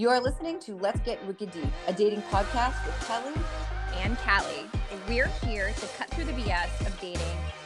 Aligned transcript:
You 0.00 0.08
are 0.08 0.18
listening 0.18 0.58
to 0.60 0.76
Let's 0.76 0.98
Get 1.00 1.22
Wicked 1.26 1.50
Deep, 1.50 1.68
a 1.86 1.92
dating 1.92 2.22
podcast 2.30 2.86
with 2.86 2.98
Kelly 3.06 3.34
and 3.96 4.16
Callie. 4.20 4.64
We're 5.06 5.26
here 5.44 5.74
to 5.74 5.86
cut 5.98 6.08
through 6.08 6.24
the 6.24 6.32
BS 6.32 6.86
of 6.86 6.98
dating 7.02 7.20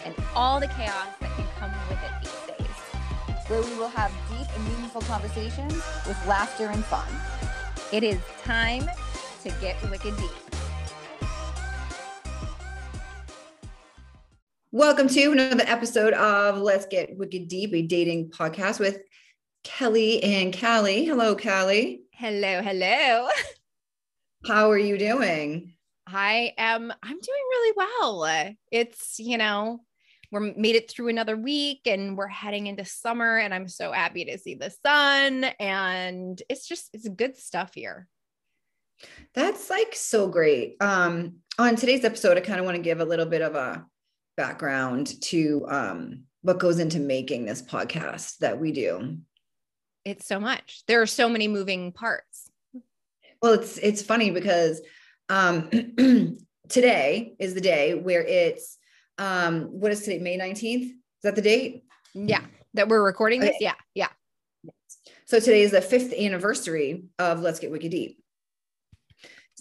and 0.04 0.12
all 0.34 0.58
the 0.58 0.66
chaos 0.66 1.06
that 1.20 1.30
can 1.36 1.46
come 1.60 1.70
with 1.88 2.00
it 2.02 2.10
these 2.20 2.58
days. 2.58 3.46
where 3.46 3.62
we 3.62 3.78
will 3.78 3.86
have 3.86 4.10
deep 4.28 4.48
and 4.52 4.64
meaningful 4.64 5.02
conversations 5.02 5.74
with 6.08 6.18
laughter 6.26 6.66
and 6.66 6.84
fun. 6.86 7.06
It 7.92 8.02
is 8.02 8.18
time 8.42 8.90
to 9.44 9.50
get 9.60 9.80
wicked 9.88 10.16
deep. 10.16 10.30
Welcome 14.72 15.06
to 15.06 15.30
another 15.30 15.62
episode 15.68 16.14
of 16.14 16.58
Let's 16.58 16.86
Get 16.86 17.16
Wicked 17.16 17.46
Deep, 17.46 17.72
a 17.74 17.82
dating 17.82 18.30
podcast 18.30 18.80
with 18.80 18.98
Kelly 19.62 20.20
and 20.24 20.52
Callie. 20.58 21.04
Hello, 21.04 21.36
Callie. 21.36 22.03
Hello, 22.16 22.62
hello. 22.62 23.28
How 24.46 24.70
are 24.70 24.78
you 24.78 24.96
doing? 24.96 25.74
I 26.06 26.52
am 26.56 26.92
I'm 27.02 27.20
doing 27.20 27.20
really 27.50 27.72
well. 27.76 28.54
It's, 28.70 29.18
you 29.18 29.36
know, 29.36 29.80
we're 30.30 30.54
made 30.56 30.76
it 30.76 30.88
through 30.88 31.08
another 31.08 31.36
week 31.36 31.80
and 31.86 32.16
we're 32.16 32.28
heading 32.28 32.68
into 32.68 32.84
summer 32.84 33.38
and 33.38 33.52
I'm 33.52 33.66
so 33.66 33.90
happy 33.90 34.24
to 34.26 34.38
see 34.38 34.54
the 34.54 34.72
sun 34.86 35.42
and 35.58 36.40
it's 36.48 36.68
just 36.68 36.88
it's 36.92 37.08
good 37.08 37.36
stuff 37.36 37.72
here. 37.74 38.06
That's 39.34 39.68
like 39.68 39.96
so 39.96 40.28
great. 40.28 40.76
Um, 40.80 41.38
on 41.58 41.74
today's 41.74 42.04
episode, 42.04 42.36
I 42.36 42.42
kind 42.42 42.60
of 42.60 42.64
want 42.64 42.76
to 42.76 42.82
give 42.82 43.00
a 43.00 43.04
little 43.04 43.26
bit 43.26 43.42
of 43.42 43.56
a 43.56 43.84
background 44.36 45.20
to 45.22 45.66
um, 45.68 46.22
what 46.42 46.60
goes 46.60 46.78
into 46.78 47.00
making 47.00 47.44
this 47.44 47.60
podcast 47.60 48.38
that 48.38 48.60
we 48.60 48.70
do. 48.70 49.18
It's 50.04 50.26
so 50.26 50.38
much. 50.38 50.82
There 50.86 51.00
are 51.00 51.06
so 51.06 51.28
many 51.28 51.48
moving 51.48 51.92
parts. 51.92 52.50
Well, 53.42 53.54
it's 53.54 53.78
it's 53.78 54.02
funny 54.02 54.30
because 54.30 54.80
um, 55.28 55.68
today 56.68 57.34
is 57.38 57.54
the 57.54 57.60
day 57.60 57.94
where 57.94 58.22
it's 58.22 58.78
um, 59.18 59.64
what 59.64 59.92
is 59.92 60.02
today? 60.02 60.18
May 60.18 60.36
nineteenth. 60.36 60.92
Is 60.92 61.22
that 61.22 61.36
the 61.36 61.42
date? 61.42 61.84
Yeah, 62.14 62.42
that 62.74 62.88
we're 62.88 63.02
recording 63.02 63.40
this. 63.40 63.50
Okay. 63.50 63.58
Yeah, 63.60 63.74
yeah. 63.94 64.08
So 65.26 65.40
today 65.40 65.62
is 65.62 65.70
the 65.72 65.80
fifth 65.80 66.12
anniversary 66.12 67.04
of 67.18 67.40
Let's 67.40 67.58
Get 67.58 67.70
Wicked 67.70 67.90
Deep. 67.90 68.18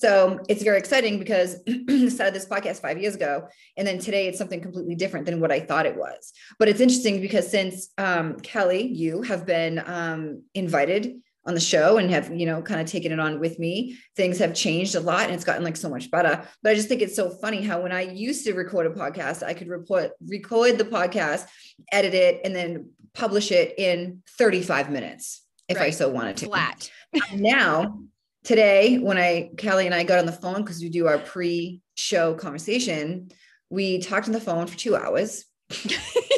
So 0.03 0.41
it's 0.49 0.63
very 0.63 0.77
exciting 0.79 1.17
because 1.17 1.55
I 1.69 2.09
started 2.09 2.35
this 2.35 2.45
podcast 2.45 2.81
five 2.81 3.01
years 3.01 3.15
ago, 3.15 3.47
and 3.77 3.87
then 3.87 3.99
today 3.99 4.27
it's 4.27 4.37
something 4.37 4.59
completely 4.59 4.95
different 4.95 5.25
than 5.25 5.39
what 5.39 5.49
I 5.49 5.61
thought 5.61 5.85
it 5.85 5.95
was. 5.95 6.33
But 6.59 6.67
it's 6.67 6.81
interesting 6.81 7.21
because 7.21 7.49
since 7.49 7.87
um, 7.97 8.35
Kelly, 8.41 8.85
you 8.85 9.21
have 9.21 9.45
been 9.45 9.81
um, 9.85 10.43
invited 10.55 11.21
on 11.45 11.53
the 11.53 11.61
show 11.61 11.99
and 11.99 12.11
have 12.11 12.37
you 12.37 12.45
know 12.45 12.61
kind 12.61 12.81
of 12.81 12.87
taken 12.87 13.13
it 13.13 13.19
on 13.21 13.39
with 13.39 13.59
me, 13.59 13.97
things 14.17 14.39
have 14.39 14.53
changed 14.53 14.95
a 14.95 14.99
lot, 14.99 15.23
and 15.23 15.33
it's 15.33 15.45
gotten 15.45 15.63
like 15.63 15.77
so 15.77 15.89
much 15.89 16.11
better. 16.11 16.45
But 16.61 16.73
I 16.73 16.75
just 16.75 16.89
think 16.89 17.01
it's 17.01 17.15
so 17.15 17.29
funny 17.29 17.61
how 17.61 17.81
when 17.81 17.93
I 17.93 18.01
used 18.01 18.45
to 18.45 18.53
record 18.55 18.85
a 18.85 18.89
podcast, 18.89 19.41
I 19.41 19.53
could 19.53 19.69
report 19.69 20.11
record 20.27 20.77
the 20.77 20.83
podcast, 20.83 21.47
edit 21.93 22.13
it, 22.13 22.41
and 22.43 22.53
then 22.53 22.89
publish 23.13 23.53
it 23.53 23.75
in 23.77 24.21
35 24.37 24.91
minutes 24.91 25.43
if 25.69 25.79
I 25.79 25.91
so 25.91 26.09
wanted 26.09 26.35
to 26.37 26.47
Flat. 26.47 26.91
now 27.33 28.03
today 28.43 28.97
when 28.97 29.17
i 29.17 29.49
kelly 29.57 29.85
and 29.85 29.95
i 29.95 30.03
got 30.03 30.19
on 30.19 30.25
the 30.25 30.31
phone 30.31 30.61
because 30.61 30.81
we 30.81 30.89
do 30.89 31.07
our 31.07 31.17
pre-show 31.17 32.33
conversation 32.35 33.29
we 33.69 33.99
talked 33.99 34.27
on 34.27 34.33
the 34.33 34.39
phone 34.41 34.67
for 34.67 34.77
two 34.77 34.95
hours 34.95 35.45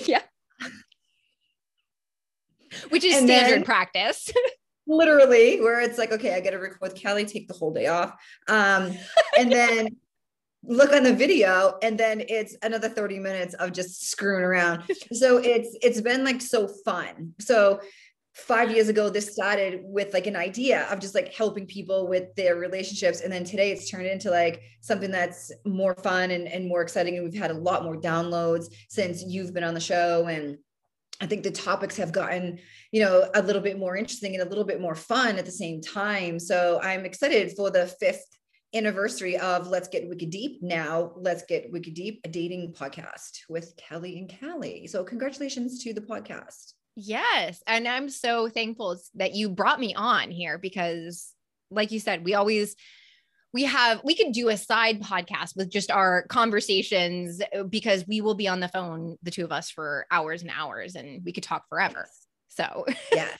yeah. 0.06 0.22
Which 2.90 3.04
is 3.04 3.16
And 3.16 3.28
standard 3.28 3.56
then- 3.58 3.64
practice. 3.64 4.32
literally 4.88 5.60
where 5.62 5.82
it's 5.82 5.98
like 5.98 6.12
okay 6.12 6.36
i 6.36 6.40
gotta 6.40 6.60
record 6.60 6.78
with 6.80 6.94
kelly 6.94 7.26
take 7.26 7.48
the 7.48 7.56
whole 7.56 7.74
day 7.74 7.88
off 7.88 8.14
um 8.48 8.96
and 9.36 9.52
then 9.52 9.88
look 10.64 10.92
on 10.94 11.02
the 11.02 11.12
video 11.14 11.76
and 11.82 11.98
then 12.00 12.22
it's 12.30 12.56
another 12.62 12.88
30 12.88 13.18
minutes 13.18 13.56
of 13.56 13.72
just 13.74 14.08
screwing 14.12 14.44
around 14.44 14.84
so 15.12 15.38
it's 15.38 15.76
it's 15.82 16.02
been 16.02 16.24
like 16.24 16.40
so 16.40 16.68
fun 16.68 17.34
so 17.40 17.80
five 18.36 18.70
years 18.70 18.90
ago 18.90 19.10
this 19.10 19.32
started 19.32 19.80
with 19.84 20.14
like 20.14 20.28
an 20.28 20.36
idea 20.36 20.86
of 20.92 21.00
just 21.00 21.16
like 21.16 21.34
helping 21.34 21.66
people 21.66 22.08
with 22.08 22.36
their 22.36 22.58
relationships. 22.58 23.22
And 23.22 23.32
then 23.32 23.46
today 23.46 23.72
it's 23.72 23.90
turned 23.90 24.08
into 24.08 24.30
like 24.30 24.62
something 24.82 25.10
that's 25.10 25.54
more 25.66 25.96
fun 25.96 26.32
and, 26.32 26.46
and 26.48 26.68
more 26.68 26.82
exciting. 26.82 27.16
And 27.16 27.24
we've 27.24 27.40
had 27.40 27.52
a 27.52 27.58
lot 27.58 27.86
more 27.86 27.96
downloads 27.96 28.66
since 28.90 29.24
you've 29.26 29.54
been 29.54 29.64
on 29.64 29.74
the 29.74 29.80
show. 29.80 30.28
And 30.28 30.58
i 31.22 31.26
think 31.26 31.44
the 31.44 31.52
topics 31.52 31.96
have 31.96 32.12
gotten 32.12 32.60
you 32.92 33.02
know 33.02 33.30
a 33.36 33.42
little 33.42 33.62
bit 33.62 33.80
more 33.80 33.96
interesting 33.96 34.34
and 34.34 34.44
a 34.44 34.50
little 34.50 34.66
bit 34.66 34.82
more 34.82 34.96
fun 34.96 35.38
at 35.38 35.46
the 35.46 35.52
same 35.52 35.80
time. 35.80 36.38
So 36.40 36.82
i'm 36.84 37.06
excited 37.06 37.54
for 37.56 37.72
the 37.72 37.88
fifth 37.88 38.26
anniversary 38.74 39.38
of 39.38 39.70
let's 39.70 39.88
get 39.88 40.10
wicked 40.10 40.30
deep 40.30 40.62
now 40.62 41.14
let's 41.16 41.44
get 41.44 41.72
wicked 41.72 41.94
deep 41.94 42.20
a 42.26 42.28
dating 42.28 42.74
podcast 42.74 43.40
with 43.48 43.78
kelly 43.78 44.20
and 44.20 44.34
callie. 44.42 44.88
So 44.88 45.06
congratulations 45.06 45.82
to 45.86 45.94
the 45.94 46.02
podcast 46.02 46.74
yes. 46.96 47.62
And 47.68 47.88
I'm 47.88 48.10
so 48.10 48.50
thankful 48.50 48.98
that 49.16 49.36
you 49.36 49.50
brought 49.50 49.80
me 49.80 49.94
on 49.94 50.32
here 50.32 50.58
because, 50.58 51.34
like 51.70 51.92
you 51.92 52.00
said, 52.00 52.24
we 52.24 52.34
always 52.34 52.76
we 53.54 53.64
have 53.64 54.02
we 54.04 54.16
could 54.16 54.34
do 54.34 54.50
a 54.50 54.58
side 54.58 55.02
podcast 55.02 55.56
with 55.56 55.72
just 55.72 55.90
our 55.90 56.24
conversations 56.28 57.42
uh, 57.58 57.64
because 57.64 58.06
we 58.06 58.20
will 58.20 58.36
be 58.36 58.50
on 58.50 58.60
the 58.60 58.68
phone 58.68 59.18
the 59.24 59.32
two 59.32 59.46
of 59.46 59.52
us 59.52 59.70
for 59.70 60.06
hours 60.12 60.42
and 60.42 60.52
hours 60.54 60.96
and 60.96 61.24
we 61.24 61.32
could 61.32 61.44
talk 61.44 61.64
forever 61.70 62.06
so 62.50 62.86
yeah. 63.14 63.30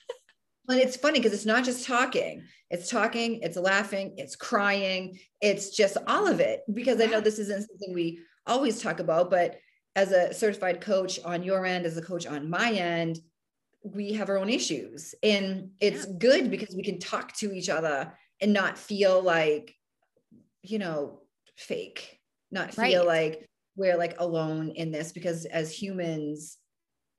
But 0.68 0.78
it's 0.78 0.98
funny 0.98 1.20
because 1.20 1.34
it's 1.34 1.46
not 1.46 1.64
just 1.64 1.86
talking. 1.86 2.44
It's 2.72 2.90
talking, 2.90 3.42
it's 3.42 3.58
laughing, 3.58 4.16
it's 4.18 4.36
crying, 4.36 5.20
it's 5.40 5.76
just 5.76 5.98
all 6.08 6.28
of 6.28 6.40
it. 6.40 6.62
Because 6.74 7.00
I 7.00 7.06
know 7.06 7.22
this 7.22 7.40
isn't 7.40 7.68
something 7.68 7.94
we 7.94 8.20
always 8.48 8.82
talk 8.82 9.00
about, 9.00 9.30
but 9.30 9.58
as 9.96 10.12
a 10.12 10.34
certified 10.34 10.82
coach 10.82 11.20
on 11.24 11.44
your 11.44 11.66
end, 11.66 11.86
as 11.86 11.98
a 11.98 12.02
coach 12.02 12.26
on 12.26 12.50
my 12.50 12.72
end, 12.72 13.20
we 13.94 14.14
have 14.14 14.30
our 14.30 14.38
own 14.38 14.50
issues. 14.50 15.14
And 15.22 15.70
it's 15.80 16.06
good 16.06 16.50
because 16.50 16.76
we 16.76 16.82
can 16.84 17.00
talk 17.00 17.34
to 17.38 17.54
each 17.54 17.70
other 17.70 18.18
and 18.42 18.52
not 18.52 18.78
feel 18.78 19.22
like, 19.22 19.76
you 20.64 20.80
know, 20.80 21.22
fake, 21.56 22.20
not 22.52 22.74
feel 22.74 23.06
Right. 23.06 23.30
like 23.32 23.50
we're 23.76 23.98
like 23.98 24.20
alone 24.20 24.72
in 24.72 24.92
this 24.92 25.12
because 25.12 25.46
as 25.46 25.72
humans, 25.72 26.58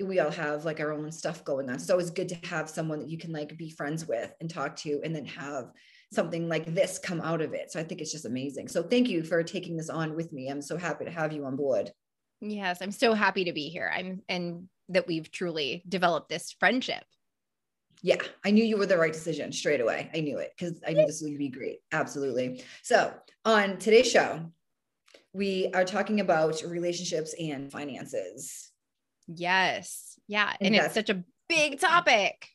we 0.04 0.18
all 0.20 0.30
have 0.30 0.64
like 0.64 0.80
our 0.80 0.92
own 0.92 1.10
stuff 1.12 1.44
going 1.44 1.70
on. 1.70 1.78
So 1.78 1.82
it's 1.84 1.90
always 1.90 2.10
good 2.10 2.28
to 2.30 2.46
have 2.46 2.68
someone 2.68 2.98
that 2.98 3.08
you 3.08 3.16
can 3.16 3.32
like 3.32 3.56
be 3.56 3.70
friends 3.70 4.06
with 4.06 4.34
and 4.40 4.50
talk 4.50 4.74
to 4.76 5.00
and 5.04 5.14
then 5.14 5.24
have 5.26 5.70
something 6.12 6.48
like 6.48 6.74
this 6.74 6.98
come 6.98 7.20
out 7.20 7.40
of 7.40 7.54
it. 7.54 7.70
So 7.70 7.78
I 7.80 7.84
think 7.84 8.00
it's 8.00 8.12
just 8.12 8.26
amazing. 8.26 8.68
So 8.68 8.82
thank 8.82 9.08
you 9.08 9.22
for 9.22 9.42
taking 9.42 9.76
this 9.76 9.88
on 9.88 10.14
with 10.16 10.32
me. 10.32 10.48
I'm 10.48 10.60
so 10.62 10.76
happy 10.76 11.04
to 11.04 11.10
have 11.10 11.32
you 11.32 11.44
on 11.46 11.56
board. 11.56 11.90
yes 12.42 12.82
i'm 12.82 12.92
so 12.92 13.14
happy 13.14 13.44
to 13.44 13.52
be 13.54 13.70
here 13.70 13.90
i'm 13.94 14.20
and 14.28 14.68
that 14.88 15.06
we've 15.06 15.30
truly 15.30 15.82
developed 15.88 16.28
this 16.28 16.52
friendship 16.58 17.04
Yeah, 18.02 18.16
I 18.44 18.50
knew 18.50 18.64
you 18.64 18.76
were 18.76 18.86
the 18.86 18.98
right 18.98 19.12
decision 19.12 19.52
straight 19.52 19.80
away. 19.80 20.10
I 20.14 20.20
knew 20.20 20.38
it 20.38 20.52
because 20.56 20.80
I 20.86 20.92
knew 20.92 21.06
this 21.06 21.22
would 21.22 21.38
be 21.38 21.48
great. 21.48 21.78
Absolutely. 21.92 22.62
So 22.82 23.12
on 23.44 23.78
today's 23.78 24.10
show, 24.10 24.52
we 25.32 25.70
are 25.74 25.84
talking 25.84 26.20
about 26.20 26.62
relationships 26.62 27.34
and 27.38 27.70
finances. 27.70 28.70
yes 29.26 30.18
yeah 30.28 30.52
And 30.60 30.74
and 30.74 30.76
it's 30.76 30.94
such 30.94 31.10
a 31.10 31.24
big 31.48 31.80
topic 31.80 32.48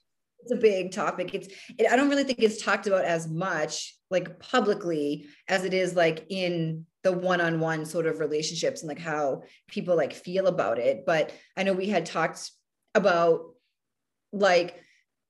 it's 0.43 0.51
a 0.51 0.55
big 0.55 0.91
topic. 0.91 1.35
It's 1.35 1.47
it, 1.77 1.91
I 1.91 1.95
don't 1.95 2.09
really 2.09 2.23
think 2.23 2.39
it's 2.39 2.63
talked 2.63 2.87
about 2.87 3.05
as 3.05 3.27
much 3.27 3.95
like 4.09 4.39
publicly 4.39 5.27
as 5.47 5.65
it 5.65 5.73
is 5.73 5.95
like 5.95 6.25
in 6.29 6.85
the 7.03 7.11
one-on-one 7.11 7.85
sort 7.85 8.05
of 8.05 8.19
relationships 8.19 8.81
and 8.81 8.89
like 8.89 8.99
how 8.99 9.43
people 9.67 9.95
like 9.95 10.13
feel 10.13 10.47
about 10.47 10.77
it. 10.77 11.03
But 11.05 11.31
I 11.57 11.63
know 11.63 11.73
we 11.73 11.89
had 11.89 12.05
talked 12.05 12.51
about 12.93 13.41
like 14.31 14.81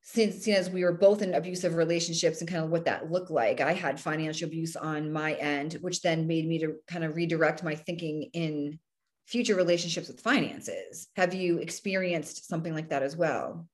since 0.02 0.44
since 0.44 0.68
we 0.68 0.84
were 0.84 0.92
both 0.92 1.22
in 1.22 1.34
abusive 1.34 1.74
relationships 1.74 2.40
and 2.40 2.50
kind 2.50 2.64
of 2.64 2.70
what 2.70 2.84
that 2.84 3.10
looked 3.10 3.30
like. 3.30 3.60
I 3.60 3.72
had 3.72 4.00
financial 4.00 4.48
abuse 4.48 4.76
on 4.76 5.12
my 5.12 5.34
end, 5.34 5.74
which 5.80 6.02
then 6.02 6.26
made 6.26 6.46
me 6.46 6.58
to 6.58 6.74
kind 6.86 7.04
of 7.04 7.16
redirect 7.16 7.62
my 7.62 7.74
thinking 7.74 8.30
in 8.32 8.78
future 9.26 9.54
relationships 9.54 10.08
with 10.08 10.20
finances. 10.20 11.08
Have 11.16 11.34
you 11.34 11.58
experienced 11.58 12.48
something 12.48 12.74
like 12.74 12.90
that 12.90 13.02
as 13.02 13.16
well? 13.16 13.66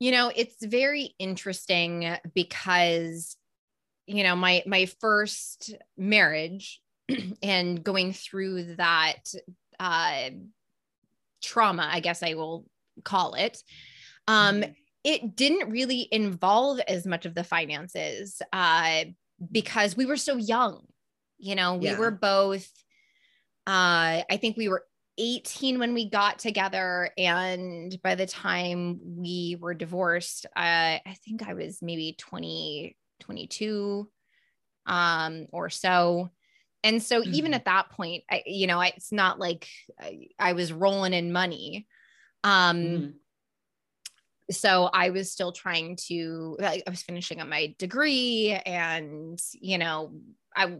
you 0.00 0.12
know 0.12 0.30
it's 0.34 0.64
very 0.64 1.14
interesting 1.18 2.16
because 2.34 3.36
you 4.08 4.24
know 4.24 4.34
my 4.34 4.62
my 4.66 4.86
first 5.00 5.74
marriage 5.96 6.80
and 7.42 7.84
going 7.84 8.12
through 8.12 8.74
that 8.76 9.22
uh 9.78 10.30
trauma 11.42 11.88
i 11.92 12.00
guess 12.00 12.22
i 12.22 12.34
will 12.34 12.66
call 13.04 13.34
it 13.34 13.62
um 14.26 14.62
Mhm. 14.62 14.74
it 15.04 15.36
didn't 15.36 15.70
really 15.70 16.08
involve 16.10 16.80
as 16.88 17.06
much 17.06 17.26
of 17.26 17.34
the 17.34 17.44
finances 17.44 18.42
uh 18.52 19.04
because 19.52 19.96
we 19.96 20.06
were 20.06 20.16
so 20.16 20.36
young 20.36 20.84
you 21.38 21.54
know 21.54 21.74
we 21.74 21.86
Yeah. 21.86 21.98
were 21.98 22.10
both 22.10 22.66
uh 23.66 24.24
i 24.30 24.38
think 24.40 24.56
we 24.56 24.68
were 24.68 24.84
18 25.18 25.78
when 25.78 25.94
we 25.94 26.08
got 26.08 26.38
together 26.38 27.10
and 27.18 28.00
by 28.02 28.14
the 28.14 28.26
time 28.26 29.00
we 29.02 29.56
were 29.60 29.74
divorced 29.74 30.46
uh, 30.56 30.98
i 31.04 31.16
think 31.24 31.46
i 31.46 31.54
was 31.54 31.82
maybe 31.82 32.14
20 32.18 32.96
22 33.20 34.08
um, 34.86 35.46
or 35.52 35.70
so. 35.70 36.30
And 36.84 37.02
so 37.02 37.20
mm-hmm. 37.20 37.34
even 37.34 37.54
at 37.54 37.64
that 37.64 37.90
point 37.90 38.24
I, 38.30 38.42
you 38.46 38.66
know 38.66 38.80
I, 38.80 38.92
it's 38.96 39.12
not 39.12 39.38
like 39.38 39.68
I, 40.00 40.28
I, 40.38 40.52
was 40.52 40.72
rolling 40.72 41.12
in 41.12 41.32
money. 41.32 41.86
Um 42.44 42.76
mm-hmm. 42.76 43.08
so 44.52 44.88
i 44.92 45.10
was 45.10 45.32
still 45.32 45.50
trying 45.50 45.96
to 46.06 46.56
i 46.62 46.82
was 46.88 47.02
finishing 47.02 47.40
up 47.40 47.48
my 47.48 47.74
degree 47.78 48.56
and 48.64 49.40
you 49.60 49.76
know 49.76 50.12
i 50.56 50.76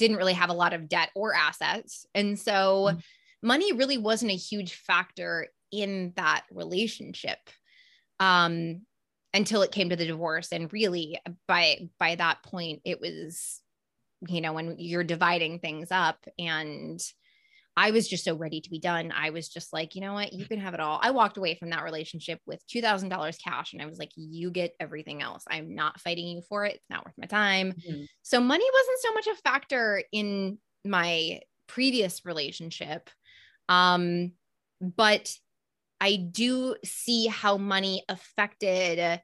didn't 0.00 0.16
really 0.16 0.32
have 0.32 0.48
a 0.48 0.54
lot 0.54 0.72
of 0.72 0.88
debt 0.88 1.10
or 1.14 1.34
assets. 1.34 2.06
And 2.14 2.38
so 2.38 2.88
mm-hmm. 2.88 2.98
money 3.46 3.72
really 3.72 3.98
wasn't 3.98 4.32
a 4.32 4.36
huge 4.36 4.72
factor 4.72 5.46
in 5.70 6.14
that 6.16 6.44
relationship. 6.50 7.38
Um, 8.18 8.80
until 9.32 9.62
it 9.62 9.72
came 9.72 9.90
to 9.90 9.96
the 9.96 10.06
divorce 10.06 10.48
and 10.52 10.72
really 10.72 11.18
by 11.46 11.88
by 11.98 12.14
that 12.16 12.42
point 12.42 12.80
it 12.84 13.00
was 13.00 13.60
you 14.28 14.40
know 14.40 14.52
when 14.52 14.76
you're 14.78 15.04
dividing 15.04 15.58
things 15.58 15.88
up 15.90 16.24
and 16.38 17.00
I 17.76 17.92
was 17.92 18.08
just 18.08 18.24
so 18.24 18.34
ready 18.34 18.60
to 18.60 18.68
be 18.70 18.78
done. 18.78 19.12
I 19.16 19.30
was 19.30 19.48
just 19.48 19.72
like, 19.72 19.94
you 19.94 20.00
know 20.00 20.12
what? 20.12 20.32
You 20.32 20.44
can 20.44 20.58
have 20.58 20.74
it 20.74 20.80
all. 20.80 20.98
I 21.02 21.12
walked 21.12 21.36
away 21.36 21.54
from 21.54 21.70
that 21.70 21.84
relationship 21.84 22.40
with 22.44 22.62
$2,000 22.68 23.42
cash 23.42 23.72
and 23.72 23.80
I 23.80 23.86
was 23.86 23.98
like, 23.98 24.10
you 24.16 24.50
get 24.50 24.74
everything 24.80 25.22
else. 25.22 25.44
I'm 25.48 25.74
not 25.74 26.00
fighting 26.00 26.26
you 26.26 26.42
for 26.48 26.64
it. 26.64 26.74
It's 26.74 26.90
not 26.90 27.06
worth 27.06 27.14
my 27.16 27.26
time. 27.26 27.72
Mm-hmm. 27.72 28.02
So 28.22 28.40
money 28.40 28.64
wasn't 28.72 28.98
so 29.00 29.12
much 29.14 29.26
a 29.28 29.42
factor 29.42 30.02
in 30.12 30.58
my 30.84 31.40
previous 31.68 32.24
relationship. 32.24 33.08
Um, 33.68 34.32
but 34.80 35.32
I 36.00 36.16
do 36.16 36.76
see 36.84 37.26
how 37.26 37.56
money 37.58 38.04
affected 38.08 39.20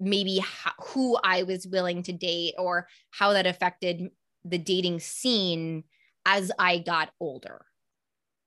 maybe 0.00 0.38
how, 0.38 0.72
who 0.78 1.18
I 1.22 1.42
was 1.42 1.66
willing 1.66 2.02
to 2.04 2.12
date 2.12 2.54
or 2.58 2.86
how 3.10 3.32
that 3.32 3.46
affected 3.46 4.10
the 4.44 4.58
dating 4.58 5.00
scene 5.00 5.84
as 6.24 6.52
I 6.58 6.78
got 6.78 7.10
older. 7.20 7.64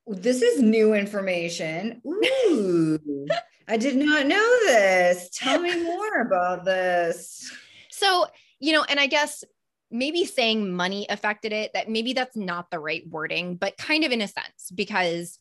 This 0.08 0.42
is 0.42 0.62
new 0.62 0.94
information. 0.94 2.02
Ooh, 2.06 3.00
I 3.68 3.78
did 3.78 3.96
not 3.96 4.28
know 4.28 4.58
this. 4.66 5.30
Tell 5.34 5.60
me 5.60 5.84
more 5.84 6.22
about 6.22 6.66
this. 6.66 7.52
So, 7.90 8.28
you 8.60 8.74
know, 8.74 8.84
and 8.88 9.00
I 9.00 9.08
guess 9.08 9.44
maybe 9.92 10.26
saying 10.26 10.74
money 10.74 11.06
affected 11.10 11.52
it 11.52 11.72
that 11.74 11.90
maybe 11.90 12.14
that's 12.14 12.36
not 12.36 12.72
the 12.72 12.80
right 12.80 13.04
wording 13.10 13.56
but 13.56 13.78
kind 13.78 14.06
of 14.06 14.12
in 14.12 14.22
a 14.22 14.28
sense 14.28 14.72
because 14.74 15.38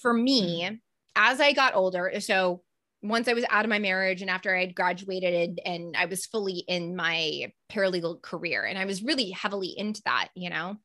for 0.00 0.12
me 0.12 0.80
as 1.16 1.40
i 1.40 1.52
got 1.52 1.74
older 1.74 2.12
so 2.20 2.62
once 3.02 3.28
i 3.28 3.32
was 3.32 3.44
out 3.50 3.64
of 3.64 3.68
my 3.68 3.78
marriage 3.78 4.22
and 4.22 4.30
after 4.30 4.54
i 4.54 4.60
had 4.60 4.74
graduated 4.74 5.60
and 5.64 5.96
i 5.96 6.06
was 6.06 6.26
fully 6.26 6.64
in 6.68 6.96
my 6.96 7.52
paralegal 7.70 8.20
career 8.22 8.64
and 8.64 8.78
i 8.78 8.84
was 8.84 9.02
really 9.02 9.30
heavily 9.30 9.74
into 9.76 10.02
that 10.04 10.28
you 10.34 10.50
know 10.50 10.76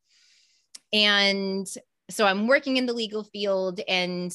and 0.94 1.68
so 2.10 2.26
i'm 2.26 2.48
working 2.48 2.78
in 2.78 2.86
the 2.86 2.94
legal 2.94 3.24
field 3.24 3.80
and 3.88 4.32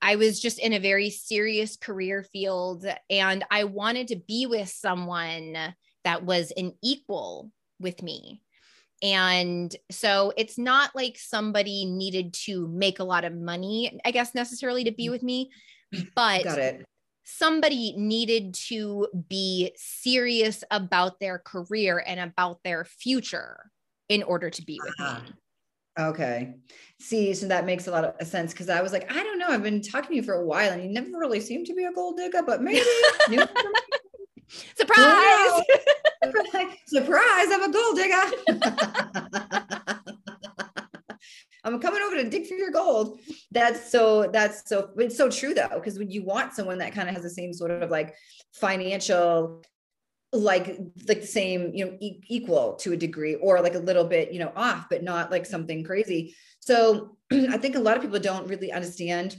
I 0.00 0.16
was 0.16 0.40
just 0.40 0.58
in 0.58 0.72
a 0.72 0.78
very 0.78 1.10
serious 1.10 1.76
career 1.76 2.22
field 2.22 2.86
and 3.10 3.44
I 3.50 3.64
wanted 3.64 4.08
to 4.08 4.16
be 4.16 4.46
with 4.46 4.68
someone 4.68 5.56
that 6.04 6.24
was 6.24 6.52
an 6.56 6.74
equal 6.82 7.50
with 7.80 8.02
me. 8.02 8.40
And 9.02 9.74
so 9.90 10.32
it's 10.36 10.58
not 10.58 10.94
like 10.94 11.18
somebody 11.18 11.84
needed 11.84 12.34
to 12.44 12.66
make 12.68 12.98
a 12.98 13.04
lot 13.04 13.24
of 13.24 13.34
money, 13.34 14.00
I 14.04 14.10
guess, 14.10 14.34
necessarily 14.34 14.84
to 14.84 14.92
be 14.92 15.08
with 15.08 15.22
me, 15.22 15.50
but 16.14 16.44
got 16.44 16.58
it. 16.58 16.84
Somebody 17.24 17.94
needed 17.96 18.54
to 18.54 19.06
be 19.28 19.72
serious 19.76 20.64
about 20.70 21.20
their 21.20 21.38
career 21.38 22.02
and 22.04 22.18
about 22.18 22.62
their 22.64 22.84
future 22.84 23.70
in 24.08 24.22
order 24.22 24.48
to 24.48 24.64
be 24.64 24.80
with 24.82 24.94
uh-huh. 24.98 25.20
me. 25.20 25.32
Okay. 25.98 26.54
See, 27.00 27.34
so 27.34 27.48
that 27.48 27.66
makes 27.66 27.86
a 27.86 27.90
lot 27.90 28.04
of 28.04 28.26
sense 28.26 28.52
because 28.52 28.68
I 28.68 28.80
was 28.80 28.92
like, 28.92 29.12
I 29.12 29.22
don't 29.22 29.38
know. 29.38 29.48
I've 29.48 29.62
been 29.62 29.82
talking 29.82 30.10
to 30.10 30.16
you 30.16 30.22
for 30.22 30.34
a 30.34 30.44
while 30.44 30.72
and 30.72 30.82
you 30.82 30.88
never 30.88 31.18
really 31.18 31.40
seemed 31.40 31.66
to 31.66 31.74
be 31.74 31.84
a 31.84 31.92
gold 31.92 32.16
digger, 32.16 32.42
but 32.42 32.62
maybe 32.62 32.80
Surprise! 34.76 35.62
Surprise! 36.86 37.46
I'm 37.50 37.62
a 37.62 37.72
gold 37.72 37.96
digger. 37.96 38.22
I'm 41.64 41.80
coming 41.80 42.02
over 42.02 42.16
to 42.16 42.28
dig 42.30 42.46
for 42.46 42.54
your 42.54 42.70
gold. 42.70 43.20
That's 43.50 43.90
so, 43.90 44.28
that's 44.32 44.68
so, 44.68 44.90
it's 44.96 45.16
so 45.16 45.28
true 45.28 45.54
though, 45.54 45.70
because 45.74 45.98
when 45.98 46.10
you 46.10 46.24
want 46.24 46.54
someone 46.54 46.78
that 46.78 46.94
kind 46.94 47.08
of 47.08 47.14
has 47.14 47.24
the 47.24 47.30
same 47.30 47.52
sort 47.52 47.70
of 47.70 47.90
like 47.90 48.14
financial, 48.52 49.62
like, 50.32 50.78
like 51.06 51.20
the 51.20 51.26
same, 51.26 51.72
you 51.74 51.84
know, 51.86 51.96
e- 52.00 52.20
equal 52.28 52.76
to 52.76 52.92
a 52.92 52.96
degree 52.96 53.34
or 53.36 53.60
like 53.60 53.74
a 53.74 53.80
little 53.80 54.04
bit, 54.04 54.32
you 54.32 54.38
know, 54.38 54.52
off, 54.56 54.86
but 54.88 55.02
not 55.02 55.30
like 55.30 55.44
something 55.46 55.84
crazy. 55.84 56.34
So 56.60 57.16
I 57.32 57.58
think 57.58 57.76
a 57.76 57.80
lot 57.80 57.96
of 57.96 58.02
people 58.02 58.20
don't 58.20 58.48
really 58.48 58.72
understand 58.72 59.36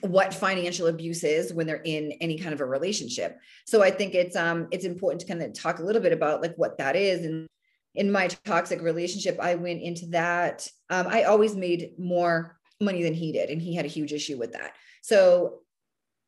what 0.00 0.34
financial 0.34 0.88
abuse 0.88 1.24
is 1.24 1.52
when 1.52 1.66
they're 1.66 1.82
in 1.84 2.12
any 2.20 2.38
kind 2.38 2.52
of 2.52 2.60
a 2.60 2.66
relationship. 2.66 3.38
So 3.66 3.82
I 3.82 3.90
think 3.90 4.14
it's 4.14 4.36
um 4.36 4.68
it's 4.70 4.84
important 4.84 5.20
to 5.22 5.26
kind 5.26 5.42
of 5.42 5.52
talk 5.52 5.78
a 5.78 5.82
little 5.82 6.02
bit 6.02 6.12
about 6.12 6.42
like 6.42 6.54
what 6.56 6.78
that 6.78 6.96
is 6.96 7.24
and 7.24 7.46
in 7.94 8.12
my 8.12 8.28
toxic 8.44 8.82
relationship 8.82 9.38
I 9.40 9.54
went 9.54 9.80
into 9.80 10.06
that 10.08 10.68
um 10.90 11.06
I 11.08 11.24
always 11.24 11.56
made 11.56 11.92
more 11.98 12.58
money 12.80 13.02
than 13.02 13.14
he 13.14 13.32
did 13.32 13.48
and 13.48 13.60
he 13.60 13.74
had 13.74 13.86
a 13.86 13.88
huge 13.88 14.12
issue 14.12 14.38
with 14.38 14.52
that. 14.52 14.72
So 15.02 15.60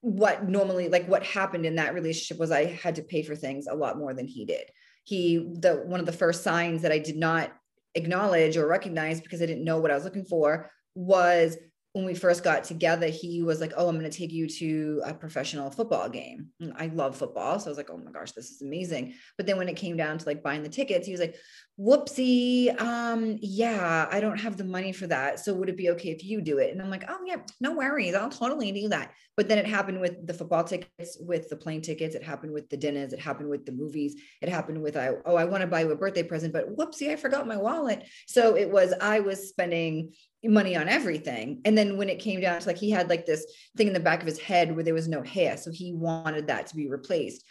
what 0.01 0.49
normally 0.49 0.89
like 0.89 1.07
what 1.07 1.25
happened 1.25 1.67
in 1.67 1.77
that 1.77 1.95
relationship 1.95 2.39
was 2.39 2.51
I 2.51 2.67
had 2.67 2.95
to 2.97 3.03
pay 3.03 3.23
for 3.23 3.35
things 3.35 3.67
a 3.67 3.75
lot 3.75 3.99
more 3.99 4.15
than 4.15 4.27
he 4.27 4.45
did. 4.45 4.71
He 5.05 5.37
the 5.59 5.83
one 5.85 6.01
of 6.01 6.07
the 6.07 6.13
first 6.13 6.43
signs 6.43 6.83
that 6.83 6.93
I 6.93 6.99
did 6.99 7.17
not 7.17 7.53
acknowledge 7.95 8.57
or 8.57 8.67
recognize 8.67 9.21
because 9.21 9.43
I 9.43 9.47
didn't 9.47 9.65
know 9.65 9.79
what 9.79 9.91
I 9.91 9.95
was 9.95 10.05
looking 10.05 10.25
for 10.25 10.71
was 10.95 11.57
when 11.99 12.07
we 12.07 12.15
first 12.15 12.45
got 12.45 12.63
together, 12.63 13.09
he 13.09 13.43
was 13.43 13.61
like, 13.61 13.73
Oh, 13.77 13.89
I'm 13.89 13.99
going 13.99 14.09
to 14.09 14.17
take 14.17 14.31
you 14.31 14.47
to 14.47 15.03
a 15.05 15.13
professional 15.13 15.69
football 15.69 16.09
game. 16.09 16.47
And 16.61 16.73
I 16.77 16.87
love 16.87 17.17
football. 17.17 17.59
So 17.59 17.67
I 17.67 17.71
was 17.71 17.77
like, 17.77 17.91
Oh 17.91 17.97
my 17.97 18.13
gosh, 18.13 18.31
this 18.31 18.51
is 18.51 18.63
amazing. 18.63 19.15
But 19.37 19.47
then 19.47 19.57
when 19.57 19.69
it 19.69 19.75
came 19.75 19.97
down 19.97 20.17
to 20.17 20.25
like 20.25 20.41
buying 20.41 20.63
the 20.63 20.69
tickets, 20.69 21.07
he 21.07 21.13
was 21.13 21.21
like, 21.21 21.35
Whoopsie. 21.77 22.81
Um, 22.81 23.39
yeah, 23.41 24.07
I 24.13 24.21
don't 24.21 24.39
have 24.39 24.57
the 24.57 24.63
money 24.65 24.93
for 24.93 25.09
that. 25.09 25.41
So 25.41 25.55
would 25.55 25.69
it 25.69 25.77
be 25.77 25.91
okay 25.91 26.11
if 26.11 26.23
you 26.23 26.41
do 26.41 26.59
it? 26.59 26.71
And 26.71 26.81
I'm 26.81 26.91
like, 26.91 27.05
Oh, 27.09 27.19
yeah, 27.27 27.39
no 27.61 27.73
worries. 27.73 28.15
I'll 28.15 28.31
totally 28.31 28.71
do 28.71 28.89
that. 28.91 29.11
But 29.37 29.49
then 29.49 29.59
it 29.59 29.67
happened 29.67 30.01
with 30.01 30.25
the 30.25 30.35
football 30.35 30.63
tickets, 30.63 31.17
with 31.21 31.49
the 31.49 31.57
plane 31.57 31.83
tickets. 31.83 32.15
It 32.15 32.23
happened 32.23 32.53
with 32.53 32.69
the 32.71 32.77
dinners. 32.77 33.13
It 33.13 33.21
happened 33.21 33.49
with 33.49 33.67
the 33.67 33.73
movies. 33.73 34.17
It 34.41 34.49
happened 34.49 34.83
with, 34.83 34.97
I, 34.97 35.11
oh, 35.27 35.37
I 35.37 35.45
want 35.45 35.63
to 35.63 35.67
buy 35.67 35.81
you 35.81 35.91
a 35.91 35.97
birthday 35.97 36.25
present, 36.25 36.53
but 36.53 36.77
whoopsie, 36.77 37.11
I 37.11 37.17
forgot 37.17 37.47
my 37.47 37.57
wallet. 37.57 38.05
So 38.27 38.57
it 38.57 38.71
was, 38.71 38.93
I 39.01 39.21
was 39.21 39.49
spending 39.49 40.13
money 40.45 40.77
on 40.77 40.89
everything. 40.89 41.61
And 41.65 41.77
then 41.77 41.97
when 41.97 42.09
it 42.09 42.21
came 42.21 42.41
down 42.41 42.61
to 42.61 42.67
like 42.67 42.79
he 42.79 42.91
had 42.91 43.09
like 43.09 43.27
this 43.27 43.45
thing 43.77 43.89
in 43.89 43.93
the 43.93 44.01
back 44.01 44.21
of 44.21 44.27
his 44.27 44.39
head 44.39 44.75
where 44.75 44.85
there 44.85 44.95
was 44.95 45.09
no 45.09 45.23
hair. 45.23 45.57
So 45.57 45.71
he 45.71 45.93
wanted 45.93 46.47
that 46.47 46.69
to 46.69 46.77
be 46.77 46.89
replaced. 46.89 47.45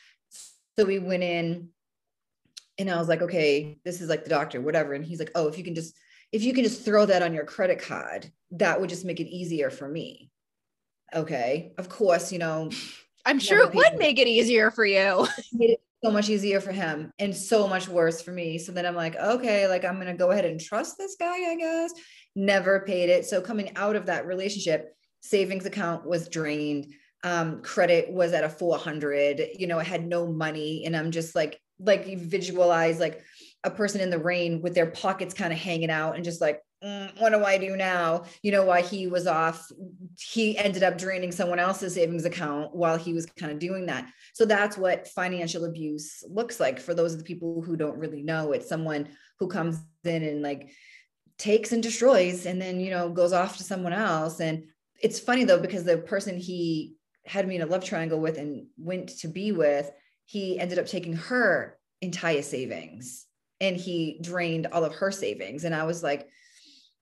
So 0.77 0.85
we 0.85 0.99
went 0.99 1.23
in 1.23 1.69
and 2.77 2.89
I 2.89 2.97
was 2.97 3.07
like, 3.07 3.21
okay, 3.21 3.79
this 3.83 4.01
is 4.01 4.09
like 4.09 4.23
the 4.23 4.29
doctor, 4.29 4.61
whatever. 4.61 4.93
And 4.93 5.03
he's 5.03 5.19
like, 5.19 5.31
oh, 5.35 5.47
if 5.47 5.57
you 5.57 5.63
can 5.63 5.75
just 5.75 5.95
if 6.31 6.43
you 6.43 6.53
can 6.53 6.63
just 6.63 6.83
throw 6.83 7.05
that 7.05 7.23
on 7.23 7.33
your 7.33 7.45
credit 7.45 7.81
card, 7.81 8.31
that 8.51 8.79
would 8.79 8.89
just 8.89 9.05
make 9.05 9.19
it 9.19 9.27
easier 9.27 9.69
for 9.69 9.87
me. 9.87 10.29
Okay. 11.13 11.73
Of 11.77 11.89
course, 11.89 12.31
you 12.31 12.39
know, 12.39 12.69
I'm 13.25 13.39
sure 13.39 13.65
it 13.65 13.73
would 13.73 13.97
make 13.97 14.19
it 14.19 14.27
easier 14.27 14.71
for 14.71 14.85
you. 14.85 15.27
so 16.03 16.11
much 16.11 16.29
easier 16.29 16.61
for 16.61 16.71
him 16.71 17.11
and 17.17 17.35
so 17.35 17.67
much 17.67 17.87
worse 17.87 18.21
for 18.21 18.31
me. 18.31 18.57
So 18.57 18.71
then 18.71 18.85
I'm 18.85 18.95
like, 18.95 19.15
okay, 19.15 19.67
like 19.67 19.83
I'm 19.83 19.95
going 19.95 20.07
to 20.07 20.13
go 20.13 20.31
ahead 20.31 20.45
and 20.45 20.59
trust 20.59 20.97
this 20.97 21.15
guy, 21.19 21.51
I 21.51 21.55
guess. 21.55 21.91
Never 22.37 22.81
paid 22.81 23.09
it. 23.09 23.25
So 23.25 23.41
coming 23.41 23.75
out 23.75 23.95
of 23.95 24.05
that 24.05 24.27
relationship, 24.27 24.95
savings 25.21 25.65
account 25.65 26.05
was 26.05 26.29
drained. 26.29 26.93
Um, 27.23 27.63
credit 27.63 28.11
was 28.13 28.31
at 28.31 28.43
a 28.43 28.49
400, 28.49 29.41
you 29.57 29.65
know, 29.65 29.79
I 29.79 29.83
had 29.83 30.05
no 30.05 30.27
money 30.27 30.83
and 30.85 30.95
I'm 30.95 31.09
just 31.09 31.33
like, 31.33 31.59
like 31.79 32.05
you 32.05 32.15
visualize 32.15 32.99
like 32.99 33.23
a 33.63 33.71
person 33.71 34.01
in 34.01 34.11
the 34.11 34.19
rain 34.19 34.61
with 34.61 34.75
their 34.75 34.85
pockets 34.91 35.33
kind 35.33 35.51
of 35.51 35.57
hanging 35.57 35.89
out 35.89 36.15
and 36.15 36.23
just 36.23 36.39
like, 36.39 36.61
mm, 36.83 37.09
what 37.19 37.31
do 37.31 37.43
I 37.43 37.57
do 37.57 37.75
now? 37.75 38.25
You 38.43 38.51
know, 38.51 38.63
why 38.63 38.83
he 38.83 39.07
was 39.07 39.25
off, 39.25 39.67
he 40.19 40.55
ended 40.59 40.83
up 40.83 40.99
draining 40.99 41.31
someone 41.31 41.57
else's 41.57 41.95
savings 41.95 42.25
account 42.25 42.75
while 42.75 42.97
he 42.97 43.13
was 43.13 43.25
kind 43.25 43.51
of 43.51 43.57
doing 43.57 43.87
that. 43.87 44.07
So 44.33 44.45
that's 44.45 44.77
what 44.77 45.07
financial 45.07 45.65
abuse 45.65 46.23
looks 46.29 46.59
like 46.59 46.79
for 46.79 46.93
those 46.93 47.13
of 47.13 47.17
the 47.17 47.25
people 47.25 47.63
who 47.63 47.75
don't 47.75 47.97
really 47.97 48.21
know. 48.21 48.51
It's 48.51 48.69
someone 48.69 49.09
who 49.39 49.47
comes 49.47 49.79
in 50.03 50.21
and 50.21 50.43
like 50.43 50.71
takes 51.37 51.71
and 51.71 51.83
destroys 51.83 52.45
and 52.45 52.61
then, 52.61 52.79
you 52.79 52.89
know, 52.89 53.09
goes 53.09 53.33
off 53.33 53.57
to 53.57 53.63
someone 53.63 53.93
else. 53.93 54.39
And 54.39 54.63
it's 55.01 55.19
funny 55.19 55.43
though, 55.43 55.59
because 55.59 55.83
the 55.83 55.97
person 55.97 56.37
he 56.37 56.95
had 57.25 57.47
me 57.47 57.55
in 57.55 57.61
a 57.61 57.65
love 57.65 57.83
triangle 57.83 58.19
with 58.19 58.37
and 58.37 58.67
went 58.77 59.19
to 59.19 59.27
be 59.27 59.51
with, 59.51 59.91
he 60.25 60.59
ended 60.59 60.79
up 60.79 60.87
taking 60.87 61.13
her 61.13 61.77
entire 62.01 62.41
savings 62.41 63.25
and 63.59 63.77
he 63.77 64.19
drained 64.21 64.67
all 64.67 64.83
of 64.83 64.95
her 64.95 65.11
savings. 65.11 65.63
And 65.63 65.75
I 65.75 65.83
was 65.83 66.03
like, 66.03 66.27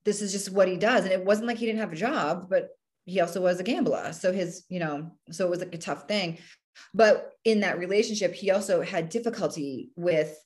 this 0.04 0.22
is 0.22 0.32
just 0.32 0.52
what 0.52 0.68
he 0.68 0.76
does. 0.76 1.04
And 1.04 1.12
it 1.12 1.24
wasn't 1.24 1.48
like 1.48 1.58
he 1.58 1.66
didn't 1.66 1.80
have 1.80 1.92
a 1.92 1.96
job, 1.96 2.48
but 2.48 2.68
he 3.04 3.20
also 3.20 3.40
was 3.40 3.60
a 3.60 3.64
gambler. 3.64 4.12
So 4.12 4.32
his, 4.32 4.64
you 4.68 4.80
know, 4.80 5.10
so 5.30 5.46
it 5.46 5.50
was 5.50 5.60
like 5.60 5.74
a 5.74 5.78
tough 5.78 6.06
thing. 6.08 6.38
But 6.94 7.32
in 7.44 7.60
that 7.60 7.78
relationship, 7.78 8.34
he 8.34 8.50
also 8.50 8.82
had 8.82 9.08
difficulty 9.08 9.90
with 9.96 10.36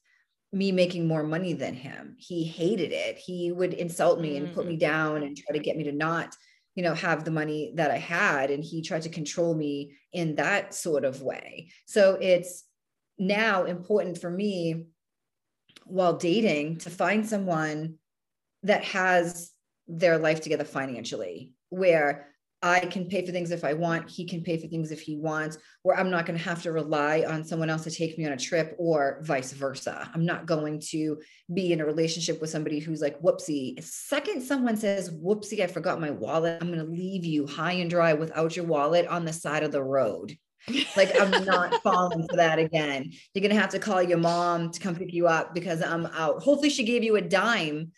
me 0.53 0.73
making 0.73 1.07
more 1.07 1.23
money 1.23 1.53
than 1.53 1.75
him. 1.75 2.17
He 2.19 2.45
hated 2.45 2.93
it. 2.93 3.19
He 3.19 3.53
would 3.53 3.75
insult 3.75 4.21
me 4.21 4.37
and 4.37 4.53
put 4.53 4.67
me 4.67 4.77
mm. 4.77 4.81
down 4.81 5.23
and 5.23 5.37
try 5.37 5.57
to 5.57 5.63
get 5.63 5.77
me 5.77 5.85
to 5.85 5.93
not, 5.93 6.35
you 6.75 6.83
know, 6.83 6.95
have 6.95 7.25
the 7.25 7.31
money 7.31 7.73
that 7.77 7.91
I 7.91 7.99
had. 7.99 8.51
And 8.51 8.65
he 8.65 8.83
tried 8.83 9.03
to 9.03 9.09
control 9.09 9.55
me 9.55 9.97
in 10.13 10.35
that 10.37 10.75
sort 10.75 11.05
of 11.05 11.23
way. 11.23 11.71
So 11.87 12.19
it's 12.21 12.65
now 13.19 13.65
important 13.65 14.19
for 14.19 14.31
me 14.31 14.87
while 15.85 16.17
dating 16.17 16.79
to 16.79 16.91
find 16.91 17.29
someone 17.29 17.97
that 18.63 18.85
has 18.85 19.53
their 19.87 20.19
life 20.19 20.41
together 20.41 20.65
financially, 20.65 21.53
where 21.69 22.30
I 22.63 22.81
can 22.81 23.07
pay 23.07 23.25
for 23.25 23.33
things 23.33 23.51
if 23.51 23.65
I 23.65 23.73
want. 23.73 24.11
He 24.11 24.27
can 24.27 24.43
pay 24.43 24.59
for 24.59 24.67
things 24.67 24.91
if 24.91 25.01
he 25.01 25.17
wants, 25.17 25.57
where 25.83 25.99
I'm 25.99 26.11
not 26.11 26.27
going 26.27 26.39
to 26.39 26.45
have 26.45 26.63
to 26.63 26.73
rely 26.73 27.25
on 27.27 27.43
someone 27.43 27.71
else 27.71 27.85
to 27.85 27.91
take 27.91 28.19
me 28.19 28.27
on 28.27 28.33
a 28.33 28.37
trip 28.37 28.77
or 28.79 29.21
vice 29.23 29.53
versa. 29.53 30.11
I'm 30.15 30.27
not 30.27 30.45
going 30.45 30.81
to 30.91 31.19
be 31.53 31.73
in 31.73 31.81
a 31.81 31.87
relationship 31.87 32.41
with 32.41 32.51
somebody 32.51 32.79
who's 32.79 33.01
like, 33.01 33.19
whoopsie. 33.21 33.83
second 33.83 34.43
someone 34.43 34.77
says, 34.77 35.11
whoopsie, 35.11 35.63
I 35.63 35.69
forgot 35.69 36.01
my 36.01 36.11
wallet, 36.11 36.59
I'm 36.61 36.71
going 36.71 36.85
to 36.85 36.93
leave 36.93 37.25
you 37.25 37.47
high 37.47 37.73
and 37.73 37.89
dry 37.89 38.13
without 38.13 38.57
your 38.57 38.67
wallet 38.67 39.07
on 39.07 39.25
the 39.25 39.33
side 39.33 39.63
of 39.63 39.73
the 39.73 39.83
road. 39.83 40.37
like 40.97 41.19
I'm 41.19 41.45
not 41.47 41.75
falling 41.83 42.27
for 42.29 42.37
that 42.37 42.59
again. 42.59 43.13
You're 43.33 43.43
gonna 43.43 43.59
have 43.59 43.71
to 43.71 43.79
call 43.79 44.03
your 44.03 44.19
mom 44.19 44.71
to 44.71 44.79
come 44.79 44.95
pick 44.95 45.13
you 45.13 45.27
up 45.27 45.55
because 45.55 45.83
I'm 45.83 46.05
out. 46.07 46.43
Hopefully, 46.43 46.69
she 46.69 46.85
gave 46.85 47.03
you 47.03 47.17
a 47.17 47.23
dime 47.23 47.93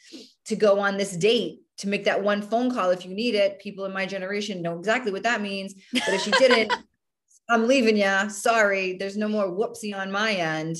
to 0.44 0.54
go 0.54 0.78
on 0.78 0.96
this 0.96 1.16
date 1.16 1.61
to 1.78 1.88
make 1.88 2.04
that 2.04 2.22
one 2.22 2.42
phone 2.42 2.70
call 2.70 2.90
if 2.90 3.04
you 3.04 3.14
need 3.14 3.34
it. 3.34 3.60
People 3.60 3.84
in 3.84 3.92
my 3.92 4.06
generation 4.06 4.62
know 4.62 4.78
exactly 4.78 5.12
what 5.12 5.22
that 5.22 5.40
means. 5.40 5.74
But 5.92 6.14
if 6.14 6.22
she 6.22 6.30
didn't, 6.32 6.72
I'm 7.48 7.66
leaving 7.66 7.96
you. 7.96 8.30
Sorry, 8.30 8.96
there's 8.96 9.16
no 9.16 9.28
more 9.28 9.46
whoopsie 9.46 9.96
on 9.96 10.12
my 10.12 10.32
end. 10.32 10.76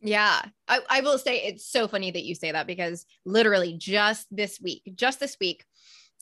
Yeah, 0.00 0.40
I, 0.66 0.80
I 0.88 1.00
will 1.02 1.18
say 1.18 1.42
it's 1.42 1.66
so 1.66 1.86
funny 1.86 2.10
that 2.10 2.24
you 2.24 2.34
say 2.34 2.52
that 2.52 2.66
because 2.66 3.04
literally 3.26 3.74
just 3.76 4.26
this 4.34 4.58
week, 4.60 4.82
just 4.94 5.20
this 5.20 5.36
week, 5.38 5.64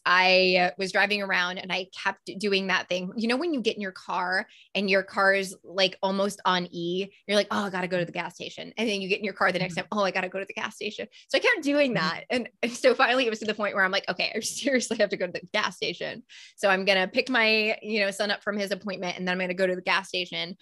I 0.04 0.72
was 0.78 0.92
driving 0.92 1.22
around 1.22 1.58
and 1.58 1.72
I 1.72 1.86
kept 2.02 2.30
doing 2.38 2.68
that 2.68 2.88
thing. 2.88 3.12
You 3.16 3.28
know, 3.28 3.36
when 3.36 3.52
you 3.52 3.60
get 3.60 3.76
in 3.76 3.82
your 3.82 3.92
car 3.92 4.46
and 4.74 4.88
your 4.88 5.02
car 5.02 5.34
is 5.34 5.56
like 5.64 5.98
almost 6.02 6.40
on 6.44 6.66
E, 6.70 7.08
you're 7.26 7.36
like, 7.36 7.48
oh, 7.50 7.64
I 7.64 7.70
got 7.70 7.82
to 7.82 7.88
go 7.88 7.98
to 7.98 8.04
the 8.04 8.12
gas 8.12 8.34
station. 8.34 8.72
And 8.76 8.88
then 8.88 9.00
you 9.00 9.08
get 9.08 9.18
in 9.18 9.24
your 9.24 9.34
car 9.34 9.52
the 9.52 9.58
next 9.58 9.74
mm-hmm. 9.74 9.80
time, 9.82 9.88
oh, 9.92 10.04
I 10.04 10.10
got 10.10 10.22
to 10.22 10.28
go 10.28 10.38
to 10.38 10.44
the 10.44 10.54
gas 10.54 10.76
station. 10.76 11.08
So 11.28 11.38
I 11.38 11.40
kept 11.40 11.62
doing 11.62 11.94
mm-hmm. 11.94 12.08
that. 12.08 12.24
And, 12.30 12.48
so 12.72 12.94
finally 12.94 13.26
it 13.26 13.30
was 13.30 13.40
to 13.40 13.44
the 13.44 13.54
point 13.54 13.74
where 13.74 13.84
I'm 13.84 13.90
like, 13.90 14.08
okay, 14.08 14.32
I 14.34 14.40
seriously 14.40 14.96
have 14.98 15.10
to 15.10 15.16
go 15.16 15.26
to 15.26 15.32
the 15.32 15.46
gas 15.52 15.76
station. 15.76 16.22
So 16.56 16.68
I'm 16.68 16.84
going 16.84 16.98
to 16.98 17.08
pick 17.08 17.28
my, 17.28 17.76
you 17.82 18.00
know, 18.00 18.10
son 18.10 18.30
up 18.30 18.42
from 18.42 18.56
his 18.56 18.70
appointment 18.70 19.18
and 19.18 19.26
then 19.26 19.32
I'm 19.32 19.38
going 19.38 19.48
to 19.48 19.54
go 19.54 19.66
to 19.66 19.76
the 19.76 19.82
gas 19.82 20.08
station. 20.08 20.56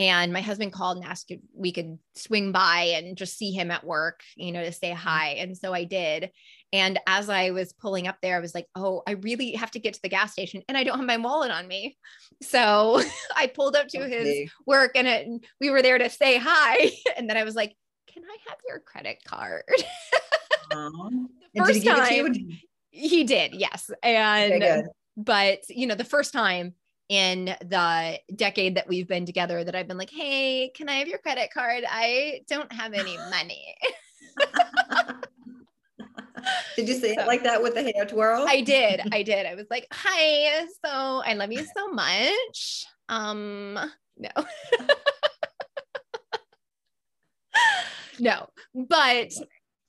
And 0.00 0.32
my 0.32 0.40
husband 0.40 0.72
called 0.72 0.98
and 0.98 1.06
asked 1.06 1.32
if 1.32 1.40
we 1.52 1.72
could 1.72 1.98
swing 2.14 2.52
by 2.52 2.92
and 2.94 3.16
just 3.16 3.36
see 3.36 3.50
him 3.50 3.72
at 3.72 3.82
work, 3.82 4.20
you 4.36 4.52
know, 4.52 4.62
to 4.62 4.72
say 4.72 4.90
mm-hmm. 4.90 4.98
hi. 4.98 5.28
And 5.38 5.56
so 5.56 5.74
I 5.74 5.84
did. 5.84 6.30
And 6.72 6.98
as 7.06 7.30
I 7.30 7.50
was 7.50 7.72
pulling 7.72 8.06
up 8.08 8.16
there, 8.20 8.36
I 8.36 8.40
was 8.40 8.54
like, 8.54 8.66
oh, 8.74 9.02
I 9.06 9.12
really 9.12 9.52
have 9.52 9.70
to 9.72 9.78
get 9.78 9.94
to 9.94 10.02
the 10.02 10.08
gas 10.08 10.32
station 10.32 10.62
and 10.68 10.76
I 10.76 10.84
don't 10.84 10.98
have 10.98 11.06
my 11.06 11.16
wallet 11.16 11.50
on 11.50 11.66
me. 11.66 11.96
So 12.42 13.02
I 13.36 13.46
pulled 13.46 13.74
up 13.76 13.88
to 13.88 14.02
okay. 14.02 14.42
his 14.42 14.50
work 14.66 14.92
and 14.94 15.08
it, 15.08 15.28
we 15.60 15.70
were 15.70 15.82
there 15.82 15.98
to 15.98 16.10
say 16.10 16.38
hi. 16.38 16.90
And 17.16 17.28
then 17.28 17.36
I 17.36 17.44
was 17.44 17.54
like, 17.54 17.74
can 18.12 18.22
I 18.24 18.36
have 18.48 18.58
your 18.66 18.80
credit 18.80 19.22
card? 19.24 19.64
First 21.56 21.84
time 21.84 22.36
he 22.90 23.24
did, 23.24 23.54
yes. 23.54 23.90
And, 24.02 24.84
but 25.16 25.60
you 25.68 25.86
know, 25.86 25.94
the 25.94 26.04
first 26.04 26.32
time 26.32 26.74
in 27.08 27.46
the 27.60 28.20
decade 28.34 28.76
that 28.76 28.86
we've 28.86 29.08
been 29.08 29.26
together 29.26 29.64
that 29.64 29.74
I've 29.74 29.88
been 29.88 29.98
like, 29.98 30.10
hey, 30.10 30.70
can 30.74 30.88
I 30.88 30.96
have 30.96 31.08
your 31.08 31.18
credit 31.18 31.50
card? 31.52 31.84
I 31.88 32.42
don't 32.48 32.70
have 32.72 32.92
any 32.92 33.16
money. 33.30 33.74
Did 36.76 36.88
you 36.88 36.94
say 36.94 37.14
so, 37.14 37.22
it 37.22 37.26
like 37.26 37.42
that 37.44 37.62
with 37.62 37.74
the 37.74 37.82
hair 37.82 38.04
twirl? 38.06 38.46
I 38.48 38.60
did. 38.60 39.00
I 39.12 39.22
did. 39.22 39.46
I 39.46 39.54
was 39.54 39.66
like, 39.70 39.86
hi, 39.92 40.66
so 40.84 41.22
I 41.24 41.34
love 41.34 41.52
you 41.52 41.64
so 41.76 41.88
much. 41.88 42.86
Um, 43.08 43.78
no. 44.16 44.30
no, 48.20 48.48
but 48.74 49.32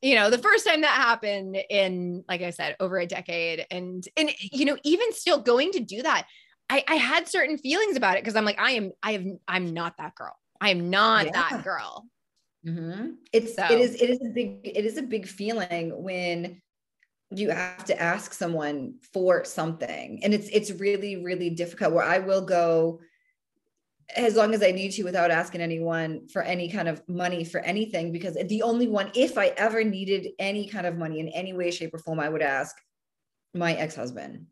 you 0.02 0.16
know 0.16 0.30
the 0.30 0.38
first 0.38 0.66
time 0.66 0.82
that 0.82 0.96
happened 0.96 1.58
in 1.70 2.24
like 2.30 2.42
i 2.42 2.52
said 2.52 2.74
over 2.80 2.98
a 3.00 3.06
decade 3.06 3.66
and 3.70 4.08
and 4.16 4.32
you 4.40 4.64
know 4.64 4.78
even 4.86 5.12
still 5.12 5.42
going 5.42 5.74
to 5.74 5.82
do 5.82 6.02
that 6.02 6.26
I, 6.70 6.84
I 6.88 6.96
had 6.96 7.28
certain 7.28 7.58
feelings 7.58 7.98
about 7.98 8.18
it 8.18 8.24
because 8.24 8.36
I'm 8.36 8.46
like, 8.46 8.60
I 8.60 8.72
am, 8.74 8.92
I 9.02 9.14
have, 9.14 9.26
I'm 9.48 9.74
not 9.74 9.98
that 9.98 10.16
girl. 10.16 10.36
I 10.62 10.70
am 10.70 10.90
not 10.90 11.26
yeah. 11.26 11.32
that 11.32 11.64
girl. 11.64 12.06
Mm-hmm. 12.66 13.12
It's, 13.32 13.56
so. 13.56 13.66
it 13.66 13.80
is, 13.80 13.96
it 13.96 14.10
is 14.10 14.20
a 14.26 14.30
big, 14.30 14.60
it 14.64 14.86
is 14.86 14.98
a 14.98 15.04
big 15.04 15.28
feeling 15.28 16.04
when 16.04 16.62
you 17.32 17.50
have 17.50 17.86
to 17.86 18.02
ask 18.02 18.34
someone 18.34 18.96
for 19.14 19.46
something. 19.46 20.20
And 20.24 20.34
it's, 20.34 20.50
it's 20.50 20.72
really, 20.72 21.24
really 21.24 21.50
difficult 21.52 21.94
where 21.94 22.06
I 22.06 22.20
will 22.20 22.42
go 22.42 23.02
as 24.16 24.36
long 24.36 24.56
as 24.56 24.64
I 24.64 24.72
need 24.72 24.92
to 24.94 25.04
without 25.04 25.30
asking 25.30 25.62
anyone 25.62 26.28
for 26.28 26.42
any 26.42 26.70
kind 26.70 26.88
of 26.88 27.08
money 27.08 27.44
for 27.44 27.60
anything, 27.60 28.12
because 28.12 28.36
the 28.48 28.64
only 28.64 28.88
one, 28.88 29.12
if 29.14 29.38
I 29.38 29.48
ever 29.50 29.84
needed 29.84 30.30
any 30.40 30.68
kind 30.68 30.88
of 30.88 30.98
money 30.98 31.20
in 31.20 31.28
any 31.30 31.54
way, 31.54 31.70
shape, 31.70 31.94
or 31.94 32.00
form, 32.00 32.20
I 32.20 32.30
would 32.30 32.42
ask 32.42 32.76
my 33.54 33.76
ex-husband. 33.76 34.48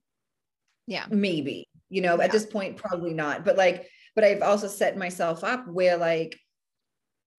Yeah. 0.85 1.05
Maybe 1.09 1.67
you 1.89 2.01
know 2.01 2.17
yeah. 2.17 2.25
at 2.25 2.31
this 2.31 2.45
point 2.45 2.77
probably 2.77 3.13
not 3.13 3.45
but 3.45 3.57
like 3.57 3.87
but 4.15 4.23
i've 4.23 4.41
also 4.41 4.67
set 4.67 4.97
myself 4.97 5.43
up 5.43 5.67
where 5.67 5.97
like 5.97 6.37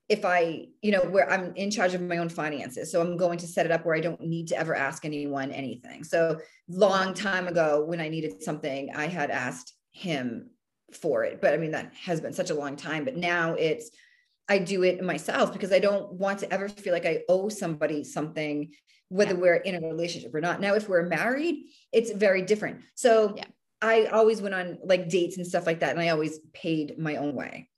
if 0.08 0.24
i 0.24 0.66
you 0.82 0.90
know 0.90 1.02
where 1.04 1.30
i'm 1.30 1.54
in 1.56 1.70
charge 1.70 1.94
of 1.94 2.00
my 2.00 2.18
own 2.18 2.28
finances 2.28 2.90
so 2.90 3.00
i'm 3.00 3.16
going 3.16 3.38
to 3.38 3.46
set 3.46 3.66
it 3.66 3.72
up 3.72 3.84
where 3.84 3.94
i 3.94 4.00
don't 4.00 4.20
need 4.20 4.48
to 4.48 4.56
ever 4.56 4.74
ask 4.74 5.04
anyone 5.04 5.50
anything 5.50 6.04
so 6.04 6.38
long 6.68 7.14
time 7.14 7.48
ago 7.48 7.84
when 7.84 8.00
i 8.00 8.08
needed 8.08 8.42
something 8.42 8.90
i 8.94 9.06
had 9.06 9.30
asked 9.30 9.74
him 9.90 10.50
for 10.92 11.24
it 11.24 11.40
but 11.40 11.52
i 11.52 11.56
mean 11.56 11.70
that 11.70 11.92
has 11.94 12.20
been 12.20 12.32
such 12.32 12.50
a 12.50 12.54
long 12.54 12.76
time 12.76 13.04
but 13.04 13.16
now 13.16 13.54
it's 13.54 13.90
i 14.48 14.58
do 14.58 14.82
it 14.82 15.02
myself 15.02 15.52
because 15.52 15.72
i 15.72 15.78
don't 15.78 16.12
want 16.12 16.38
to 16.38 16.52
ever 16.52 16.68
feel 16.68 16.92
like 16.92 17.06
i 17.06 17.20
owe 17.28 17.48
somebody 17.48 18.02
something 18.02 18.72
whether 19.10 19.34
yeah. 19.34 19.40
we're 19.40 19.56
in 19.56 19.74
a 19.74 19.86
relationship 19.86 20.34
or 20.34 20.40
not 20.40 20.60
now 20.60 20.74
if 20.74 20.88
we're 20.88 21.02
married 21.02 21.66
it's 21.92 22.10
very 22.12 22.42
different 22.42 22.80
so 22.94 23.34
yeah 23.36 23.44
I 23.80 24.06
always 24.06 24.42
went 24.42 24.54
on 24.54 24.78
like 24.82 25.08
dates 25.08 25.36
and 25.36 25.46
stuff 25.46 25.66
like 25.66 25.80
that, 25.80 25.92
and 25.92 26.00
I 26.00 26.08
always 26.08 26.40
paid 26.52 26.98
my 26.98 27.16
own 27.16 27.34
way. 27.34 27.68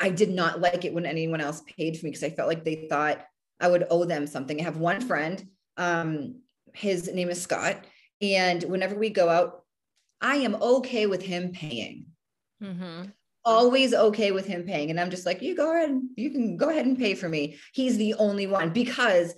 I 0.00 0.10
did 0.10 0.30
not 0.30 0.60
like 0.60 0.84
it 0.84 0.94
when 0.94 1.06
anyone 1.06 1.40
else 1.40 1.62
paid 1.76 1.98
for 1.98 2.06
me 2.06 2.10
because 2.10 2.24
I 2.24 2.30
felt 2.30 2.48
like 2.48 2.64
they 2.64 2.86
thought 2.88 3.24
I 3.60 3.68
would 3.68 3.86
owe 3.90 4.04
them 4.04 4.26
something. 4.26 4.60
I 4.60 4.64
have 4.64 4.76
one 4.76 5.00
friend, 5.00 5.46
um, 5.76 6.40
his 6.74 7.12
name 7.12 7.30
is 7.30 7.40
Scott, 7.40 7.84
and 8.20 8.62
whenever 8.64 8.94
we 8.94 9.10
go 9.10 9.28
out, 9.28 9.62
I 10.20 10.36
am 10.36 10.56
okay 10.56 11.06
with 11.06 11.22
him 11.22 11.52
paying. 11.52 12.06
Mm-hmm. 12.62 13.10
Always 13.44 13.94
okay 13.94 14.32
with 14.32 14.46
him 14.46 14.64
paying, 14.64 14.90
and 14.90 15.00
I'm 15.00 15.10
just 15.10 15.24
like, 15.24 15.40
you 15.40 15.54
go 15.54 15.74
ahead, 15.74 16.00
you 16.16 16.30
can 16.30 16.56
go 16.56 16.68
ahead 16.68 16.86
and 16.86 16.98
pay 16.98 17.14
for 17.14 17.28
me. 17.28 17.56
He's 17.72 17.96
the 17.96 18.14
only 18.14 18.46
one 18.46 18.70
because 18.70 19.34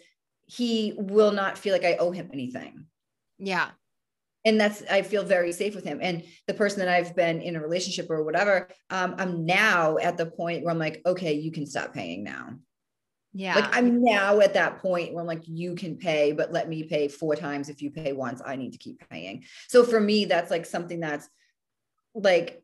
he 0.47 0.95
will 0.97 1.33
not 1.33 1.59
feel 1.59 1.73
like 1.73 1.85
I 1.85 1.97
owe 1.97 2.11
him 2.11 2.31
anything. 2.33 2.87
Yeah 3.39 3.71
and 4.49 4.61
that's 4.61 4.83
i 4.91 5.03
feel 5.03 5.23
very 5.25 5.53
safe 5.53 5.75
with 5.75 5.85
him. 5.85 5.99
And 6.03 6.25
the 6.47 6.55
person 6.55 6.81
that 6.81 6.89
i've 6.89 7.15
been 7.15 7.41
in 7.43 7.55
a 7.57 7.61
relationship 7.61 8.11
or 8.11 8.25
whatever 8.25 8.69
um, 8.91 9.15
i'm 9.19 9.45
now 9.47 9.99
at 9.99 10.17
the 10.17 10.27
point 10.27 10.65
where 10.65 10.73
i'm 10.73 10.79
like 10.79 11.03
okay 11.07 11.35
you 11.35 11.53
can 11.53 11.67
stop 11.67 11.95
paying 11.95 12.25
now. 12.25 12.55
Yeah. 13.35 13.55
Like 13.55 13.77
i'm 13.77 14.03
now 14.03 14.41
at 14.41 14.55
that 14.55 14.79
point 14.79 15.13
where 15.13 15.21
i'm 15.21 15.27
like 15.27 15.47
you 15.47 15.75
can 15.75 15.97
pay 15.97 16.33
but 16.33 16.53
let 16.53 16.69
me 16.69 16.83
pay 16.85 17.09
four 17.09 17.37
times. 17.37 17.69
If 17.69 17.83
you 17.83 17.91
pay 17.91 18.13
once 18.13 18.41
i 18.45 18.57
need 18.57 18.73
to 18.73 18.79
keep 18.79 19.07
paying. 19.11 19.45
So 19.69 19.85
for 19.85 20.01
me 20.01 20.25
that's 20.25 20.51
like 20.51 20.67
something 20.67 20.99
that's 20.99 21.29
like 22.15 22.63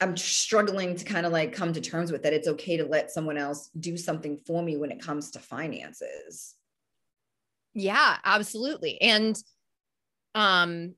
i'm 0.00 0.16
struggling 0.16 0.94
to 0.94 1.04
kind 1.04 1.26
of 1.26 1.32
like 1.32 1.52
come 1.52 1.72
to 1.72 1.80
terms 1.80 2.12
with 2.12 2.22
that 2.22 2.32
it's 2.32 2.46
okay 2.46 2.76
to 2.76 2.84
let 2.84 3.10
someone 3.10 3.36
else 3.36 3.70
do 3.80 3.96
something 3.96 4.36
for 4.46 4.62
me 4.62 4.76
when 4.76 4.92
it 4.92 5.02
comes 5.02 5.30
to 5.32 5.38
finances. 5.38 6.54
Yeah 7.74 8.18
absolutely. 8.24 9.00
And 9.00 9.36
um 10.38 10.94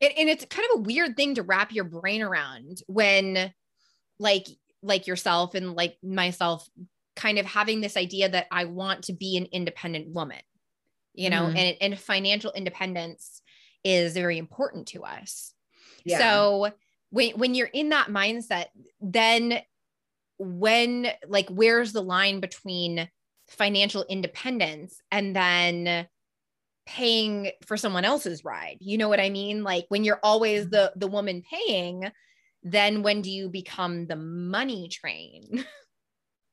and, 0.00 0.12
and 0.18 0.28
it's 0.28 0.44
kind 0.46 0.66
of 0.72 0.80
a 0.80 0.82
weird 0.82 1.16
thing 1.16 1.36
to 1.36 1.42
wrap 1.42 1.72
your 1.72 1.84
brain 1.84 2.22
around 2.22 2.82
when 2.86 3.52
like 4.18 4.46
like 4.82 5.06
yourself 5.06 5.54
and 5.54 5.74
like 5.74 5.96
myself 6.02 6.68
kind 7.16 7.38
of 7.38 7.46
having 7.46 7.80
this 7.80 7.96
idea 7.96 8.28
that 8.28 8.46
I 8.50 8.64
want 8.64 9.04
to 9.04 9.12
be 9.12 9.36
an 9.36 9.46
independent 9.52 10.08
woman, 10.08 10.40
you 11.12 11.28
know, 11.28 11.42
mm-hmm. 11.42 11.56
and, 11.56 11.76
and 11.80 11.98
financial 11.98 12.52
independence 12.52 13.42
is 13.84 14.14
very 14.14 14.38
important 14.38 14.88
to 14.88 15.04
us. 15.04 15.52
Yeah. 16.04 16.18
So 16.18 16.70
when 17.10 17.32
when 17.32 17.54
you're 17.54 17.66
in 17.66 17.90
that 17.90 18.08
mindset, 18.08 18.66
then 19.00 19.60
when 20.38 21.08
like 21.28 21.48
where's 21.50 21.92
the 21.92 22.02
line 22.02 22.40
between 22.40 23.08
financial 23.48 24.04
independence 24.08 25.00
and 25.10 25.36
then 25.36 26.06
paying 26.96 27.52
for 27.66 27.76
someone 27.76 28.04
else's 28.04 28.44
ride. 28.44 28.78
You 28.80 28.98
know 28.98 29.08
what 29.08 29.20
I 29.20 29.30
mean? 29.30 29.62
Like 29.62 29.86
when 29.88 30.02
you're 30.04 30.20
always 30.22 30.62
Mm-hmm. 30.62 30.70
the 30.70 30.92
the 30.96 31.06
woman 31.06 31.42
paying, 31.48 32.10
then 32.64 33.02
when 33.02 33.22
do 33.22 33.30
you 33.30 33.48
become 33.48 34.06
the 34.06 34.16
money 34.16 34.88
train? 34.88 35.64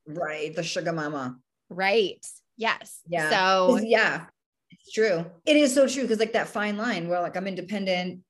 Right. 0.06 0.54
The 0.56 0.62
sugar 0.62 0.92
mama. 0.92 1.36
right. 1.68 2.24
Yes. 2.56 3.00
Yeah. 3.08 3.28
So 3.30 3.76
yeah, 3.82 4.26
it's 4.70 4.92
true. 4.92 5.26
It 5.44 5.56
is 5.56 5.74
so 5.74 5.86
true. 5.86 6.08
Cause 6.08 6.18
like 6.18 6.32
that 6.32 6.48
fine 6.48 6.76
line 6.78 7.08
where 7.08 7.20
like 7.20 7.36
I'm 7.36 7.46
independent, 7.46 8.20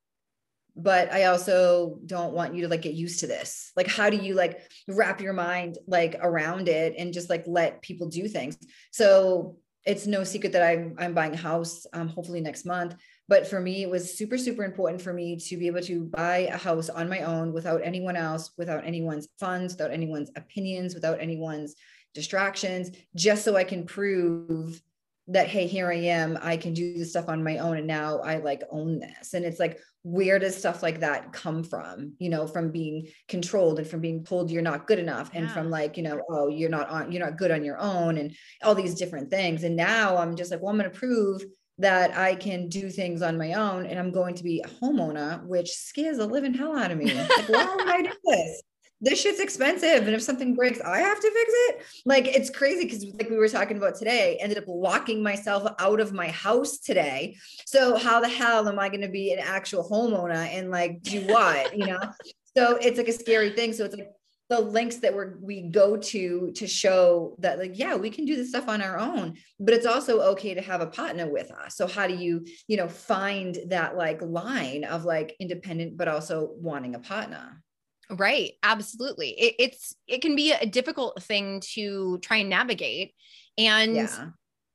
but 0.75 1.13
I 1.13 1.25
also 1.27 1.99
don't 2.05 2.33
want 2.35 2.55
you 2.55 2.63
to 2.63 2.69
like 2.69 2.83
get 2.83 2.95
used 2.95 3.21
to 3.21 3.27
this. 3.29 3.71
Like, 3.77 3.87
how 3.87 4.11
do 4.11 4.17
you 4.17 4.35
like 4.35 4.61
wrap 4.89 5.21
your 5.21 5.35
mind 5.35 5.79
like 5.87 6.17
around 6.21 6.69
it 6.69 6.95
and 6.99 7.13
just 7.13 7.31
like 7.31 7.45
let 7.47 7.81
people 7.81 8.09
do 8.09 8.27
things? 8.29 8.59
So 8.91 9.57
it's 9.85 10.07
no 10.07 10.25
secret 10.25 10.53
that 10.53 10.63
I'm 10.63 10.95
I'm 10.99 11.15
buying 11.15 11.35
a 11.35 11.39
house 11.39 11.87
um 11.93 12.09
hopefully 12.09 12.41
next 12.41 12.65
month. 12.65 12.95
But 13.29 13.47
for 13.47 13.61
me, 13.61 13.83
it 13.83 13.91
was 13.91 14.17
super, 14.17 14.39
super 14.39 14.65
important 14.65 15.03
for 15.03 15.13
me 15.13 15.37
to 15.37 15.57
be 15.59 15.67
able 15.67 15.83
to 15.83 16.05
buy 16.05 16.49
a 16.51 16.57
house 16.57 16.89
on 16.89 17.11
my 17.11 17.21
own 17.21 17.53
without 17.53 17.83
anyone 17.85 18.17
else, 18.17 18.53
without 18.57 18.87
anyone's 18.87 19.29
funds, 19.39 19.75
without 19.75 19.93
anyone's 19.93 20.31
opinions, 20.35 20.95
without 20.95 21.21
anyone's 21.21 21.75
distractions, 22.15 22.91
just 23.15 23.45
so 23.45 23.55
I 23.55 23.65
can 23.65 23.85
prove 23.85 24.81
that, 25.29 25.47
hey, 25.49 25.67
here 25.67 25.91
I 25.91 25.97
am. 25.97 26.39
I 26.41 26.57
can 26.57 26.73
do 26.73 26.97
this 26.97 27.11
stuff 27.11 27.29
on 27.29 27.45
my 27.45 27.59
own. 27.59 27.77
And 27.77 27.87
now 27.87 28.19
I 28.21 28.39
like 28.39 28.63
own 28.71 28.99
this. 28.99 29.35
And 29.35 29.45
it's 29.45 29.61
like, 29.61 29.79
where 30.03 30.39
does 30.39 30.57
stuff 30.57 30.83
like 30.83 31.01
that 31.01 31.33
come 31.33 31.63
from? 31.63 32.15
You 32.19 32.31
know, 32.31 32.47
from 32.47 32.71
being 32.71 33.09
controlled 33.29 33.79
and 33.79 33.87
from 33.87 34.01
being 34.01 34.25
told 34.25 34.51
you're 34.51 34.63
not 34.63 34.87
good 34.87 34.99
enough 34.99 35.31
and 35.35 35.47
Yeah. 35.47 35.53
from 35.53 35.71
like, 35.71 35.97
you 35.97 36.03
know, 36.03 36.23
oh, 36.31 36.49
you're 36.49 36.71
not 36.71 36.89
on, 36.89 37.13
you're 37.13 37.25
not 37.25 37.37
good 37.37 37.51
on 37.51 37.63
your 37.65 37.79
own 37.79 38.17
and 38.17 38.35
all 38.63 38.75
these 38.75 38.95
different 38.95 39.31
things. 39.31 39.65
And 39.65 39.77
now 39.77 40.17
I'm 40.17 40.35
just 40.35 40.51
like, 40.51 40.63
well, 40.63 40.71
I'm 40.71 40.79
going 40.79 40.91
to 40.91 40.99
prove 40.99 41.45
that 41.81 42.17
I 42.17 42.35
can 42.35 42.69
do 42.69 42.91
things 42.91 43.23
on 43.23 43.39
my 43.39 43.53
own 43.53 43.87
and 43.87 43.99
I'm 43.99 44.11
going 44.11 44.35
to 44.37 44.43
be 44.43 44.61
a 44.65 44.69
homeowner, 44.69 45.45
which 45.47 45.71
scares 45.73 46.17
the 46.17 46.27
living 46.27 46.55
hell 46.55 46.77
out 46.77 46.91
of 46.91 46.99
me. 46.99 47.13
Like, 47.13 47.49
why 47.49 47.77
would 47.77 47.89
I 47.89 48.03
do 48.03 48.13
this? 48.25 48.63
This 49.01 49.21
shit's 49.21 49.41
expensive. 49.41 50.07
And 50.07 50.15
if 50.15 50.23
something 50.23 50.55
breaks, 50.55 50.81
I 50.81 50.99
have 50.99 51.21
to 51.21 51.31
fix 51.31 51.53
it. 51.55 51.83
Like 52.05 52.27
it's 52.27 52.51
crazy 52.51 52.85
because 52.85 53.05
like 53.15 53.31
we 53.31 53.37
were 53.37 53.49
talking 53.49 53.77
about 53.77 53.95
today, 53.95 54.39
ended 54.41 54.59
up 54.59 54.65
locking 54.67 55.23
myself 55.23 55.73
out 55.79 56.01
of 56.01 56.13
my 56.13 56.29
house 56.29 56.79
today. 56.79 57.37
So 57.67 57.97
how 57.97 58.21
the 58.21 58.29
hell 58.29 58.69
am 58.69 58.79
I 58.79 58.89
going 58.89 59.03
to 59.03 59.09
be 59.09 59.33
an 59.33 59.39
actual 59.39 59.89
homeowner 59.89 60.35
and 60.35 60.71
like 60.71 61.03
do 61.03 61.21
what, 61.27 61.77
you 61.77 61.87
know? 61.87 62.01
So 62.57 62.77
it's 62.77 62.99
like 62.99 63.07
a 63.07 63.13
scary 63.13 63.51
thing. 63.51 63.73
So 63.73 63.85
it's 63.85 63.95
like 63.95 64.11
the 64.49 64.61
links 64.61 64.97
that 64.97 65.15
we're 65.15 65.37
we 65.41 65.63
go 65.63 65.97
to 65.97 66.51
to 66.53 66.67
show 66.67 67.37
that 67.39 67.59
like 67.59 67.79
yeah 67.79 67.95
we 67.95 68.11
can 68.11 68.25
do 68.25 68.35
this 68.35 68.49
stuff 68.49 68.69
on 68.69 68.81
our 68.81 68.99
own 68.99 69.37
but 69.61 69.75
it's 69.75 69.87
also 69.87 70.21
okay 70.23 70.55
to 70.55 70.61
have 70.61 70.81
a 70.81 70.87
partner 70.87 71.31
with 71.31 71.51
us 71.51 71.77
so 71.77 71.87
how 71.87 72.07
do 72.07 72.15
you 72.15 72.47
you 72.67 72.77
know 72.77 72.89
find 72.89 73.59
that 73.67 73.97
like 73.97 74.23
line 74.23 74.85
of 74.85 75.05
like 75.05 75.37
independent 75.39 75.97
but 75.97 76.09
also 76.09 76.51
wanting 76.57 76.95
a 76.95 76.99
partner 76.99 77.63
Right. 78.11 78.53
Absolutely. 78.63 79.31
It, 79.31 79.55
it's, 79.59 79.95
it 80.07 80.23
can 80.23 80.35
be 80.35 80.53
a 80.53 80.67
difficult 80.67 81.23
thing 81.23 81.61
to 81.75 82.19
try 82.19 82.39
and 82.39 82.49
navigate. 82.49 83.13
And 83.59 83.95
yeah 83.95 84.29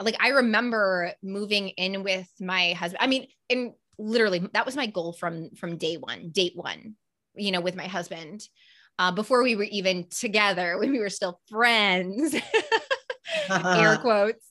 like, 0.03 0.17
I 0.19 0.29
remember 0.29 1.13
moving 1.21 1.69
in 1.69 2.03
with 2.03 2.27
my 2.39 2.73
husband. 2.73 2.99
I 3.01 3.07
mean, 3.07 3.27
and 3.49 3.73
literally 3.97 4.47
that 4.53 4.65
was 4.65 4.75
my 4.75 4.87
goal 4.87 5.13
from, 5.13 5.51
from 5.55 5.77
day 5.77 5.95
one, 5.97 6.29
date 6.31 6.53
one, 6.55 6.95
you 7.35 7.51
know, 7.51 7.61
with 7.61 7.75
my 7.75 7.87
husband, 7.87 8.41
uh, 8.99 9.11
before 9.11 9.43
we 9.43 9.55
were 9.55 9.63
even 9.63 10.07
together, 10.09 10.77
when 10.79 10.91
we 10.91 10.99
were 10.99 11.09
still 11.09 11.39
friends, 11.49 12.35
air 13.49 13.97
quotes. 13.97 14.45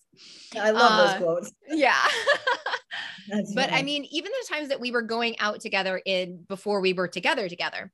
i 0.57 0.71
love 0.71 0.93
uh, 0.93 1.07
those 1.07 1.17
quotes 1.17 1.53
Yeah. 1.69 2.03
But 3.55 3.73
I 3.73 3.83
mean, 3.83 4.05
even 4.11 4.31
the 4.31 4.55
times 4.55 4.69
that 4.69 4.81
we 4.81 4.91
were 4.91 5.01
going 5.01 5.39
out 5.39 5.61
together 5.61 6.03
in 6.05 6.45
before 6.49 6.81
we 6.81 6.93
were 6.93 7.09
together 7.09 7.49
together, 7.49 7.93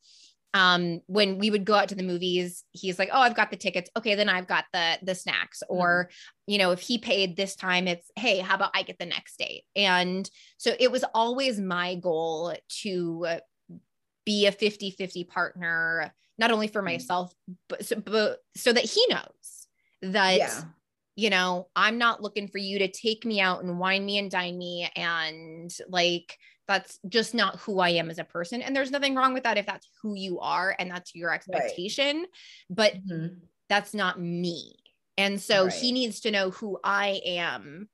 um, 0.55 1.01
when 1.07 1.39
we 1.39 1.51
would 1.51 1.65
go 1.65 1.75
out 1.75 1.89
to 1.91 1.95
the 1.95 2.03
movies, 2.03 2.65
he's 2.73 2.99
like, 2.99 3.11
"Oh, 3.13 3.21
I've 3.21 3.37
got 3.37 3.51
the 3.51 3.57
tickets. 3.57 3.91
Okay, 3.97 4.15
then 4.15 4.29
I've 4.29 4.47
got 4.47 4.65
the 4.73 4.99
the 5.03 5.15
snacks." 5.15 5.63
Or, 5.69 6.11
you 6.47 6.59
know, 6.59 6.71
if 6.73 6.81
he 6.81 6.99
paid 6.99 7.37
this 7.37 7.55
time, 7.57 7.87
it's, 7.87 8.11
"Hey, 8.17 8.39
how 8.41 8.55
about 8.57 8.71
I 8.75 8.83
get 8.83 8.99
the 8.99 9.07
next 9.07 9.39
date?" 9.39 9.65
And 9.77 10.29
so 10.57 10.75
it 10.79 10.91
was 10.91 11.05
always 11.15 11.61
my 11.61 11.97
goal 11.97 12.55
to 12.83 13.27
be 14.25 14.47
a 14.47 14.53
50-50 14.53 15.25
partner, 15.25 16.15
not 16.39 16.51
only 16.51 16.69
for 16.69 16.83
Mhm. 16.85 16.85
myself, 16.93 17.33
but 17.69 17.85
so, 17.85 17.97
but 17.97 18.41
so 18.57 18.73
that 18.73 18.85
he 18.85 19.05
knows 19.11 19.69
that 20.03 20.37
yeah 20.37 20.65
you 21.17 21.31
know, 21.31 21.69
I'm 21.75 21.99
not 21.99 22.23
looking 22.23 22.47
for 22.47 22.59
you 22.59 22.79
to 22.79 22.89
take 22.89 23.25
me 23.25 23.41
out 23.41 23.65
and 23.65 23.81
wine 23.81 24.07
me 24.07 24.19
and 24.19 24.31
dine 24.31 24.57
me. 24.57 24.89
And 24.95 25.69
like, 25.89 26.39
that's 26.69 26.99
just 27.09 27.35
not 27.35 27.57
who 27.61 27.81
I 27.81 27.91
am 27.91 28.11
as 28.11 28.19
a 28.19 28.25
person. 28.25 28.63
And 28.63 28.77
there's 28.77 28.91
nothing 28.91 29.15
wrong 29.17 29.35
with 29.35 29.45
that 29.45 29.59
if 29.59 29.67
that's 29.67 29.89
who 30.03 30.15
you 30.15 30.39
are 30.41 30.77
and 30.79 30.91
that's 30.91 31.15
your 31.15 31.33
expectation, 31.33 32.27
but 32.71 32.95
Mhm. 32.95 33.41
that's 33.69 33.95
not 33.95 34.21
me. 34.21 34.77
And 35.17 35.41
so 35.41 35.65
Right. 35.65 35.73
he 35.73 35.93
needs 35.93 36.21
to 36.21 36.31
know 36.31 36.51
who 36.51 36.79
I 36.85 37.21
am. 37.25 37.89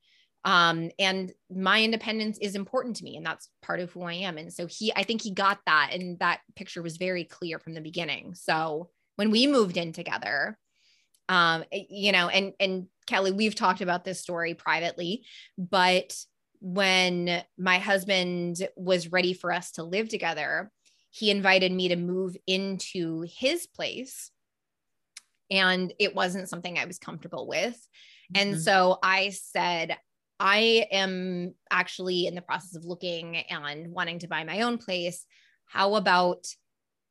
Um, 0.44 0.90
and 0.98 1.32
my 1.50 1.82
independence 1.82 2.36
is 2.38 2.54
important 2.54 2.96
to 2.96 3.04
me, 3.04 3.16
and 3.16 3.24
that's 3.24 3.48
part 3.62 3.80
of 3.80 3.90
who 3.92 4.02
I 4.02 4.12
am. 4.14 4.36
And 4.36 4.52
so 4.52 4.66
he, 4.66 4.92
I 4.94 5.02
think 5.04 5.22
he 5.22 5.32
got 5.32 5.60
that, 5.64 5.90
and 5.92 6.18
that 6.18 6.40
picture 6.54 6.82
was 6.82 6.98
very 6.98 7.24
clear 7.24 7.58
from 7.58 7.72
the 7.72 7.80
beginning. 7.80 8.34
So 8.34 8.90
when 9.16 9.30
we 9.30 9.46
moved 9.46 9.76
in 9.78 9.92
together, 9.92 10.58
um 11.28 11.64
you 11.72 12.12
know 12.12 12.28
and 12.28 12.52
and 12.60 12.86
kelly 13.06 13.32
we've 13.32 13.54
talked 13.54 13.80
about 13.80 14.04
this 14.04 14.20
story 14.20 14.54
privately 14.54 15.24
but 15.56 16.14
when 16.64 17.42
my 17.58 17.78
husband 17.78 18.66
was 18.74 19.12
ready 19.12 19.34
for 19.34 19.52
us 19.52 19.72
to 19.72 19.82
live 19.82 20.08
together 20.08 20.72
he 21.10 21.30
invited 21.30 21.70
me 21.70 21.88
to 21.88 21.96
move 21.96 22.34
into 22.46 23.20
his 23.28 23.66
place 23.66 24.30
and 25.50 25.92
it 25.98 26.14
wasn't 26.14 26.48
something 26.48 26.78
i 26.78 26.86
was 26.86 26.98
comfortable 26.98 27.46
with 27.46 27.86
and 28.34 28.54
Mhm. 28.54 28.60
so 28.60 28.98
i 29.02 29.28
said 29.28 29.98
i 30.40 30.86
am 30.90 31.54
actually 31.70 32.26
in 32.26 32.34
the 32.34 32.40
process 32.40 32.76
of 32.76 32.86
looking 32.86 33.36
and 33.36 33.92
wanting 33.92 34.20
to 34.20 34.26
buy 34.28 34.42
my 34.44 34.62
own 34.62 34.78
place 34.78 35.26
how 35.66 35.96
about 35.96 36.46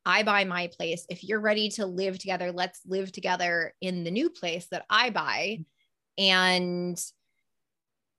I 0.06 0.22
buy 0.22 0.44
my 0.44 0.66
place. 0.66 1.06
If 1.08 1.24
you're 1.24 1.40
ready 1.40 1.70
to 1.70 1.86
live 1.86 2.18
together, 2.18 2.52
let's 2.52 2.82
live 2.84 3.10
together 3.10 3.74
in 3.80 4.04
the 4.04 4.10
new 4.10 4.28
place 4.28 4.66
that 4.66 4.84
I 4.90 5.08
buy. 5.08 5.64
And 6.18 7.02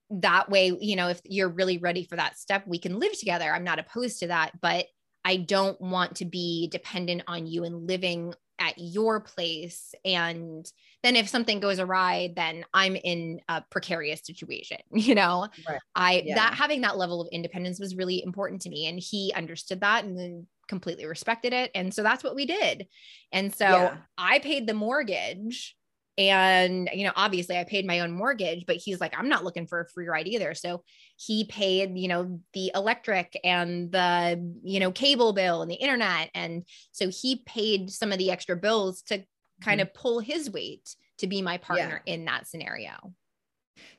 that 0.09 0.49
way, 0.49 0.71
you 0.79 0.95
know, 0.95 1.09
if 1.09 1.21
you're 1.23 1.49
really 1.49 1.77
ready 1.77 2.03
for 2.03 2.15
that 2.15 2.37
step, 2.37 2.63
we 2.67 2.79
can 2.79 2.99
live 2.99 3.17
together. 3.17 3.51
I'm 3.51 3.63
not 3.63 3.79
opposed 3.79 4.19
to 4.19 4.27
that, 4.27 4.59
but 4.61 4.85
I 5.23 5.37
don't 5.37 5.79
want 5.81 6.17
to 6.17 6.25
be 6.25 6.67
dependent 6.71 7.23
on 7.27 7.47
you 7.47 7.63
and 7.63 7.87
living 7.87 8.33
at 8.59 8.75
your 8.77 9.19
place. 9.19 9.93
And 10.05 10.65
then 11.03 11.15
if 11.15 11.27
something 11.27 11.59
goes 11.59 11.79
awry, 11.79 12.31
then 12.35 12.63
I'm 12.73 12.95
in 12.95 13.41
a 13.49 13.63
precarious 13.69 14.21
situation, 14.23 14.77
you 14.93 15.15
know? 15.15 15.47
Right. 15.67 15.79
I 15.95 16.23
Yeah. 16.25 16.35
that 16.35 16.53
having 16.53 16.81
that 16.81 16.97
level 16.97 17.21
of 17.21 17.27
independence 17.31 17.79
was 17.79 17.95
really 17.95 18.23
important 18.23 18.61
to 18.61 18.69
me. 18.69 18.87
And 18.87 18.99
he 18.99 19.33
understood 19.35 19.81
that 19.81 20.05
and 20.05 20.17
then 20.17 20.47
completely 20.67 21.05
respected 21.05 21.53
it. 21.53 21.71
And 21.75 21.93
so 21.93 22.01
that's 22.01 22.23
what 22.23 22.35
we 22.35 22.45
did. 22.45 22.87
And 23.31 23.53
so 23.53 23.65
Yeah. 23.67 23.97
I 24.17 24.39
paid 24.39 24.67
the 24.67 24.73
mortgage. 24.73 25.75
And, 26.17 26.89
you 26.93 27.05
know, 27.05 27.11
obviously 27.15 27.57
I 27.57 27.65
paid 27.65 27.85
my 27.85 27.99
own 27.99 28.11
mortgage, 28.11 28.65
but 28.65 28.77
he's 28.77 29.01
like, 29.01 29.13
I'm 29.17 29.27
not 29.27 29.43
looking 29.43 29.67
for 29.67 29.81
a 29.81 29.89
free 29.89 30.07
ride 30.07 30.27
either. 30.27 30.53
So 30.53 30.83
he 31.17 31.43
paid, 31.45 31.97
you 31.97 32.07
know, 32.07 32.39
the 32.53 32.71
electric 32.73 33.37
and 33.43 33.91
the, 33.91 34.41
you 34.63 34.79
know, 34.79 34.91
cable 34.91 35.33
bill 35.33 35.61
and 35.61 35.69
the 35.69 35.75
internet. 35.75 36.29
And 36.33 36.63
so 36.91 37.09
he 37.09 37.43
paid 37.45 37.89
some 37.89 38.11
of 38.11 38.17
the 38.17 38.31
extra 38.31 38.55
bills 38.55 39.01
to 39.03 39.23
kind 39.61 39.81
mm-hmm. 39.81 39.87
of 39.87 39.93
pull 39.93 40.19
his 40.19 40.49
weight 40.49 40.95
to 41.17 41.27
be 41.27 41.41
my 41.41 41.57
partner 41.57 42.01
in 42.05 42.25
that 42.25 42.47
scenario. 42.47 43.13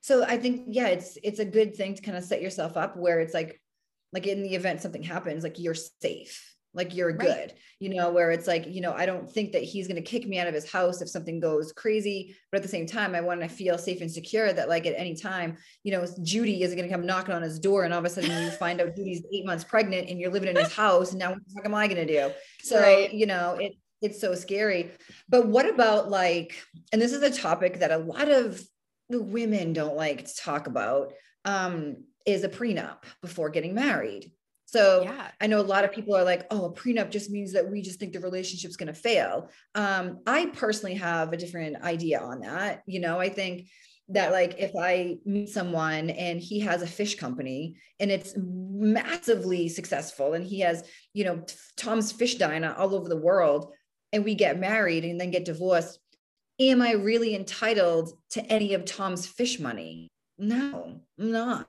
So 0.01 0.25
I 0.25 0.39
think 0.39 0.65
yeah, 0.69 0.89
it's 0.89 1.19
it's 1.23 1.39
a 1.39 1.45
good 1.45 1.75
thing 1.75 1.95
to 1.95 2.03
kind 2.03 2.17
of 2.17 2.25
set 2.25 2.43
yourself 2.43 2.77
up 2.77 2.97
where 2.97 3.21
it's 3.21 3.35
like 3.35 3.61
like 4.13 4.27
in 4.27 4.43
the 4.43 4.55
event 4.55 4.81
something 4.81 5.03
happens, 5.03 5.43
like 5.43 5.59
you're 5.59 5.75
safe, 5.75 6.56
like 6.77 6.95
you're 6.95 7.17
Right. 7.17 7.19
good, 7.49 7.55
you 7.81 7.95
know, 7.95 8.11
where 8.11 8.31
it's 8.31 8.47
like, 8.47 8.67
you 8.67 8.81
know, 8.81 8.93
I 8.93 9.07
don't 9.07 9.29
think 9.29 9.53
that 9.53 9.63
he's 9.63 9.89
going 9.89 9.97
to 9.97 10.09
kick 10.09 10.27
me 10.27 10.39
out 10.39 10.47
of 10.47 10.55
his 10.55 10.71
house 10.71 11.01
if 11.03 11.09
something 11.09 11.41
goes 11.41 11.73
crazy, 11.73 12.37
but 12.53 12.59
at 12.59 12.63
the 12.63 12.69
same 12.69 12.87
time, 12.87 13.15
I 13.15 13.21
want 13.23 13.41
to 13.41 13.49
feel 13.49 13.79
safe 13.79 14.01
and 14.01 14.11
secure 14.11 14.53
that 14.53 14.69
like 14.69 14.87
at 14.87 14.95
any 14.97 15.17
time, 15.17 15.57
you 15.83 15.93
know, 15.93 16.07
Judy 16.23 16.63
isn't 16.63 16.77
going 16.77 16.89
to 16.89 16.95
come 16.95 17.07
knocking 17.07 17.35
on 17.35 17.43
his 17.43 17.59
door 17.59 17.85
and 17.85 17.93
all 17.93 17.99
of 18.01 18.05
a 18.05 18.11
sudden 18.11 18.31
you 18.31 18.51
find 18.51 18.81
out 18.81 18.95
Judy's 18.95 19.25
eight 19.33 19.47
months 19.47 19.65
pregnant 19.65 20.09
and 20.09 20.21
you're 20.21 20.31
living 20.31 20.49
in 20.51 20.57
his 20.57 20.73
house 20.73 21.11
and 21.11 21.19
now 21.19 21.31
what 21.31 21.39
the 21.47 21.55
fuck 21.55 21.65
am 21.67 21.75
I 21.75 21.89
going 21.89 22.07
to 22.07 22.13
do? 22.29 22.33
So, 22.63 22.81
Right. 22.81 23.13
you 23.13 23.27
know, 23.27 23.57
it 23.61 23.73
it's 24.03 24.21
so 24.21 24.35
scary. 24.35 24.91
But 25.29 25.47
what 25.47 25.69
about 25.69 26.11
like, 26.11 26.55
and 26.93 27.01
this 27.01 27.13
is 27.13 27.23
a 27.23 27.31
topic 27.31 27.81
that 27.81 27.91
a 27.91 27.99
lot 27.99 28.29
of 28.31 28.61
the 29.09 29.23
women 29.23 29.73
don't 29.73 29.97
like 29.97 30.27
to 30.27 30.35
talk 30.37 30.67
about 30.67 31.13
um, 31.45 32.05
is 32.27 32.45
a 32.45 32.49
prenup 32.49 33.05
before 33.23 33.51
getting 33.51 33.75
married. 33.75 34.33
So 34.67 35.03
Yeah. 35.05 35.31
I 35.41 35.47
know 35.47 35.61
a 35.61 35.63
lot 35.63 35.85
of 35.85 35.93
people 35.93 36.15
are 36.17 36.25
like, 36.25 36.47
oh, 36.51 36.67
a 36.67 36.73
prenup 36.73 37.11
just 37.11 37.31
means 37.31 37.53
that 37.53 37.71
we 37.71 37.81
just 37.83 37.99
think 37.99 38.13
the 38.13 38.21
relationship's 38.21 38.77
going 38.77 38.93
to 38.93 39.01
fail. 39.01 39.51
Um, 39.75 40.19
I 40.27 40.47
personally 40.47 40.97
have 40.97 41.33
a 41.33 41.37
different 41.37 41.83
idea 41.83 42.21
on 42.21 42.41
that. 42.41 42.83
You 42.87 43.01
know, 43.01 43.19
I 43.19 43.29
think 43.29 43.69
that 44.09 44.33
like 44.33 44.57
if 44.59 44.73
I 44.77 45.19
meet 45.25 45.49
someone 45.49 46.11
and 46.11 46.41
he 46.41 46.61
has 46.61 46.83
a 46.83 46.87
fish 46.87 47.17
company 47.17 47.77
and 47.99 48.11
it's 48.11 48.35
massively 48.37 49.69
successful 49.69 50.35
and 50.35 50.45
he 50.45 50.61
has, 50.61 50.89
you 51.13 51.25
know, 51.25 51.45
Tom's 51.77 52.13
Fish 52.13 52.37
Diner 52.37 52.75
all 52.77 52.95
over 52.95 53.09
the 53.09 53.17
world 53.17 53.73
and 54.13 54.25
we 54.25 54.35
get 54.35 54.61
married 54.61 55.05
and 55.05 55.21
then 55.21 55.31
get 55.31 55.45
divorced, 55.45 55.99
am 56.61 56.83
I 56.83 56.93
really 56.93 57.35
entitled 57.35 58.13
to 58.31 58.45
any 58.47 58.75
of 58.75 58.85
Tom's 58.85 59.27
fish 59.27 59.59
money? 59.59 60.09
No, 60.39 61.01
I'm 61.19 61.33
not. 61.33 61.69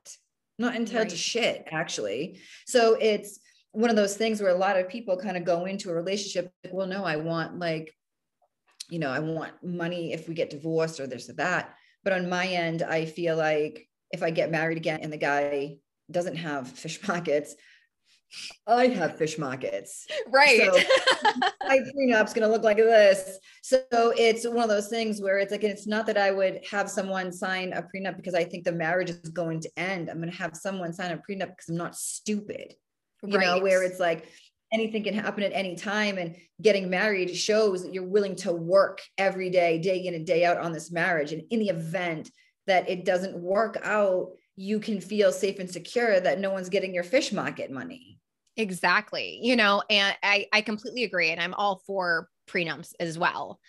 Not 0.59 0.75
entitled 0.75 1.03
right. 1.03 1.09
to 1.09 1.17
shit 1.17 1.67
actually. 1.71 2.39
So 2.65 2.97
it's 2.99 3.39
one 3.71 3.89
of 3.89 3.95
those 3.95 4.17
things 4.17 4.41
where 4.41 4.51
a 4.51 4.57
lot 4.57 4.77
of 4.77 4.89
people 4.89 5.17
kind 5.17 5.37
of 5.37 5.45
go 5.45 5.65
into 5.65 5.89
a 5.89 5.93
relationship 5.93 6.51
like, 6.63 6.73
well 6.73 6.87
no, 6.87 7.03
I 7.03 7.17
want 7.17 7.59
like 7.59 7.93
you 8.89 8.99
know, 8.99 9.09
I 9.09 9.19
want 9.19 9.51
money 9.61 10.13
if 10.13 10.29
we 10.29 10.33
get 10.33 10.49
divorced 10.49 11.01
or 11.01 11.07
this 11.07 11.29
or 11.29 11.33
that 11.33 11.75
but 12.07 12.13
on 12.13 12.29
my 12.29 12.47
end, 12.47 12.83
I 12.83 13.03
feel 13.03 13.35
like 13.35 13.85
if 14.11 14.23
I 14.23 14.31
get 14.31 14.49
married 14.49 14.77
again 14.77 15.01
and 15.01 15.11
the 15.11 15.17
guy 15.17 15.75
doesn't 16.09 16.37
have 16.37 16.69
fish 16.69 16.99
markets, 17.07 17.53
I 18.67 18.87
have 18.87 19.17
fish 19.17 19.37
markets. 19.37 20.07
Right. 20.29 20.59
So 20.59 20.71
my 21.67 21.79
prenup's 21.79 22.33
going 22.33 22.47
to 22.47 22.51
look 22.51 22.63
like 22.63 22.77
this. 22.77 23.39
So 23.61 23.85
it's 23.91 24.45
one 24.45 24.63
of 24.63 24.69
those 24.69 24.87
things 24.87 25.21
where 25.21 25.39
it's 25.39 25.51
like, 25.51 25.63
it's 25.63 25.87
not 25.87 26.05
that 26.07 26.17
I 26.17 26.31
would 26.31 26.61
have 26.69 26.89
someone 26.89 27.31
sign 27.31 27.73
a 27.73 27.81
prenup 27.81 28.17
because 28.17 28.33
I 28.33 28.43
think 28.43 28.63
the 28.63 28.71
marriage 28.71 29.09
is 29.09 29.29
going 29.29 29.61
to 29.61 29.71
end. 29.77 30.09
I'm 30.09 30.17
going 30.17 30.31
to 30.31 30.37
have 30.37 30.55
someone 30.55 30.93
sign 30.93 31.11
a 31.11 31.17
prenup 31.17 31.49
because 31.49 31.69
I'm 31.69 31.77
not 31.77 31.95
stupid, 31.95 32.73
you 33.23 33.37
right. 33.37 33.45
know, 33.45 33.59
where 33.59 33.83
it's 33.83 33.99
like, 33.99 34.27
anything 34.73 35.03
can 35.03 35.13
happen 35.13 35.43
at 35.43 35.53
any 35.53 35.75
time 35.75 36.17
and 36.17 36.35
getting 36.61 36.89
married 36.89 37.35
shows 37.35 37.83
that 37.83 37.93
you're 37.93 38.03
willing 38.03 38.35
to 38.35 38.51
work 38.51 39.01
every 39.17 39.49
day 39.49 39.79
day 39.79 40.05
in 40.05 40.13
and 40.13 40.27
day 40.27 40.43
out 40.43 40.57
on 40.57 40.71
this 40.71 40.91
marriage 40.91 41.31
and 41.31 41.43
in 41.51 41.59
the 41.59 41.69
event 41.69 42.29
that 42.65 42.89
it 42.89 43.05
doesn't 43.05 43.37
work 43.37 43.79
out 43.83 44.31
you 44.55 44.79
can 44.79 44.99
feel 44.99 45.31
safe 45.31 45.59
and 45.59 45.69
secure 45.69 46.19
that 46.19 46.39
no 46.39 46.51
one's 46.51 46.69
getting 46.69 46.93
your 46.93 47.03
fish 47.03 47.31
market 47.31 47.71
money 47.71 48.16
exactly 48.57 49.39
you 49.41 49.55
know 49.55 49.81
and 49.89 50.15
i 50.23 50.47
i 50.51 50.61
completely 50.61 51.03
agree 51.03 51.31
and 51.31 51.41
i'm 51.41 51.53
all 51.53 51.81
for 51.85 52.29
prenups 52.49 52.93
as 52.99 53.17
well 53.17 53.59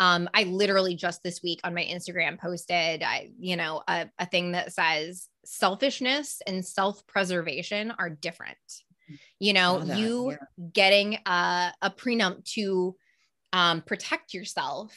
um, 0.00 0.28
I 0.32 0.44
literally 0.44 0.94
just 0.94 1.24
this 1.24 1.42
week 1.42 1.58
on 1.64 1.74
my 1.74 1.82
Instagram 1.82 2.38
posted, 2.38 3.02
I, 3.02 3.32
you 3.36 3.56
know, 3.56 3.82
a, 3.88 4.08
a 4.20 4.26
thing 4.26 4.52
that 4.52 4.72
says 4.72 5.26
selfishness 5.44 6.40
and 6.46 6.64
self 6.64 7.04
preservation 7.08 7.92
are 7.98 8.08
different 8.08 8.56
you 9.38 9.52
know 9.52 9.82
you 9.82 10.30
yeah. 10.30 10.36
getting 10.72 11.18
a, 11.26 11.72
a 11.82 11.90
prenup 11.90 12.44
to 12.44 12.96
um, 13.52 13.82
protect 13.82 14.34
yourself 14.34 14.94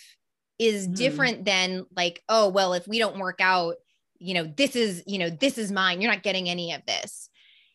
is 0.60 0.88
mm. 0.88 0.96
different 0.96 1.46
than 1.46 1.86
like 1.96 2.22
oh 2.30 2.50
well 2.50 2.74
if 2.74 2.88
we 2.88 3.00
don't 3.00 3.20
work 3.20 3.40
out 3.40 3.76
you 4.20 4.34
know 4.34 4.44
this 4.44 4.76
is 4.76 5.04
you 5.08 5.18
know 5.18 5.30
this 5.30 5.58
is 5.58 5.72
mine 5.72 6.02
you're 6.02 6.12
not 6.12 6.24
getting 6.24 6.50
any 6.50 6.74
of 6.74 6.86
this 6.86 7.30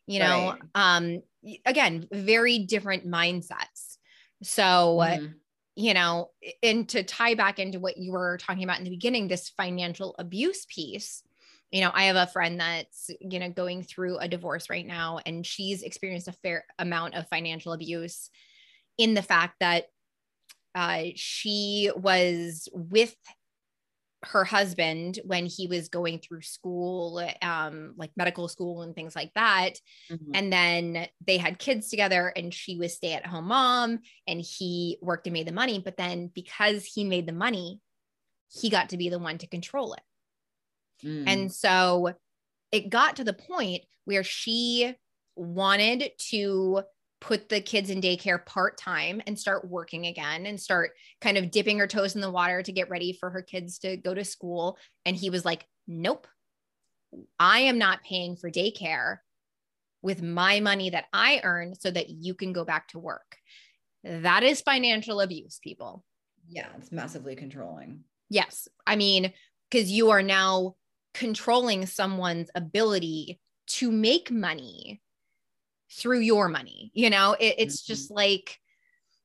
you 0.07 0.19
know 0.19 0.55
right. 0.55 0.61
um 0.75 1.23
again 1.65 2.07
very 2.13 2.61
different 2.61 3.07
mindsets 3.07 3.97
so 4.43 4.99
mm. 5.03 5.35
you 5.75 5.95
know 5.95 6.31
and 6.63 6.89
to 6.89 7.03
tie 7.03 7.35
back 7.35 7.59
into 7.59 7.79
what 7.79 7.97
you 7.97 8.13
were 8.13 8.39
talking 8.39 8.65
about 8.65 8.79
in 8.79 8.85
the 8.85 8.91
beginning 8.91 9.29
this 9.29 9.51
financial 9.51 10.15
abuse 10.19 10.67
piece 10.67 11.23
you 11.73 11.81
know, 11.81 11.91
I 11.93 12.05
have 12.05 12.17
a 12.17 12.31
friend 12.31 12.61
that's, 12.61 13.11
you 13.21 13.41
know, 13.41 13.51
going 13.51 13.83
through 13.83 14.19
a 14.19 14.29
divorce 14.29 14.71
right 14.71 14.87
now, 14.87 15.19
and 15.27 15.45
she's 15.45 15.83
experienced 15.83 16.29
a 16.29 16.33
fair 16.33 16.65
amount 16.79 17.15
of 17.15 17.29
financial 17.29 17.73
abuse 17.73 18.31
in 18.99 19.15
the 19.15 19.23
fact 19.23 19.57
that 19.61 19.87
uh, 20.75 21.05
she 21.15 21.91
was 21.97 22.69
with 22.73 23.15
her 24.25 24.45
husband 24.45 25.21
when 25.25 25.47
he 25.47 25.67
was 25.67 25.89
going 25.89 26.19
through 26.19 26.43
school, 26.43 27.23
um, 27.43 27.95
like 27.97 28.11
medical 28.17 28.49
school 28.49 28.83
and 28.83 28.95
things 28.95 29.15
like 29.15 29.33
that. 29.35 29.75
Mm-hmm. 30.11 30.31
And 30.35 30.53
then 30.53 31.07
they 31.27 31.39
had 31.39 31.59
kids 31.59 31.91
together, 31.91 32.33
and 32.35 32.53
she 32.53 32.77
was 32.77 32.95
stay 32.95 33.13
at 33.13 33.27
home 33.27 33.47
mom, 33.47 34.01
and 34.27 34.41
he 34.41 34.99
worked 35.01 35.27
and 35.27 35.35
made 35.35 35.47
the 35.47 35.53
money. 35.53 35.81
But 35.85 35.97
then 35.97 36.31
because 36.35 36.85
he 36.85 37.05
made 37.05 37.27
the 37.27 37.33
money, 37.33 37.81
he 38.49 38.71
got 38.71 38.91
to 38.91 38.97
be 38.97 39.09
the 39.09 39.19
one 39.19 39.39
to 39.39 39.47
control 39.47 39.95
it. 39.95 40.03
Mm. 41.07 41.25
And 41.27 41.53
so 41.53 42.15
it 42.73 42.91
got 42.91 43.17
to 43.17 43.25
the 43.25 43.33
point 43.33 43.83
where 44.05 44.25
she 44.25 44.95
wanted 45.37 46.11
to 46.31 46.83
put 47.21 47.49
the 47.49 47.61
kids 47.61 47.91
in 47.91 48.01
daycare 48.01 48.45
part 48.45 48.77
time 48.77 49.23
and 49.27 49.39
start 49.39 49.69
working 49.69 50.07
again 50.07 50.47
and 50.47 50.61
start 50.61 50.91
kind 51.21 51.39
of 51.39 51.51
dipping 51.51 51.79
her 51.79 51.87
toes 51.87 52.15
in 52.15 52.21
the 52.21 52.31
water 52.31 52.63
to 52.63 52.73
get 52.73 52.91
ready 52.91 53.13
for 53.13 53.31
her 53.31 53.43
kids 53.43 53.79
to 53.79 53.97
go 53.97 54.15
to 54.15 54.25
school. 54.25 54.79
And 55.05 55.17
he 55.17 55.31
was 55.31 55.45
like, 55.45 55.67
Nope, 55.89 56.27
I 57.39 57.61
am 57.61 57.79
not 57.79 58.03
paying 58.03 58.37
for 58.37 58.51
daycare 58.51 59.19
with 60.03 60.23
my 60.23 60.61
money 60.61 60.91
that 60.91 61.07
I 61.13 61.41
earn 61.43 61.75
so 61.75 61.91
that 61.91 62.11
you 62.11 62.35
can 62.35 62.53
go 62.53 62.65
back 62.65 62.89
to 62.89 62.99
work. 62.99 63.37
That 64.05 64.43
is 64.43 64.61
financial 64.61 65.21
abuse, 65.21 65.59
people. 65.63 66.05
Yeah, 66.49 66.69
it's 66.77 66.93
massively 66.93 67.35
controlling. 67.35 68.05
Yes. 68.29 68.69
I 68.87 68.97
mean, 68.97 69.33
because 69.71 69.91
you 69.91 70.11
are 70.11 70.23
now 70.23 70.75
controlling 71.15 71.87
someone's 71.87 72.51
ability 72.55 73.41
to 73.67 73.91
make 73.91 74.31
money 74.31 75.01
through 75.91 76.21
your 76.21 76.49
money. 76.49 76.91
You 76.95 77.11
know, 77.11 77.37
it, 77.39 77.57
it's 77.59 77.83
mm-hmm. 77.83 77.93
just 77.93 78.11
like 78.11 78.59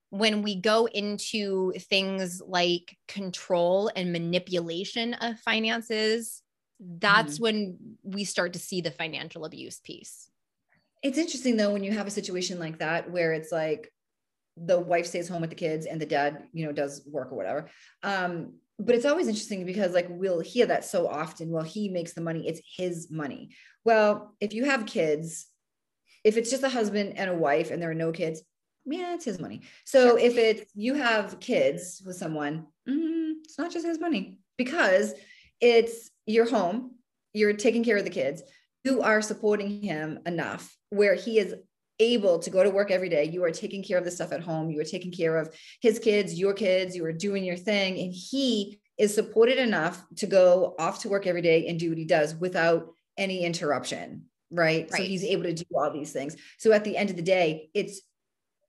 when 0.10 0.42
we 0.42 0.56
go 0.56 0.88
into 0.88 1.72
things 1.74 2.42
like 2.46 2.98
control 3.08 3.90
and 3.96 4.12
manipulation 4.12 5.14
of 5.16 5.40
finances, 5.40 6.42
that's 6.80 7.36
mm-hmm. 7.36 7.44
when 7.44 7.78
we 8.04 8.24
start 8.24 8.54
to 8.54 8.60
see 8.60 8.82
the 8.82 8.92
financial 8.92 9.46
abuse 9.46 9.80
piece. 9.80 10.30
It's 11.02 11.18
interesting 11.18 11.58
though, 11.58 11.72
when 11.72 11.84
you 11.84 11.92
have 11.92 12.08
a 12.08 12.12
situation 12.12 12.60
like 12.60 12.80
that 12.80 13.10
where 13.10 13.34
it's 13.34 13.52
like 13.52 13.92
the 14.58 14.80
wife 14.80 15.08
stays 15.08 15.30
home 15.30 15.42
with 15.42 15.50
the 15.50 15.56
kids 15.56 15.86
and 15.86 16.00
the 16.00 16.06
dad, 16.06 16.44
you 16.54 16.66
know, 16.66 16.72
does 16.72 17.02
work 17.08 17.32
or 17.32 17.38
whatever. 17.38 17.70
Um, 18.04 18.54
but 18.82 18.96
it's 18.96 19.06
always 19.06 19.28
interesting 19.28 19.66
because 19.66 19.94
like 19.94 20.08
we'll 20.10 20.40
hear 20.40 20.66
that 20.66 20.84
so 20.84 21.08
often 21.08 21.50
well 21.50 21.64
he 21.64 21.90
makes 21.90 22.14
the 22.14 22.22
money 22.22 22.48
it's 22.48 22.62
his 22.78 23.12
money 23.12 23.52
well 23.86 24.36
if 24.40 24.54
you 24.54 24.66
have 24.66 24.86
kids 24.86 25.48
if 26.24 26.38
it's 26.38 26.50
just 26.50 26.64
a 26.64 26.70
husband 26.70 27.14
and 27.18 27.30
a 27.30 27.36
wife 27.36 27.72
and 27.72 27.82
there 27.82 27.92
are 27.92 27.96
no 27.96 28.12
kids 28.12 28.42
yeah 28.86 29.14
it's 29.14 29.26
his 29.26 29.40
money 29.40 29.62
so 29.86 30.18
if 30.18 30.38
it's 30.38 30.72
you 30.74 30.94
have 30.94 31.40
kids 31.40 32.02
with 32.06 32.16
someone 32.16 32.66
mm, 32.90 33.34
it's 33.44 33.58
not 33.58 33.72
just 33.72 33.86
his 33.86 34.00
money 34.00 34.38
because 34.58 35.14
it's 35.60 36.10
your 36.26 36.50
home 36.50 36.96
you're 37.34 37.54
taking 37.54 37.84
care 37.84 37.98
of 37.98 38.04
the 38.04 38.10
kids 38.10 38.42
you 38.84 39.02
are 39.02 39.22
supporting 39.22 39.82
him 39.82 40.20
enough 40.26 40.76
where 40.90 41.16
he 41.16 41.38
is 41.38 41.54
able 42.02 42.40
to 42.40 42.50
go 42.50 42.64
to 42.64 42.70
work 42.70 42.92
every 42.92 43.10
day. 43.10 43.26
You 43.26 43.44
are 43.44 43.52
taking 43.52 43.84
care 43.84 43.98
of 43.98 44.04
the 44.04 44.12
stuff 44.12 44.32
at 44.32 44.42
home. 44.42 44.72
You 44.72 44.82
are 44.82 44.86
taking 44.86 45.12
care 45.12 45.38
of 45.38 45.56
his 45.82 46.00
kids, 46.00 46.38
your 46.38 46.54
kids. 46.54 46.96
You 46.96 47.06
are 47.06 47.14
doing 47.14 47.44
your 47.44 47.56
thing. 47.56 48.00
And 48.00 48.12
he 48.12 48.80
is 48.98 49.14
supported 49.14 49.60
enough 49.60 50.04
to 50.18 50.28
go 50.28 50.76
off 50.80 51.00
to 51.00 51.10
work 51.10 51.28
every 51.28 51.42
day 51.42 51.68
and 51.68 51.80
do 51.80 51.90
what 51.90 51.98
he 51.98 52.06
does 52.06 52.36
without 52.36 52.88
any 53.18 53.46
interruption. 53.46 54.26
Right? 54.52 54.90
right. 54.92 54.92
So 54.92 55.04
he's 55.04 55.24
able 55.24 55.44
to 55.44 55.54
do 55.54 55.66
all 55.74 55.92
these 55.92 56.12
things. 56.12 56.36
So 56.58 56.72
at 56.72 56.84
the 56.84 56.98
end 56.98 57.10
of 57.10 57.16
the 57.16 57.22
day, 57.22 57.70
it's 57.74 58.02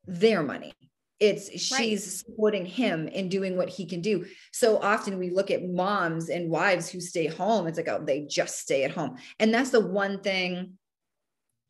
their 0.06 0.42
money. 0.42 0.72
It's 1.20 1.50
she's 1.50 1.72
right. 1.72 2.00
supporting 2.00 2.66
him 2.66 3.06
in 3.06 3.28
doing 3.28 3.56
what 3.56 3.68
he 3.68 3.86
can 3.86 4.00
do. 4.00 4.26
So 4.52 4.78
often 4.78 5.18
we 5.18 5.30
look 5.30 5.52
at 5.52 5.64
moms 5.64 6.30
and 6.30 6.50
wives 6.50 6.88
who 6.88 7.00
stay 7.00 7.28
home. 7.28 7.68
It's 7.68 7.78
like, 7.78 7.88
oh, 7.88 8.02
they 8.04 8.22
just 8.22 8.58
stay 8.58 8.82
at 8.82 8.90
home. 8.90 9.18
And 9.38 9.54
that's 9.54 9.70
the 9.70 9.86
one 9.86 10.20
thing 10.20 10.78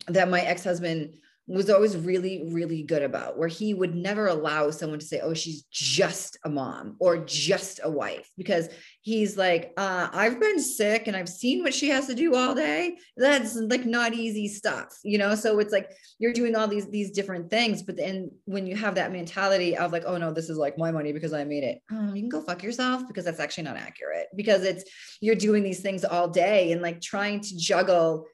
that 0.08 0.30
my 0.30 0.40
ex-husband 0.40 1.16
was 1.56 1.70
always 1.70 1.96
really, 1.96 2.48
really 2.50 2.82
good 2.82 3.02
about, 3.02 3.38
where 3.38 3.48
he 3.48 3.74
would 3.74 3.94
never 3.94 4.28
allow 4.28 4.70
someone 4.70 4.98
to 4.98 5.04
say, 5.04 5.20
oh, 5.20 5.34
she's 5.34 5.62
just 5.70 6.38
a 6.44 6.48
mom 6.48 6.96
or 6.98 7.18
just 7.18 7.80
a 7.82 7.90
wife, 7.90 8.30
because 8.36 8.68
he's 9.02 9.36
like, 9.36 9.72
uh, 9.76 10.08
I've 10.12 10.40
been 10.40 10.60
sick 10.60 11.08
and 11.08 11.16
I've 11.16 11.28
seen 11.28 11.62
what 11.62 11.74
she 11.74 11.88
has 11.90 12.06
to 12.06 12.14
do 12.14 12.34
all 12.34 12.54
day. 12.54 12.96
That's 13.16 13.56
like 13.56 13.84
not 13.84 14.14
easy 14.14 14.48
stuff, 14.48 14.96
you 15.02 15.18
know? 15.18 15.34
So 15.34 15.58
it's 15.58 15.72
like 15.72 15.90
you're 16.18 16.32
doing 16.32 16.56
all 16.56 16.68
these, 16.68 16.88
these 16.88 17.10
different 17.10 17.50
things. 17.50 17.82
But 17.82 17.96
then 17.96 18.30
when 18.44 18.66
you 18.66 18.76
have 18.76 18.94
that 18.94 19.12
mentality 19.12 19.76
of 19.76 19.92
like, 19.92 20.04
oh 20.06 20.16
no, 20.16 20.32
this 20.32 20.48
is 20.48 20.56
like 20.56 20.78
my 20.78 20.90
money 20.90 21.12
because 21.12 21.32
I 21.32 21.44
made 21.44 21.64
it, 21.64 21.82
um, 21.90 22.14
you 22.14 22.22
can 22.22 22.28
go 22.28 22.40
fuck 22.40 22.62
yourself 22.62 23.06
because 23.08 23.24
that's 23.24 23.40
actually 23.40 23.64
not 23.64 23.76
accurate 23.76 24.28
because 24.36 24.62
it's 24.62 24.84
you're 25.20 25.34
doing 25.34 25.62
these 25.62 25.80
things 25.80 26.04
all 26.04 26.28
day 26.28 26.72
and 26.72 26.80
like 26.80 27.00
trying 27.00 27.40
to 27.40 27.56
juggle 27.56 28.26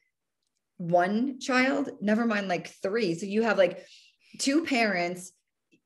one 0.79 1.39
child, 1.41 1.91
never 2.01 2.25
mind 2.25 2.49
like 2.49 2.69
three. 2.83 3.15
So 3.15 3.27
you 3.27 3.43
have 3.43 3.59
like 3.59 3.85
two 4.39 4.65
parents, 4.65 5.33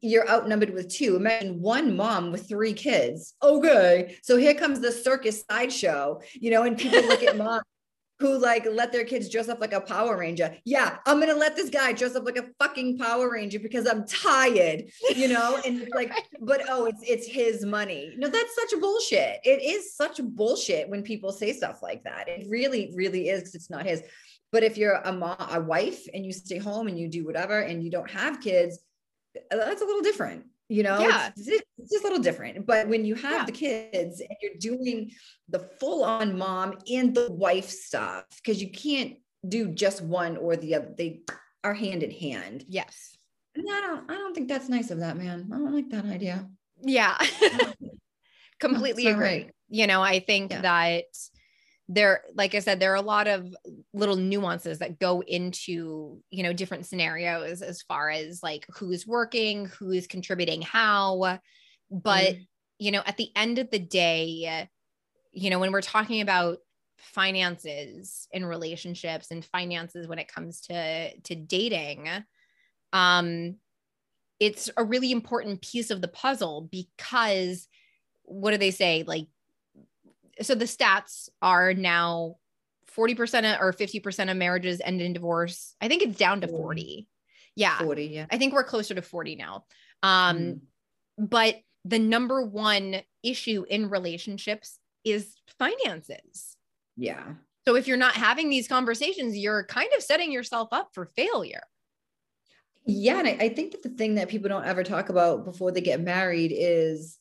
you're 0.00 0.28
outnumbered 0.28 0.72
with 0.72 0.88
two. 0.88 1.16
Imagine 1.16 1.60
one 1.60 1.96
mom 1.96 2.32
with 2.32 2.48
three 2.48 2.72
kids. 2.72 3.34
Okay. 3.42 4.16
So 4.22 4.36
here 4.36 4.54
comes 4.54 4.80
the 4.80 4.92
circus 4.92 5.44
sideshow, 5.50 6.20
you 6.34 6.50
know, 6.50 6.62
and 6.62 6.76
people 6.76 7.02
look 7.02 7.22
at 7.22 7.36
mom 7.38 7.62
who 8.22 8.38
like 8.38 8.66
let 8.70 8.92
their 8.92 9.04
kids 9.04 9.28
dress 9.28 9.48
up 9.48 9.60
like 9.60 9.72
a 9.72 9.80
Power 9.80 10.16
Ranger. 10.16 10.56
Yeah, 10.64 10.98
I'm 11.06 11.20
gonna 11.20 11.34
let 11.34 11.56
this 11.56 11.68
guy 11.68 11.92
dress 11.92 12.14
up 12.14 12.24
like 12.24 12.38
a 12.38 12.46
fucking 12.58 12.96
Power 12.96 13.30
Ranger 13.30 13.58
because 13.58 13.86
I'm 13.86 14.06
tired, 14.06 14.84
you 15.14 15.28
know. 15.28 15.58
And 15.66 15.82
it's 15.82 15.94
like, 15.94 16.12
but 16.40 16.62
oh, 16.68 16.86
it's 16.86 17.02
it's 17.02 17.26
his 17.26 17.64
money. 17.64 18.14
No, 18.16 18.28
that's 18.28 18.54
such 18.54 18.80
bullshit. 18.80 19.40
It 19.44 19.62
is 19.62 19.94
such 19.94 20.20
bullshit 20.22 20.88
when 20.88 21.02
people 21.02 21.32
say 21.32 21.52
stuff 21.52 21.82
like 21.82 22.04
that. 22.04 22.28
It 22.28 22.46
really, 22.48 22.92
really 22.94 23.28
is 23.28 23.40
because 23.40 23.54
it's 23.56 23.70
not 23.70 23.84
his. 23.84 24.02
But 24.52 24.62
if 24.62 24.76
you're 24.76 24.94
a 24.94 25.12
mom, 25.12 25.36
a 25.50 25.60
wife, 25.60 26.06
and 26.12 26.24
you 26.24 26.32
stay 26.32 26.58
home 26.58 26.86
and 26.86 26.98
you 26.98 27.08
do 27.08 27.24
whatever, 27.24 27.60
and 27.60 27.82
you 27.82 27.90
don't 27.90 28.10
have 28.10 28.40
kids, 28.40 28.78
that's 29.50 29.82
a 29.82 29.84
little 29.84 30.02
different 30.02 30.44
you 30.72 30.82
know? 30.82 31.00
Yeah. 31.00 31.30
it's, 31.36 31.48
it's, 31.48 31.90
just 31.90 32.02
a 32.04 32.08
little 32.08 32.22
different. 32.22 32.66
But 32.66 32.88
when 32.88 33.04
you 33.04 33.14
have 33.16 33.40
yeah. 33.40 33.44
the 33.44 33.52
kids 33.52 34.20
and 34.20 34.30
you're 34.40 34.54
doing 34.58 35.10
the 35.50 35.58
full 35.58 36.02
on 36.02 36.38
mom 36.38 36.78
and 36.90 37.14
the 37.14 37.30
wife 37.30 37.68
stuff 37.68 38.24
because 38.36 38.62
you 38.62 38.70
can't 38.70 39.16
do 39.46 39.68
just 39.68 40.00
one 40.00 40.38
or 40.38 40.56
the 40.56 40.76
other 40.76 40.94
they 40.96 41.22
are 41.62 41.74
hand 41.74 42.02
in 42.02 42.10
hand. 42.10 42.64
Yes. 42.68 43.16
And 43.54 43.66
i 43.70 43.80
don't 43.82 44.10
i 44.10 44.14
don't 44.14 44.34
think 44.34 44.48
that's 44.48 44.70
nice 44.70 44.90
of 44.90 45.00
that 45.00 45.18
man. 45.18 45.50
I 45.52 45.56
don't 45.56 45.74
like 45.74 45.90
that 45.90 46.06
idea. 46.06 46.48
Yeah. 46.80 47.18
Completely 48.60 49.08
agree 49.08 49.24
right. 49.24 49.50
you 49.68 49.88
know 49.88 50.00
i 50.00 50.20
think 50.20 50.52
yeah. 50.52 50.60
that 50.60 51.04
there 51.94 52.22
like 52.34 52.54
i 52.54 52.58
said 52.58 52.80
there 52.80 52.92
are 52.92 52.96
a 52.96 53.02
lot 53.02 53.28
of 53.28 53.54
little 53.92 54.16
nuances 54.16 54.78
that 54.78 54.98
go 54.98 55.22
into 55.22 56.20
you 56.30 56.42
know 56.42 56.52
different 56.52 56.86
scenarios 56.86 57.60
as 57.60 57.82
far 57.82 58.08
as 58.10 58.42
like 58.42 58.66
who's 58.74 59.06
working 59.06 59.66
who's 59.66 60.06
contributing 60.06 60.62
how 60.62 61.38
but 61.90 62.34
mm. 62.34 62.46
you 62.78 62.90
know 62.90 63.02
at 63.06 63.16
the 63.16 63.30
end 63.36 63.58
of 63.58 63.70
the 63.70 63.78
day 63.78 64.68
you 65.32 65.50
know 65.50 65.58
when 65.58 65.72
we're 65.72 65.80
talking 65.80 66.20
about 66.20 66.58
finances 66.96 68.28
in 68.32 68.44
relationships 68.44 69.30
and 69.30 69.44
finances 69.44 70.06
when 70.06 70.18
it 70.18 70.32
comes 70.32 70.60
to 70.62 71.16
to 71.20 71.34
dating 71.34 72.08
um 72.92 73.56
it's 74.40 74.70
a 74.76 74.84
really 74.84 75.12
important 75.12 75.60
piece 75.60 75.90
of 75.90 76.00
the 76.00 76.08
puzzle 76.08 76.68
because 76.70 77.68
what 78.22 78.52
do 78.52 78.56
they 78.56 78.70
say 78.70 79.04
like 79.06 79.26
so 80.40 80.54
the 80.54 80.64
stats 80.64 81.28
are 81.40 81.74
now 81.74 82.36
40% 82.96 83.60
or 83.60 83.72
50% 83.72 84.30
of 84.30 84.36
marriages 84.36 84.80
end 84.82 85.00
in 85.00 85.12
divorce. 85.12 85.74
I 85.80 85.88
think 85.88 86.02
it's 86.02 86.18
down 86.18 86.40
to 86.42 86.48
40. 86.48 87.08
Yeah. 87.56 87.78
40, 87.78 88.06
yeah. 88.06 88.26
I 88.30 88.38
think 88.38 88.52
we're 88.52 88.64
closer 88.64 88.94
to 88.94 89.02
40 89.02 89.36
now. 89.36 89.64
Um, 90.02 90.38
mm. 90.38 90.60
but 91.18 91.56
the 91.84 91.98
number 91.98 92.42
one 92.44 93.02
issue 93.22 93.64
in 93.68 93.90
relationships 93.90 94.78
is 95.04 95.34
finances. 95.58 96.56
Yeah. 96.96 97.22
So 97.66 97.76
if 97.76 97.86
you're 97.86 97.96
not 97.96 98.14
having 98.14 98.50
these 98.50 98.68
conversations, 98.68 99.36
you're 99.36 99.64
kind 99.64 99.88
of 99.96 100.02
setting 100.02 100.32
yourself 100.32 100.68
up 100.72 100.90
for 100.92 101.06
failure. 101.16 101.62
Yeah. 102.84 103.20
And 103.20 103.28
I, 103.28 103.36
I 103.40 103.48
think 103.50 103.72
that 103.72 103.82
the 103.82 103.90
thing 103.90 104.16
that 104.16 104.28
people 104.28 104.48
don't 104.48 104.64
ever 104.64 104.82
talk 104.82 105.08
about 105.08 105.44
before 105.44 105.70
they 105.70 105.80
get 105.80 106.00
married 106.00 106.52
is 106.54 107.18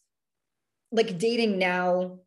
like 0.92 1.18
dating 1.18 1.60
now 1.60 2.20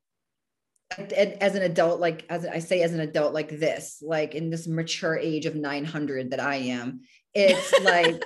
as 0.99 1.55
an 1.55 1.63
adult 1.63 2.01
like 2.01 2.25
as 2.29 2.47
i 2.47 2.59
say 2.59 2.83
as 2.83 2.93
an 2.93 3.01
adult 3.01 3.33
like 3.33 3.59
this 3.59 4.03
like 4.03 4.35
in 4.35 4.51
this 4.51 4.67
mature 4.67 5.17
age 5.17 5.47
of 5.47 5.55
900 5.55 6.31
that 6.31 6.41
i 6.41 6.57
am 6.57 7.01
it's 7.35 7.81
like 7.83 8.23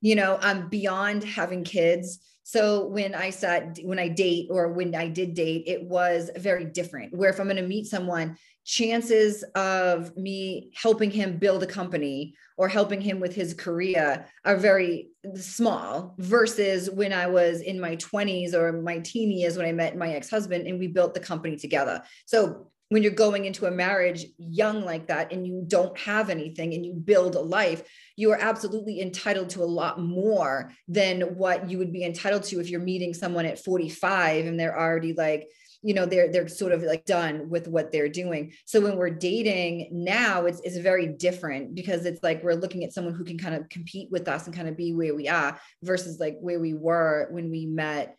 you 0.00 0.14
know 0.14 0.38
i'm 0.42 0.68
beyond 0.68 1.24
having 1.24 1.64
kids. 1.64 2.18
So 2.46 2.88
when 2.88 3.14
i 3.14 3.30
sat 3.30 3.78
when 3.82 3.98
i 3.98 4.08
date 4.08 4.48
or 4.50 4.72
when 4.72 4.94
i 4.94 5.08
did 5.08 5.34
date 5.34 5.64
it 5.66 5.82
was 5.82 6.30
very 6.36 6.66
different. 6.66 7.16
Where 7.16 7.30
if 7.30 7.40
i'm 7.40 7.46
going 7.46 7.56
to 7.56 7.62
meet 7.62 7.86
someone 7.86 8.36
chances 8.64 9.42
of 9.54 10.16
me 10.16 10.72
helping 10.74 11.10
him 11.10 11.38
build 11.38 11.62
a 11.62 11.66
company 11.66 12.34
or 12.56 12.68
helping 12.68 13.00
him 13.00 13.20
with 13.20 13.34
his 13.34 13.52
career 13.52 14.26
are 14.44 14.56
very 14.56 15.08
small 15.34 16.14
versus 16.18 16.88
when 16.90 17.12
I 17.12 17.26
was 17.26 17.60
in 17.60 17.78
my 17.78 17.96
20s 17.96 18.54
or 18.54 18.72
my 18.72 18.98
teen 19.00 19.30
years 19.30 19.56
when 19.56 19.66
I 19.66 19.72
met 19.72 19.96
my 19.96 20.14
ex-husband 20.14 20.66
and 20.66 20.78
we 20.78 20.88
built 20.88 21.14
the 21.14 21.20
company 21.20 21.56
together. 21.56 22.02
So 22.26 22.70
when 22.90 23.02
you're 23.02 23.12
going 23.12 23.44
into 23.44 23.66
a 23.66 23.70
marriage 23.70 24.26
young 24.38 24.84
like 24.84 25.08
that 25.08 25.32
and 25.32 25.46
you 25.46 25.64
don't 25.66 25.98
have 25.98 26.30
anything 26.30 26.74
and 26.74 26.86
you 26.86 26.92
build 26.92 27.34
a 27.34 27.40
life, 27.40 27.82
you 28.16 28.30
are 28.30 28.38
absolutely 28.40 29.00
entitled 29.00 29.50
to 29.50 29.62
a 29.62 29.64
lot 29.64 29.98
more 29.98 30.70
than 30.86 31.22
what 31.36 31.68
you 31.68 31.78
would 31.78 31.92
be 31.92 32.04
entitled 32.04 32.44
to 32.44 32.60
if 32.60 32.70
you're 32.70 32.80
meeting 32.80 33.12
someone 33.12 33.46
at 33.46 33.62
45 33.62 34.46
and 34.46 34.60
they're 34.60 34.78
already 34.78 35.12
like 35.12 35.48
you 35.84 35.94
know 35.94 36.06
they're 36.06 36.32
they're 36.32 36.48
sort 36.48 36.72
of 36.72 36.82
like 36.82 37.04
done 37.04 37.48
with 37.48 37.68
what 37.68 37.92
they're 37.92 38.08
doing. 38.08 38.52
So 38.64 38.80
when 38.80 38.96
we're 38.96 39.10
dating 39.10 39.90
now 39.92 40.46
it's, 40.46 40.60
it's 40.64 40.78
very 40.78 41.06
different 41.06 41.74
because 41.74 42.06
it's 42.06 42.22
like 42.22 42.42
we're 42.42 42.54
looking 42.54 42.84
at 42.84 42.92
someone 42.92 43.14
who 43.14 43.24
can 43.24 43.38
kind 43.38 43.54
of 43.54 43.68
compete 43.68 44.10
with 44.10 44.26
us 44.26 44.46
and 44.46 44.56
kind 44.56 44.68
of 44.68 44.76
be 44.76 44.94
where 44.94 45.14
we 45.14 45.28
are 45.28 45.60
versus 45.82 46.18
like 46.18 46.38
where 46.40 46.58
we 46.58 46.74
were 46.74 47.28
when 47.30 47.50
we 47.50 47.66
met 47.66 48.16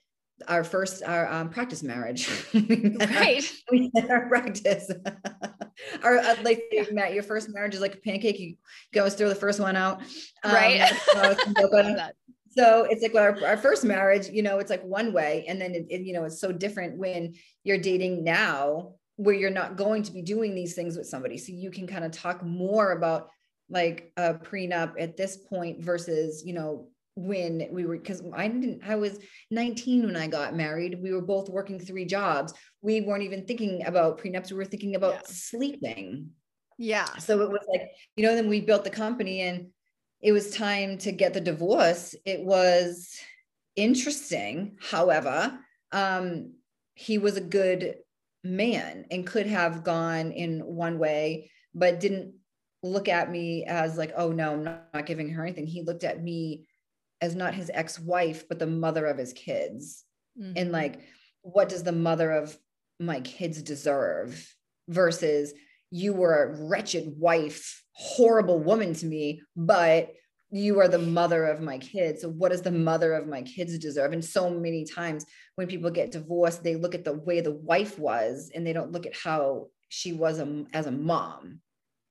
our 0.47 0.63
first 0.63 1.01
our 1.03 1.31
um, 1.31 1.49
practice 1.49 1.81
marriage. 1.83 2.29
Right. 2.53 3.51
We 3.71 3.91
had 3.95 4.11
our 4.11 4.27
practice. 4.27 4.91
Our 6.03 6.19
uh, 6.19 6.35
like 6.43 6.63
yeah. 6.71 6.83
Matt, 6.91 7.13
your 7.13 7.23
first 7.23 7.49
marriage 7.53 7.73
is 7.75 7.81
like 7.81 7.95
a 7.95 7.97
pancake. 7.97 8.39
You 8.39 8.55
go 8.93 9.09
throw 9.09 9.27
the 9.27 9.35
first 9.35 9.59
one 9.59 9.75
out. 9.75 10.01
Um, 10.43 10.53
right 10.53 10.93
so 11.13 11.35
it's 12.57 13.01
like 13.01 13.15
our, 13.15 13.37
our 13.45 13.57
first 13.57 13.83
marriage 13.83 14.29
you 14.29 14.41
know 14.41 14.59
it's 14.59 14.69
like 14.69 14.83
one 14.83 15.13
way 15.13 15.45
and 15.47 15.59
then 15.59 15.73
it, 15.73 15.85
it, 15.89 16.01
you 16.01 16.13
know 16.13 16.23
it's 16.23 16.39
so 16.39 16.51
different 16.51 16.97
when 16.97 17.33
you're 17.63 17.77
dating 17.77 18.23
now 18.23 18.93
where 19.17 19.35
you're 19.35 19.49
not 19.49 19.77
going 19.77 20.03
to 20.03 20.11
be 20.11 20.21
doing 20.21 20.55
these 20.55 20.73
things 20.73 20.97
with 20.97 21.07
somebody 21.07 21.37
so 21.37 21.51
you 21.51 21.71
can 21.71 21.87
kind 21.87 22.05
of 22.05 22.11
talk 22.11 22.43
more 22.43 22.91
about 22.91 23.29
like 23.69 24.11
a 24.17 24.33
prenup 24.33 24.93
at 24.99 25.17
this 25.17 25.37
point 25.37 25.83
versus 25.83 26.43
you 26.45 26.53
know 26.53 26.87
when 27.15 27.67
we 27.71 27.85
were 27.85 27.97
because 27.97 28.21
I 28.33 28.47
didn't 28.47 28.81
I 28.85 28.95
was 28.95 29.19
19 29.49 30.05
when 30.05 30.17
I 30.17 30.27
got 30.27 30.55
married. 30.55 30.99
We 31.01 31.13
were 31.13 31.21
both 31.21 31.49
working 31.49 31.79
three 31.79 32.05
jobs. 32.05 32.53
We 32.81 33.01
weren't 33.01 33.23
even 33.23 33.45
thinking 33.45 33.85
about 33.85 34.19
prenups. 34.19 34.51
We 34.51 34.57
were 34.57 34.65
thinking 34.65 34.95
about 34.95 35.13
yeah. 35.13 35.21
sleeping. 35.25 36.31
Yeah. 36.77 37.05
So 37.19 37.41
it 37.41 37.49
was 37.49 37.65
like, 37.71 37.89
you 38.17 38.25
know, 38.25 38.35
then 38.35 38.49
we 38.49 38.59
built 38.59 38.83
the 38.83 38.89
company 38.89 39.41
and 39.41 39.67
it 40.25 40.31
was 40.31 40.49
time 40.49 40.97
to 40.97 41.11
get 41.11 41.35
the 41.35 41.39
divorce, 41.39 42.15
it 42.25 42.43
was 42.43 43.15
interesting. 43.75 44.75
However, 44.81 45.59
um, 45.91 46.55
he 46.95 47.19
was 47.19 47.37
a 47.37 47.41
good 47.41 47.97
man 48.43 49.05
and 49.11 49.27
could 49.27 49.45
have 49.45 49.83
gone 49.83 50.31
in 50.31 50.61
one 50.61 50.97
way, 50.97 51.51
but 51.75 51.99
didn't 51.99 52.33
look 52.81 53.07
at 53.07 53.29
me 53.29 53.65
as 53.65 53.99
like, 53.99 54.13
oh 54.17 54.31
no, 54.31 54.53
I'm 54.53 54.63
not, 54.63 54.87
not 54.95 55.05
giving 55.05 55.29
her 55.29 55.43
anything. 55.43 55.67
He 55.67 55.83
looked 55.83 56.03
at 56.03 56.23
me 56.23 56.67
as 57.21 57.35
not 57.35 57.53
his 57.53 57.69
ex-wife, 57.71 58.47
but 58.49 58.57
the 58.57 58.65
mother 58.65 59.05
of 59.05 59.19
his 59.19 59.31
kids. 59.31 60.05
Mm-hmm. 60.41 60.53
And 60.55 60.71
like, 60.71 61.01
what 61.43 61.69
does 61.69 61.83
the 61.83 61.91
mother 61.91 62.31
of 62.31 62.57
my 62.99 63.19
kids 63.19 63.61
deserve 63.61 64.55
versus 64.87 65.53
you 65.91 66.13
were 66.13 66.45
a 66.45 66.65
wretched 66.65 67.13
wife, 67.15 67.83
horrible 67.95 68.59
woman 68.59 68.93
to 68.93 69.05
me, 69.05 69.41
but 69.55 70.13
you 70.51 70.79
are 70.79 70.87
the 70.87 70.99
mother 70.99 71.45
of 71.45 71.61
my 71.61 71.77
kids. 71.77 72.21
So 72.21 72.29
what 72.29 72.51
does 72.51 72.61
the 72.61 72.71
mother 72.71 73.13
of 73.13 73.27
my 73.27 73.41
kids 73.41 73.77
deserve? 73.79 74.13
And 74.13 74.23
so 74.23 74.49
many 74.49 74.85
times 74.85 75.25
when 75.55 75.67
people 75.67 75.89
get 75.89 76.11
divorced, 76.11 76.63
they 76.63 76.75
look 76.75 76.95
at 76.95 77.03
the 77.03 77.13
way 77.13 77.41
the 77.41 77.51
wife 77.51 77.97
was 77.97 78.51
and 78.53 78.65
they 78.65 78.73
don't 78.73 78.91
look 78.91 79.05
at 79.05 79.15
how 79.15 79.67
she 79.89 80.13
was 80.13 80.39
a, 80.39 80.65
as 80.73 80.85
a 80.85 80.91
mom. 80.91 81.61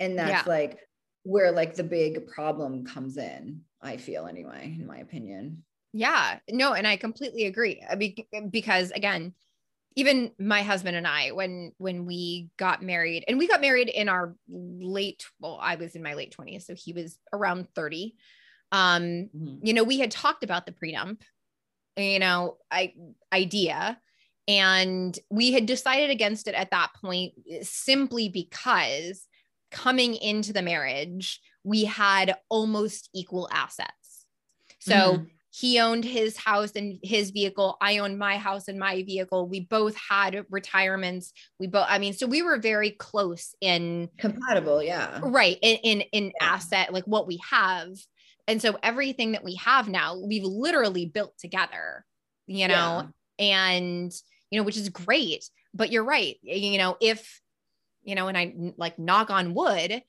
And 0.00 0.18
that's 0.18 0.46
yeah. 0.46 0.52
like 0.52 0.80
where 1.22 1.52
like 1.52 1.74
the 1.74 1.84
big 1.84 2.26
problem 2.26 2.84
comes 2.84 3.16
in, 3.16 3.60
I 3.80 3.96
feel 3.96 4.26
anyway, 4.26 4.76
in 4.78 4.86
my 4.86 4.98
opinion. 4.98 5.64
Yeah, 5.92 6.38
no, 6.50 6.72
and 6.72 6.86
I 6.86 6.96
completely 6.96 7.46
agree. 7.46 7.82
Uh, 7.88 7.96
because 8.50 8.90
again, 8.90 9.32
even 9.96 10.32
my 10.38 10.62
husband 10.62 10.96
and 10.96 11.06
I, 11.06 11.30
when 11.30 11.72
when 11.78 12.04
we 12.04 12.50
got 12.58 12.82
married, 12.82 13.24
and 13.28 13.38
we 13.38 13.46
got 13.46 13.60
married 13.60 13.88
in 13.88 14.08
our 14.08 14.34
late, 14.48 15.24
well, 15.38 15.58
I 15.60 15.76
was 15.76 15.94
in 15.94 16.02
my 16.02 16.14
late 16.14 16.34
20s, 16.36 16.64
so 16.64 16.74
he 16.74 16.92
was 16.92 17.18
around 17.32 17.68
30. 17.74 18.14
Um, 18.72 19.02
mm-hmm. 19.02 19.56
you 19.62 19.72
know, 19.72 19.84
we 19.84 20.00
had 20.00 20.10
talked 20.10 20.42
about 20.42 20.66
the 20.66 20.72
prenup, 20.72 21.20
you 21.96 22.18
know, 22.18 22.56
I 22.70 22.94
idea. 23.32 23.98
And 24.46 25.18
we 25.30 25.52
had 25.52 25.64
decided 25.64 26.10
against 26.10 26.48
it 26.48 26.54
at 26.54 26.70
that 26.72 26.90
point 27.00 27.32
simply 27.62 28.28
because 28.28 29.26
coming 29.70 30.16
into 30.16 30.52
the 30.52 30.60
marriage, 30.60 31.40
we 31.62 31.84
had 31.84 32.36
almost 32.50 33.08
equal 33.14 33.48
assets. 33.50 34.26
So 34.80 34.94
mm-hmm 34.94 35.24
he 35.56 35.78
owned 35.78 36.04
his 36.04 36.36
house 36.36 36.72
and 36.74 36.98
his 37.04 37.30
vehicle. 37.30 37.76
I 37.80 37.98
owned 37.98 38.18
my 38.18 38.38
house 38.38 38.66
and 38.66 38.76
my 38.76 39.04
vehicle. 39.04 39.48
We 39.48 39.60
both 39.60 39.94
had 39.94 40.44
retirements. 40.50 41.32
We 41.60 41.68
both 41.68 41.86
i 41.88 41.98
mean 41.98 42.12
so 42.12 42.26
we 42.26 42.42
were 42.42 42.58
very 42.58 42.90
close 42.90 43.54
in 43.60 44.08
compatible 44.18 44.82
yeah. 44.82 45.20
Right 45.22 45.56
in 45.62 45.76
in, 45.84 46.00
in 46.12 46.24
yeah. 46.24 46.54
asset 46.54 46.92
like 46.92 47.04
what 47.04 47.28
we 47.28 47.40
have. 47.48 47.88
And 48.48 48.60
so 48.60 48.76
everything 48.82 49.32
that 49.32 49.44
we 49.44 49.54
have 49.54 49.88
now 49.88 50.18
we've 50.18 50.42
literally 50.42 51.06
built 51.06 51.38
together 51.38 52.04
you 52.46 52.66
know? 52.68 53.08
Yeah. 53.38 53.46
and 53.46 54.12
you 54.50 54.58
know 54.58 54.64
which 54.64 54.76
is 54.76 54.88
great. 54.88 55.48
But 55.72 55.92
you're 55.92 56.04
right 56.04 56.36
you 56.42 56.78
know 56.78 56.96
if 57.00 57.40
you 58.04 58.14
know, 58.14 58.28
and 58.28 58.36
I 58.36 58.54
like 58.76 58.98
knock 58.98 59.30
on 59.30 59.54
wood, 59.54 60.02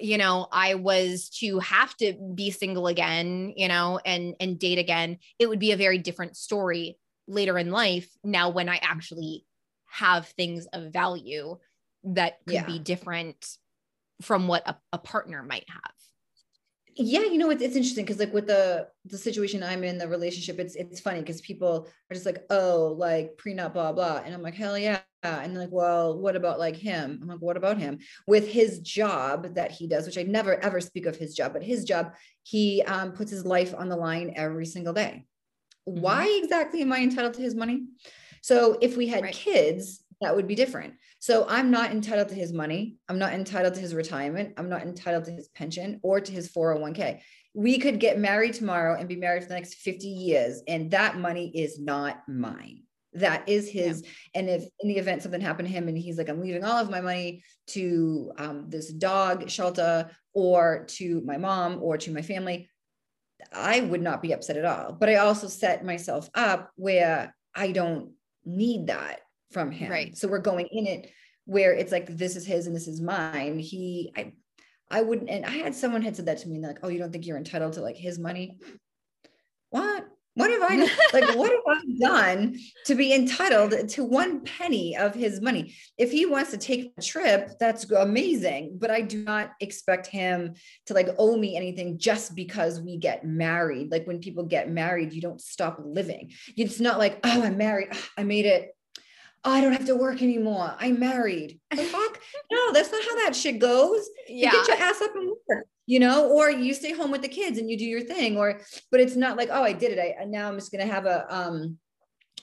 you 0.00 0.18
know, 0.18 0.46
I 0.50 0.74
was 0.74 1.28
to 1.40 1.58
have 1.60 1.96
to 1.98 2.14
be 2.34 2.50
single 2.50 2.86
again, 2.86 3.52
you 3.56 3.68
know, 3.68 4.00
and 4.04 4.34
and 4.40 4.58
date 4.58 4.78
again, 4.78 5.18
it 5.38 5.48
would 5.48 5.58
be 5.58 5.72
a 5.72 5.76
very 5.76 5.98
different 5.98 6.36
story 6.36 6.98
later 7.28 7.58
in 7.58 7.70
life 7.70 8.08
now 8.24 8.50
when 8.50 8.68
I 8.68 8.78
actually 8.82 9.46
have 9.86 10.26
things 10.28 10.66
of 10.72 10.92
value 10.92 11.58
that 12.04 12.38
could 12.46 12.54
yeah. 12.54 12.66
be 12.66 12.78
different 12.78 13.56
from 14.22 14.48
what 14.48 14.66
a, 14.68 14.76
a 14.92 14.98
partner 14.98 15.42
might 15.42 15.66
have 15.68 15.94
yeah 16.96 17.20
you 17.20 17.38
know 17.38 17.50
it's, 17.50 17.62
it's 17.62 17.76
interesting 17.76 18.04
because 18.04 18.18
like 18.18 18.32
with 18.32 18.46
the 18.46 18.86
the 19.06 19.18
situation 19.18 19.62
i'm 19.62 19.84
in 19.84 19.98
the 19.98 20.08
relationship 20.08 20.58
it's 20.58 20.74
it's 20.74 21.00
funny 21.00 21.20
because 21.20 21.40
people 21.40 21.88
are 22.10 22.14
just 22.14 22.26
like 22.26 22.44
oh 22.50 22.94
like 22.98 23.36
prenup 23.36 23.72
blah 23.72 23.92
blah 23.92 24.20
and 24.24 24.34
i'm 24.34 24.42
like 24.42 24.54
hell 24.54 24.76
yeah 24.76 25.00
and 25.22 25.54
they're 25.54 25.62
like 25.62 25.72
well 25.72 26.18
what 26.18 26.36
about 26.36 26.58
like 26.58 26.76
him 26.76 27.18
i'm 27.22 27.28
like 27.28 27.38
what 27.38 27.56
about 27.56 27.78
him 27.78 27.98
with 28.26 28.48
his 28.48 28.80
job 28.80 29.54
that 29.54 29.70
he 29.70 29.86
does 29.86 30.06
which 30.06 30.18
i 30.18 30.22
never 30.22 30.62
ever 30.64 30.80
speak 30.80 31.06
of 31.06 31.16
his 31.16 31.34
job 31.34 31.52
but 31.52 31.62
his 31.62 31.84
job 31.84 32.14
he 32.42 32.82
um, 32.82 33.12
puts 33.12 33.30
his 33.30 33.44
life 33.44 33.74
on 33.76 33.88
the 33.88 33.96
line 33.96 34.32
every 34.36 34.66
single 34.66 34.92
day 34.92 35.24
mm-hmm. 35.88 36.00
why 36.00 36.40
exactly 36.42 36.82
am 36.82 36.92
i 36.92 36.98
entitled 36.98 37.34
to 37.34 37.42
his 37.42 37.54
money 37.54 37.84
so 38.42 38.78
if 38.80 38.96
we 38.96 39.06
had 39.06 39.22
right. 39.22 39.34
kids 39.34 40.02
that 40.20 40.36
would 40.36 40.46
be 40.46 40.54
different. 40.54 40.94
So 41.18 41.46
I'm 41.48 41.70
not 41.70 41.90
entitled 41.90 42.28
to 42.28 42.34
his 42.34 42.52
money. 42.52 42.96
I'm 43.08 43.18
not 43.18 43.32
entitled 43.32 43.74
to 43.74 43.80
his 43.80 43.94
retirement. 43.94 44.54
I'm 44.56 44.68
not 44.68 44.82
entitled 44.82 45.24
to 45.24 45.30
his 45.30 45.48
pension 45.48 45.98
or 46.02 46.20
to 46.20 46.32
his 46.32 46.50
401k. 46.50 47.20
We 47.54 47.78
could 47.78 47.98
get 47.98 48.18
married 48.18 48.54
tomorrow 48.54 48.98
and 48.98 49.08
be 49.08 49.16
married 49.16 49.42
for 49.42 49.48
the 49.48 49.54
next 49.54 49.74
50 49.74 50.06
years, 50.06 50.62
and 50.68 50.90
that 50.92 51.18
money 51.18 51.50
is 51.54 51.80
not 51.80 52.22
mine. 52.28 52.82
That 53.14 53.48
is 53.48 53.68
his. 53.68 54.02
Yeah. 54.02 54.08
And 54.36 54.50
if 54.50 54.64
in 54.80 54.88
the 54.88 54.98
event 54.98 55.22
something 55.22 55.40
happened 55.40 55.66
to 55.66 55.74
him 55.74 55.88
and 55.88 55.98
he's 55.98 56.16
like, 56.16 56.28
I'm 56.28 56.40
leaving 56.40 56.62
all 56.62 56.78
of 56.78 56.90
my 56.90 57.00
money 57.00 57.42
to 57.68 58.30
um, 58.38 58.66
this 58.68 58.92
dog 58.92 59.50
shelter 59.50 60.10
or 60.32 60.84
to 60.90 61.20
my 61.22 61.36
mom 61.36 61.82
or 61.82 61.98
to 61.98 62.12
my 62.12 62.22
family, 62.22 62.70
I 63.52 63.80
would 63.80 64.02
not 64.02 64.22
be 64.22 64.32
upset 64.32 64.56
at 64.56 64.64
all. 64.64 64.92
But 64.92 65.08
I 65.08 65.16
also 65.16 65.48
set 65.48 65.84
myself 65.84 66.30
up 66.34 66.70
where 66.76 67.34
I 67.52 67.72
don't 67.72 68.12
need 68.44 68.86
that 68.88 69.20
from 69.50 69.70
him. 69.70 69.90
Right. 69.90 70.16
So 70.16 70.28
we're 70.28 70.38
going 70.38 70.66
in 70.70 70.86
it 70.86 71.10
where 71.44 71.72
it's 71.72 71.92
like 71.92 72.06
this 72.16 72.36
is 72.36 72.46
his 72.46 72.66
and 72.66 72.76
this 72.76 72.88
is 72.88 73.00
mine. 73.00 73.58
He 73.58 74.12
I 74.16 74.32
I 74.90 75.02
wouldn't 75.02 75.30
and 75.30 75.44
I 75.44 75.50
had 75.50 75.74
someone 75.74 76.02
had 76.02 76.16
said 76.16 76.26
that 76.26 76.38
to 76.38 76.48
me 76.48 76.60
like, 76.60 76.78
oh, 76.82 76.88
you 76.88 76.98
don't 76.98 77.12
think 77.12 77.26
you're 77.26 77.36
entitled 77.36 77.74
to 77.74 77.80
like 77.80 77.96
his 77.96 78.18
money? 78.18 78.58
What? 79.70 80.06
What 80.34 80.50
have 80.52 80.62
I 80.62 80.76
like 81.12 81.36
what 81.36 81.50
have 81.50 81.60
I 81.68 81.82
done 81.98 82.56
to 82.86 82.94
be 82.94 83.12
entitled 83.12 83.88
to 83.88 84.04
one 84.04 84.44
penny 84.44 84.96
of 84.96 85.14
his 85.14 85.40
money? 85.40 85.74
If 85.98 86.12
he 86.12 86.24
wants 86.24 86.52
to 86.52 86.56
take 86.56 86.92
a 86.96 87.02
trip, 87.02 87.50
that's 87.58 87.90
amazing, 87.90 88.78
but 88.80 88.90
I 88.90 89.00
do 89.00 89.24
not 89.24 89.50
expect 89.60 90.06
him 90.06 90.54
to 90.86 90.94
like 90.94 91.08
owe 91.18 91.36
me 91.36 91.56
anything 91.56 91.98
just 91.98 92.36
because 92.36 92.80
we 92.80 92.96
get 92.96 93.24
married. 93.24 93.90
Like 93.90 94.06
when 94.06 94.20
people 94.20 94.44
get 94.44 94.70
married, 94.70 95.12
you 95.12 95.20
don't 95.20 95.40
stop 95.40 95.80
living. 95.84 96.30
It's 96.56 96.78
not 96.78 96.98
like, 96.98 97.18
oh, 97.24 97.42
I'm 97.42 97.58
married. 97.58 97.88
Ah, 97.92 98.08
I 98.18 98.22
made 98.22 98.46
it 98.46 98.74
oh, 99.44 99.52
I 99.52 99.60
don't 99.60 99.72
have 99.72 99.86
to 99.86 99.96
work 99.96 100.22
anymore. 100.22 100.74
I'm 100.78 100.98
married. 100.98 101.60
The 101.70 101.84
fuck? 101.84 102.20
no, 102.50 102.72
that's 102.72 102.92
not 102.92 103.02
how 103.02 103.14
that 103.24 103.34
shit 103.34 103.58
goes. 103.58 104.08
Yeah. 104.28 104.52
You 104.52 104.58
get 104.58 104.68
your 104.68 104.88
ass 104.88 105.00
up 105.00 105.14
and 105.14 105.30
work, 105.48 105.66
you 105.86 105.98
know, 105.98 106.28
or 106.30 106.50
you 106.50 106.74
stay 106.74 106.92
home 106.92 107.10
with 107.10 107.22
the 107.22 107.28
kids 107.28 107.58
and 107.58 107.70
you 107.70 107.78
do 107.78 107.84
your 107.84 108.02
thing. 108.02 108.36
Or, 108.36 108.60
but 108.90 109.00
it's 109.00 109.16
not 109.16 109.36
like, 109.36 109.48
oh, 109.50 109.62
I 109.62 109.72
did 109.72 109.96
it. 109.96 110.16
I 110.20 110.24
now 110.24 110.48
I'm 110.48 110.56
just 110.56 110.72
gonna 110.72 110.86
have 110.86 111.06
a 111.06 111.26
um 111.34 111.78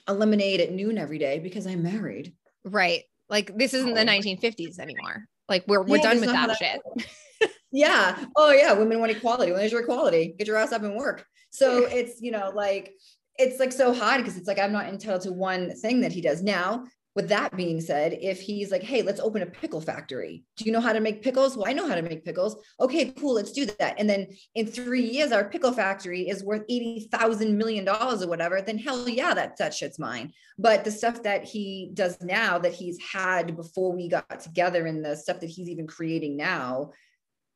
a 0.07 0.13
lemonade 0.13 0.61
at 0.61 0.71
noon 0.71 0.97
every 0.97 1.19
day 1.19 1.39
because 1.39 1.67
I'm 1.67 1.83
married. 1.83 2.33
Right. 2.63 3.03
Like 3.29 3.55
this 3.57 3.73
isn't 3.73 3.93
the 3.93 4.05
1950s 4.05 4.79
anymore. 4.79 5.25
Like 5.49 5.65
we're 5.67 5.83
we're 5.83 5.97
yeah, 5.97 6.03
done 6.03 6.21
with 6.21 6.31
that, 6.31 6.47
that 6.47 6.57
shit. 6.57 7.51
yeah. 7.71 8.25
Oh 8.35 8.51
yeah. 8.51 8.73
Women 8.73 8.99
want 8.99 9.11
equality. 9.11 9.51
When 9.51 9.59
there's 9.59 9.71
your 9.71 9.81
equality, 9.81 10.35
get 10.37 10.47
your 10.47 10.57
ass 10.57 10.71
up 10.71 10.83
and 10.83 10.95
work. 10.95 11.25
So 11.49 11.85
it's, 11.91 12.21
you 12.21 12.31
know, 12.31 12.51
like 12.53 12.93
it's 13.37 13.59
like 13.59 13.71
so 13.71 13.93
hard 13.93 14.21
because 14.21 14.37
it's 14.37 14.47
like 14.47 14.59
I'm 14.59 14.71
not 14.71 14.87
entitled 14.87 15.21
to 15.21 15.31
one 15.31 15.75
thing 15.75 16.01
that 16.01 16.11
he 16.11 16.21
does. 16.21 16.41
Now, 16.41 16.85
with 17.17 17.29
that 17.29 17.57
being 17.57 17.81
said, 17.81 18.15
if 18.21 18.39
he's 18.39 18.69
like, 18.69 18.83
hey, 18.83 19.01
let's 19.01 19.19
open 19.19 19.41
a 19.41 19.47
pickle 19.47 19.81
factory. 19.81 20.43
Do 20.55 20.65
you 20.65 20.71
know 20.71 20.79
how 20.79 20.93
to 20.93 20.99
make 20.99 21.23
pickles? 21.23 21.57
Well, 21.57 21.67
I 21.67 21.73
know 21.73 21.87
how 21.87 21.95
to 21.95 22.03
make 22.03 22.23
pickles. 22.23 22.55
Okay, 22.79 23.11
cool, 23.11 23.33
let's 23.33 23.51
do 23.51 23.65
that. 23.65 23.95
And 23.97 24.07
then 24.07 24.27
in 24.53 24.67
three 24.67 25.01
years, 25.01 25.31
our 25.31 25.49
pickle 25.49 25.71
factory 25.71 26.29
is 26.29 26.43
worth 26.43 26.61
$80,000 26.67 27.55
million 27.55 27.89
or 27.89 28.27
whatever, 28.27 28.61
then 28.61 28.77
hell 28.77 29.09
yeah, 29.09 29.33
that, 29.33 29.57
that 29.57 29.73
shit's 29.73 29.97
mine. 29.97 30.31
But 30.59 30.83
the 30.83 30.91
stuff 30.91 31.23
that 31.23 31.43
he 31.43 31.89
does 31.91 32.21
now 32.21 32.59
that 32.59 32.73
he's 32.73 32.99
had 33.01 33.57
before 33.57 33.93
we 33.93 34.09
got 34.09 34.39
together 34.39 34.85
and 34.85 35.03
the 35.03 35.15
stuff 35.15 35.39
that 35.39 35.49
he's 35.49 35.69
even 35.69 35.87
creating 35.87 36.37
now, 36.37 36.91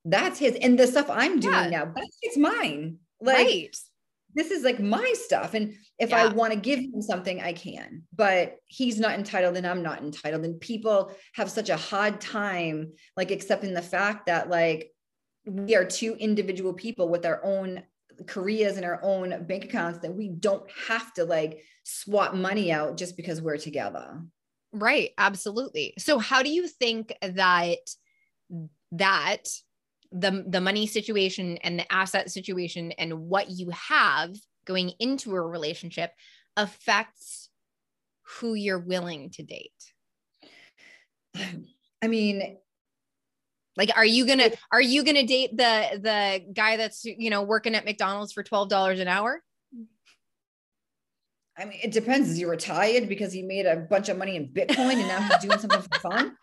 that's 0.05 0.39
his. 0.39 0.55
And 0.55 0.79
the 0.79 0.87
stuff 0.87 1.07
I'm 1.07 1.39
doing 1.39 1.53
yeah. 1.53 1.69
now, 1.69 1.93
that's 1.95 2.37
mine. 2.37 2.97
Like, 3.21 3.37
right 3.37 3.75
this 4.35 4.51
is 4.51 4.63
like 4.63 4.79
my 4.79 5.13
stuff. 5.15 5.53
And 5.53 5.73
if 5.99 6.09
yeah. 6.09 6.23
I 6.23 6.27
want 6.27 6.53
to 6.53 6.59
give 6.59 6.79
him 6.79 7.01
something, 7.01 7.41
I 7.41 7.53
can, 7.53 8.03
but 8.15 8.57
he's 8.67 8.99
not 8.99 9.13
entitled 9.13 9.57
and 9.57 9.67
I'm 9.67 9.83
not 9.83 10.01
entitled. 10.01 10.45
And 10.45 10.59
people 10.59 11.11
have 11.33 11.49
such 11.49 11.69
a 11.69 11.77
hard 11.77 12.21
time 12.21 12.93
like 13.17 13.31
accepting 13.31 13.73
the 13.73 13.81
fact 13.81 14.27
that 14.27 14.49
like 14.49 14.91
we 15.45 15.75
are 15.75 15.85
two 15.85 16.15
individual 16.15 16.73
people 16.73 17.09
with 17.09 17.25
our 17.25 17.43
own 17.43 17.83
careers 18.27 18.77
and 18.77 18.85
our 18.85 18.99
own 19.03 19.45
bank 19.45 19.65
accounts 19.65 19.99
that 19.99 20.13
we 20.13 20.29
don't 20.29 20.69
have 20.87 21.13
to 21.13 21.25
like 21.25 21.63
swap 21.83 22.33
money 22.33 22.71
out 22.71 22.97
just 22.97 23.17
because 23.17 23.41
we're 23.41 23.57
together. 23.57 24.21
Right. 24.73 25.11
Absolutely. 25.17 25.93
So 25.97 26.19
how 26.19 26.43
do 26.43 26.49
you 26.49 26.67
think 26.67 27.13
that 27.21 27.79
that 28.93 29.47
the 30.11 30.43
the 30.47 30.61
money 30.61 30.87
situation 30.87 31.57
and 31.57 31.79
the 31.79 31.91
asset 31.91 32.29
situation 32.31 32.91
and 32.93 33.27
what 33.27 33.49
you 33.49 33.69
have 33.71 34.35
going 34.65 34.91
into 34.99 35.33
a 35.33 35.41
relationship 35.41 36.11
affects 36.57 37.49
who 38.23 38.53
you're 38.53 38.79
willing 38.79 39.29
to 39.29 39.43
date 39.43 39.71
i 42.01 42.07
mean 42.07 42.57
like 43.77 43.89
are 43.95 44.05
you 44.05 44.25
gonna 44.25 44.49
are 44.71 44.81
you 44.81 45.03
gonna 45.03 45.25
date 45.25 45.55
the 45.55 45.99
the 46.01 46.45
guy 46.53 46.75
that's 46.75 47.05
you 47.05 47.29
know 47.29 47.41
working 47.41 47.75
at 47.75 47.85
mcdonald's 47.85 48.33
for 48.33 48.43
$12 48.43 48.99
an 48.99 49.07
hour 49.07 49.41
I 51.57 51.65
mean, 51.65 51.79
it 51.83 51.91
depends. 51.91 52.29
Is 52.29 52.37
he 52.37 52.45
retired 52.45 53.07
because 53.07 53.31
he 53.31 53.43
made 53.43 53.65
a 53.67 53.75
bunch 53.75 54.09
of 54.09 54.17
money 54.17 54.35
in 54.35 54.47
Bitcoin 54.47 54.93
and 54.93 55.07
now 55.07 55.21
he's 55.21 55.37
doing 55.39 55.59
something 55.59 55.81
for 55.81 55.99
fun? 55.99 56.35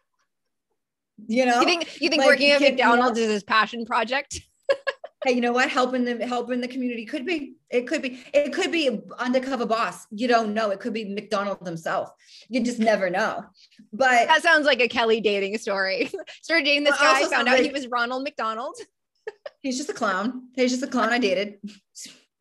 You 1.27 1.47
know, 1.47 1.61
you 1.61 1.67
think 1.67 2.01
you 2.01 2.09
think 2.09 2.21
like, 2.21 2.29
working 2.29 2.51
at 2.51 2.61
McDonald's 2.61 3.19
is 3.19 3.31
his 3.31 3.43
passion 3.43 3.85
project? 3.85 4.41
hey, 5.25 5.33
you 5.33 5.41
know 5.41 5.53
what? 5.53 5.69
Helping 5.69 6.05
the 6.05 6.27
helping 6.27 6.61
the 6.61 6.69
community 6.69 7.05
could 7.05 7.27
be. 7.27 7.57
It 7.71 7.87
could 7.87 8.03
be. 8.03 8.23
It 8.33 8.53
could 8.53 8.71
be 8.71 9.01
undercover 9.19 9.67
boss. 9.67 10.07
You 10.11 10.29
don't 10.29 10.55
know. 10.55 10.71
It 10.71 10.81
could 10.81 10.93
be 10.93 11.13
McDonald 11.13 11.67
himself. 11.67 12.11
You 12.49 12.63
just 12.63 12.79
never 12.79 13.11
know. 13.11 13.45
But 13.93 14.27
that 14.29 14.43
sounds 14.43 14.67
like 14.67 14.81
a 14.81 14.89
Kelly 14.89 15.21
dating 15.21 15.59
story. 15.59 16.11
Started 16.43 16.65
dating 16.65 16.85
this 16.85 16.97
guy, 16.99 17.21
found 17.25 17.49
out 17.49 17.59
like, 17.59 17.63
he 17.63 17.71
was 17.71 17.89
Ronald 17.89 18.23
McDonald. 18.23 18.77
he's 19.61 19.77
just 19.77 19.91
a 19.91 19.95
clown. 19.95 20.49
He's 20.55 20.71
just 20.71 20.83
a 20.83 20.87
clown 20.87 21.11
I 21.11 21.19
dated, 21.19 21.59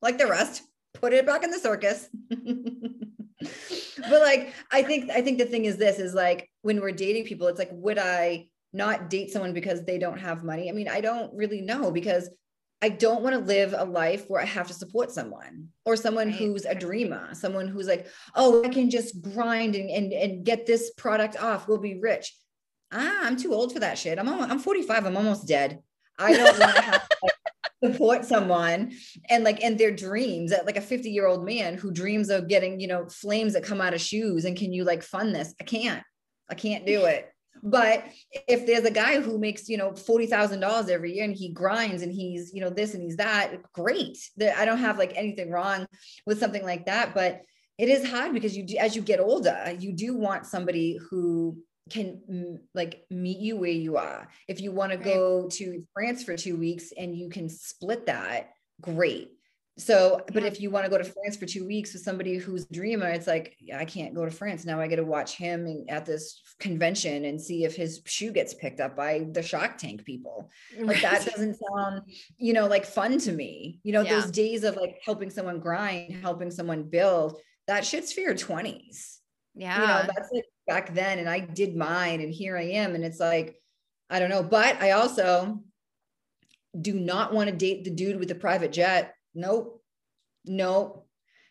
like 0.02 0.18
the 0.18 0.28
rest. 0.28 0.64
Put 0.94 1.14
it 1.14 1.26
back 1.26 1.44
in 1.44 1.52
the 1.52 1.60
circus. 1.60 2.10
but 2.30 4.22
like, 4.22 4.54
I 4.72 4.84
think 4.84 5.12
I 5.12 5.22
think 5.22 5.38
the 5.40 5.46
thing 5.46 5.66
is 5.66 5.78
this 5.78 6.00
is 6.00 6.14
like 6.14 6.50
when 6.62 6.80
we're 6.80 6.92
dating 6.92 7.26
people, 7.26 7.48
it's 7.48 7.60
like, 7.60 7.70
would 7.72 7.98
I 7.98 8.48
not 8.78 9.10
date 9.10 9.32
someone 9.32 9.54
because 9.54 9.84
they 9.84 9.98
don't 9.98 10.20
have 10.20 10.44
money? 10.44 10.70
I 10.70 10.74
mean, 10.74 10.88
I 10.88 11.02
don't 11.02 11.34
really 11.34 11.62
know 11.62 11.92
because 11.92 12.30
I 12.82 12.90
don't 12.90 13.24
want 13.24 13.34
to 13.34 13.42
live 13.42 13.74
a 13.76 13.84
life 13.84 14.26
where 14.28 14.42
I 14.42 14.46
have 14.46 14.68
to 14.68 14.74
support 14.74 15.12
someone 15.12 15.70
or 15.84 15.96
someone 15.96 16.28
right. 16.28 16.36
who's 16.36 16.66
a 16.66 16.76
dreamer, 16.76 17.34
someone 17.34 17.68
who's 17.68 17.88
like, 17.88 18.08
oh, 18.36 18.64
I 18.64 18.70
can 18.70 18.90
just 18.92 19.20
grind 19.22 19.76
and, 19.76 19.90
and, 19.90 20.14
and 20.14 20.46
get 20.46 20.68
this 20.68 20.92
product 20.92 21.42
off. 21.42 21.68
We'll 21.68 21.80
be 21.80 22.00
rich. 22.00 22.36
Ah, 22.92 23.22
I'm 23.24 23.36
too 23.36 23.54
old 23.54 23.74
for 23.74 23.80
that 23.80 23.98
shit. 23.98 24.20
I'm 24.20 24.30
almost, 24.30 24.52
I'm 24.52 24.60
45. 24.60 25.06
I'm 25.06 25.18
almost 25.18 25.48
dead. 25.48 25.80
I 26.20 26.34
don't 26.34 26.60
want 26.60 26.76
to 26.76 26.82
have 26.82 27.10
to 27.10 27.18
like, 27.24 27.34
support 27.92 28.26
someone 28.26 28.92
and 29.30 29.44
like 29.44 29.62
in 29.62 29.78
their 29.78 29.92
dreams 29.92 30.52
that 30.52 30.66
like 30.66 30.78
a 30.78 30.82
50 30.82 31.10
year 31.10 31.26
old 31.26 31.44
man 31.44 31.76
who 31.76 31.92
dreams 31.92 32.30
of 32.30 32.48
getting, 32.48 32.80
you 32.80 32.88
know, 32.88 33.08
flames 33.10 33.54
that 33.54 33.64
come 33.64 33.82
out 33.82 33.96
of 33.96 34.02
shoes. 34.02 34.46
And 34.46 34.56
can 34.56 34.72
you 34.72 34.84
like 34.84 35.02
fund 35.02 35.34
this? 35.34 35.56
I 35.60 35.64
can't. 35.64 36.04
I 36.48 36.54
can't 36.54 36.86
do 36.86 37.06
it. 37.06 37.28
But 37.64 38.06
if 38.48 38.66
there's 38.66 38.86
a 38.86 38.92
guy 38.92 39.20
who 39.20 39.38
makes, 39.38 39.70
you 39.70 39.78
know, 39.78 39.92
$40,000 39.92 40.90
every 40.90 41.14
year 41.14 41.26
and 41.26 41.36
he 41.36 41.50
grinds 41.50 42.02
and 42.02 42.12
he's, 42.12 42.54
you 42.54 42.62
know, 42.62 42.70
this 42.70 42.94
and 42.94 43.04
he's 43.04 43.18
that, 43.18 43.62
great. 43.74 44.18
I 44.42 44.66
don't 44.66 44.78
have 44.78 44.98
like 44.98 45.14
anything 45.16 45.52
wrong 45.52 45.88
with 46.26 46.40
something 46.40 46.64
like 46.64 46.86
that. 46.86 47.14
But 47.14 47.42
it 47.78 47.90
is 47.90 48.10
hard 48.10 48.34
because 48.34 48.58
you 48.58 48.64
do, 48.64 48.78
as 48.78 48.96
you 48.96 49.02
get 49.02 49.20
older, 49.20 49.76
you 49.80 49.94
do 49.94 50.16
want 50.16 50.46
somebody 50.46 50.98
who 51.10 51.58
can 51.90 52.22
mm, 52.30 52.58
like 52.74 53.06
meet 53.10 53.40
you 53.40 53.58
where 53.58 53.70
you 53.70 53.98
are. 53.98 54.28
If 54.48 54.62
you 54.62 54.72
want 54.72 54.92
to 54.92 54.98
go 54.98 55.48
to 55.50 55.84
France 55.94 56.24
for 56.24 56.36
two 56.36 56.58
weeks 56.58 56.92
and 56.98 57.16
you 57.16 57.30
can 57.30 57.50
split 57.50 58.08
that, 58.08 58.52
great. 58.82 59.32
So, 59.80 60.22
but 60.34 60.44
if 60.44 60.60
you 60.60 60.72
want 60.72 60.86
to 60.86 60.90
go 60.90 60.98
to 60.98 61.04
France 61.04 61.38
for 61.38 61.46
two 61.46 61.66
weeks 61.66 61.94
with 61.94 62.02
somebody 62.02 62.38
who's 62.38 62.66
a 62.66 62.74
dreamer, 62.74 63.10
it's 63.10 63.28
like, 63.28 63.56
I 63.76 63.86
can't 63.86 64.16
go 64.16 64.26
to 64.26 64.32
France. 64.32 64.66
Now 64.66 64.82
I 64.82 64.88
get 64.88 64.96
to 64.96 65.04
watch 65.04 65.36
him 65.36 65.86
at 65.88 66.04
this 66.04 66.42
convention 66.60 67.26
and 67.26 67.40
see 67.40 67.64
if 67.64 67.76
his 67.76 68.02
shoe 68.06 68.32
gets 68.32 68.56
picked 68.56 68.80
up 68.80 68.96
by 68.96 69.28
the 69.32 69.44
Shark 69.44 69.78
Tank 69.78 70.04
people. 70.04 70.50
Like 70.80 71.02
that 71.02 71.26
doesn't 71.26 71.58
sound, 71.58 72.02
you 72.38 72.54
know, 72.54 72.68
like 72.68 72.86
fun 72.86 73.20
to 73.20 73.32
me. 73.32 73.80
You 73.84 73.94
know, 73.94 74.02
yeah. 74.02 74.22
those 74.22 74.32
days 74.32 74.64
of 74.64 74.78
like 74.78 75.00
helping 75.04 75.30
someone 75.30 75.60
grind, 75.60 76.14
helping 76.22 76.50
someone 76.50 76.84
build, 76.84 77.40
that 77.68 77.86
shit's 77.86 78.14
for 78.14 78.22
your 78.22 78.34
20s. 78.34 79.18
Yeah. 79.54 79.82
You 79.82 79.88
know, 79.88 80.14
that's 80.16 80.30
like 80.32 80.46
back 80.66 80.94
then. 80.94 81.20
And 81.20 81.30
I 81.30 81.40
did 81.40 81.76
mine 81.76 82.22
and 82.22 82.34
here 82.34 82.58
I 82.58 82.64
am. 82.64 82.96
And 82.96 83.04
it's 83.04 83.20
like, 83.20 83.62
I 84.10 84.20
don't 84.20 84.30
know. 84.30 84.44
But 84.44 84.82
I 84.82 84.92
also 84.92 85.62
do 86.80 86.94
not 86.94 87.34
want 87.34 87.50
to 87.50 87.56
date 87.56 87.84
the 87.84 87.90
dude 87.90 88.20
with 88.20 88.30
the 88.30 88.36
private 88.36 88.72
jet 88.72 89.14
nope, 89.38 89.82
nope, 90.46 91.08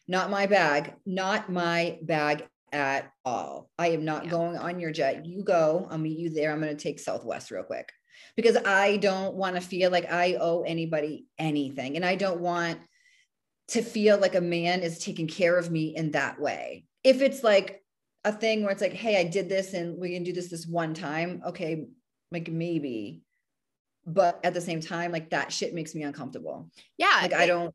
not 0.09 0.30
my 0.30 0.47
bag, 0.47 0.95
not 1.07 1.51
my 1.51 1.99
bag 2.03 2.47
at 2.72 3.11
all. 3.24 3.70
I 3.78 3.89
am 3.89 4.05
not 4.05 4.24
yeah. 4.24 4.30
going 4.30 4.57
on 4.59 4.80
your 4.80 4.93
jet. 4.93 5.24
You 5.24 5.43
go, 5.43 5.87
I'll 5.91 5.99
meet 5.99 6.18
you 6.18 6.30
there. 6.30 6.53
I'm 6.53 6.61
going 6.61 6.76
to 6.76 6.82
take 6.82 6.99
Southwest 6.99 7.51
real 7.51 7.62
quick 7.62 7.91
because 8.37 8.57
I 8.57 8.99
don't 8.99 9.34
want 9.34 9.57
to 9.57 9.62
feel 9.62 9.91
like 9.91 10.11
I 10.12 10.34
owe 10.34 10.62
anybody 10.62 11.26
anything. 11.39 11.97
And 11.97 12.05
I 12.05 12.16
don't 12.16 12.41
want 12.41 12.78
to 13.68 13.82
feel 13.82 14.18
like 14.18 14.34
a 14.34 14.41
man 14.41 14.82
is 14.82 14.99
taking 14.99 15.26
care 15.26 15.59
of 15.59 15.70
me 15.70 15.97
in 15.97 16.12
that 16.12 16.41
way. 16.41 16.84
If 17.03 17.22
it's 17.22 17.43
like 17.43 17.82
a 18.24 18.32
thing 18.32 18.62
where 18.62 18.72
it's 18.72 18.82
like, 18.82 18.93
hey, 18.93 19.18
I 19.18 19.24
did 19.24 19.49
this 19.49 19.74
and 19.74 19.99
we 19.99 20.12
can 20.12 20.24
do 20.24 20.32
this 20.32 20.51
this 20.51 20.66
one 20.66 20.95
time. 20.95 21.43
Okay, 21.47 21.87
like 22.30 22.49
maybe 22.49 23.22
but 24.07 24.40
at 24.44 24.54
the 24.54 24.61
same 24.61 24.80
time 24.80 25.12
like 25.12 25.30
that 25.30 25.52
shit 25.52 25.74
makes 25.74 25.94
me 25.94 26.02
uncomfortable. 26.02 26.70
Yeah 26.98 27.18
like 27.22 27.34
i 27.34 27.46
don't 27.46 27.74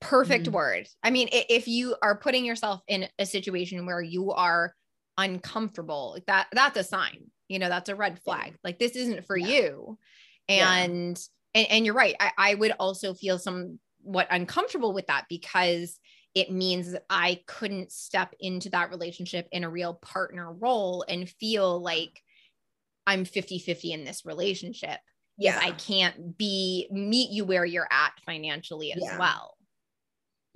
perfect 0.00 0.44
mm-hmm. 0.46 0.54
word. 0.54 0.88
I 1.02 1.10
mean 1.10 1.28
if 1.32 1.66
you 1.66 1.96
are 2.02 2.16
putting 2.16 2.44
yourself 2.44 2.80
in 2.88 3.08
a 3.18 3.26
situation 3.26 3.86
where 3.86 4.02
you 4.02 4.32
are 4.32 4.74
uncomfortable 5.16 6.12
like 6.14 6.26
that 6.26 6.48
that's 6.52 6.76
a 6.76 6.82
sign 6.82 7.30
you 7.48 7.58
know 7.58 7.68
that's 7.68 7.88
a 7.88 7.94
red 7.94 8.20
flag. 8.22 8.56
Like 8.64 8.78
this 8.78 8.96
isn't 8.96 9.26
for 9.26 9.36
yeah. 9.36 9.46
you. 9.46 9.98
And, 10.48 11.18
yeah. 11.54 11.60
and 11.62 11.70
and 11.72 11.86
you're 11.86 11.94
right. 11.94 12.16
I, 12.18 12.32
I 12.36 12.54
would 12.54 12.72
also 12.78 13.14
feel 13.14 13.38
somewhat 13.38 14.28
uncomfortable 14.30 14.92
with 14.92 15.06
that 15.06 15.26
because 15.28 15.98
it 16.34 16.50
means 16.50 16.96
I 17.08 17.40
couldn't 17.46 17.92
step 17.92 18.34
into 18.40 18.70
that 18.70 18.90
relationship 18.90 19.46
in 19.52 19.64
a 19.64 19.70
real 19.70 19.94
partner 19.94 20.52
role 20.52 21.04
and 21.08 21.28
feel 21.28 21.80
like 21.80 22.20
I'm 23.06 23.24
50 23.24 23.58
50 23.58 23.92
in 23.92 24.04
this 24.04 24.24
relationship 24.24 24.98
yeah 25.38 25.58
i 25.62 25.70
can't 25.72 26.36
be 26.38 26.86
meet 26.90 27.30
you 27.30 27.44
where 27.44 27.64
you're 27.64 27.88
at 27.90 28.12
financially 28.24 28.92
as 28.92 29.02
yeah. 29.02 29.18
well 29.18 29.56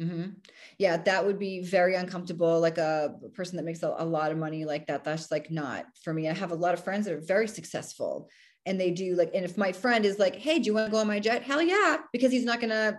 mm-hmm. 0.00 0.30
yeah 0.78 0.96
that 0.96 1.24
would 1.24 1.38
be 1.38 1.62
very 1.62 1.94
uncomfortable 1.94 2.60
like 2.60 2.78
a 2.78 3.14
person 3.34 3.56
that 3.56 3.64
makes 3.64 3.82
a, 3.82 3.94
a 3.98 4.04
lot 4.04 4.30
of 4.30 4.38
money 4.38 4.64
like 4.64 4.86
that 4.86 5.04
that's 5.04 5.30
like 5.30 5.50
not 5.50 5.84
for 6.02 6.12
me 6.12 6.28
i 6.28 6.32
have 6.32 6.52
a 6.52 6.56
lot 6.56 6.74
of 6.74 6.82
friends 6.82 7.06
that 7.06 7.14
are 7.14 7.20
very 7.20 7.48
successful 7.48 8.28
and 8.66 8.80
they 8.80 8.90
do 8.90 9.14
like 9.14 9.30
and 9.34 9.44
if 9.44 9.56
my 9.56 9.72
friend 9.72 10.04
is 10.04 10.18
like 10.18 10.36
hey 10.36 10.58
do 10.58 10.66
you 10.66 10.74
want 10.74 10.86
to 10.86 10.92
go 10.92 10.98
on 10.98 11.06
my 11.06 11.20
jet 11.20 11.42
hell 11.42 11.62
yeah 11.62 11.98
because 12.12 12.30
he's 12.30 12.44
not 12.44 12.60
gonna 12.60 12.98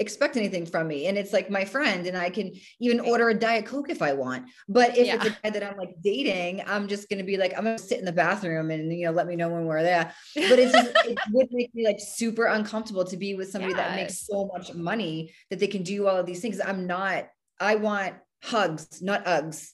expect 0.00 0.36
anything 0.36 0.66
from 0.66 0.88
me. 0.88 1.06
And 1.06 1.16
it's 1.16 1.32
like 1.32 1.50
my 1.50 1.64
friend 1.64 2.06
and 2.06 2.16
I 2.16 2.30
can 2.30 2.52
even 2.80 2.98
order 3.00 3.28
a 3.28 3.34
diet 3.34 3.66
coke 3.66 3.90
if 3.90 4.02
I 4.02 4.14
want. 4.14 4.46
But 4.68 4.96
if 4.96 5.06
yeah. 5.06 5.16
it's 5.16 5.26
a 5.26 5.36
guy 5.42 5.50
that 5.50 5.62
I'm 5.62 5.76
like 5.76 5.94
dating 6.02 6.62
I'm 6.66 6.88
just 6.88 7.08
going 7.08 7.18
to 7.18 7.24
be 7.24 7.36
like 7.36 7.52
I'm 7.56 7.64
going 7.64 7.76
to 7.76 7.82
sit 7.82 7.98
in 7.98 8.04
the 8.04 8.12
bathroom 8.12 8.70
and 8.70 8.92
you 8.92 9.06
know 9.06 9.12
let 9.12 9.26
me 9.26 9.36
know 9.36 9.48
when 9.50 9.66
we're 9.66 9.82
there. 9.82 10.12
But 10.34 10.58
it's 10.58 10.72
just, 10.72 10.90
it 11.06 11.18
would 11.32 11.48
make 11.52 11.74
me 11.74 11.86
like 11.86 12.00
super 12.00 12.46
uncomfortable 12.46 13.04
to 13.04 13.16
be 13.16 13.34
with 13.34 13.50
somebody 13.50 13.74
that 13.74 13.94
makes 13.94 14.26
so 14.26 14.50
much 14.52 14.74
money 14.74 15.32
that 15.50 15.58
they 15.58 15.68
can 15.68 15.82
do 15.82 16.08
all 16.08 16.16
of 16.16 16.26
these 16.26 16.40
things. 16.40 16.60
I'm 16.60 16.86
not 16.86 17.28
I 17.60 17.76
want 17.76 18.14
hugs 18.42 19.02
not 19.02 19.24
Uggs 19.26 19.70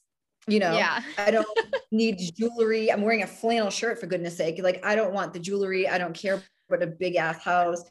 you 0.49 0.61
know? 0.61 0.75
Yeah. 0.75 1.01
I 1.19 1.33
don't 1.33 1.47
need 1.91 2.21
jewelry. 2.37 2.93
I'm 2.93 3.03
wearing 3.03 3.25
a 3.25 3.27
flannel 3.27 3.69
shirt 3.69 3.99
for 3.99 4.07
goodness 4.07 4.37
sake. 4.37 4.63
Like 4.63 4.85
i 4.85 4.95
don't 4.95 5.13
want 5.13 5.33
the 5.33 5.41
jewelry. 5.41 5.89
I 5.89 5.99
don't 5.99 6.15
care 6.15 6.41
about 6.69 6.83
a 6.83 6.87
big 6.87 7.17
ass 7.17 7.43
house 7.43 7.83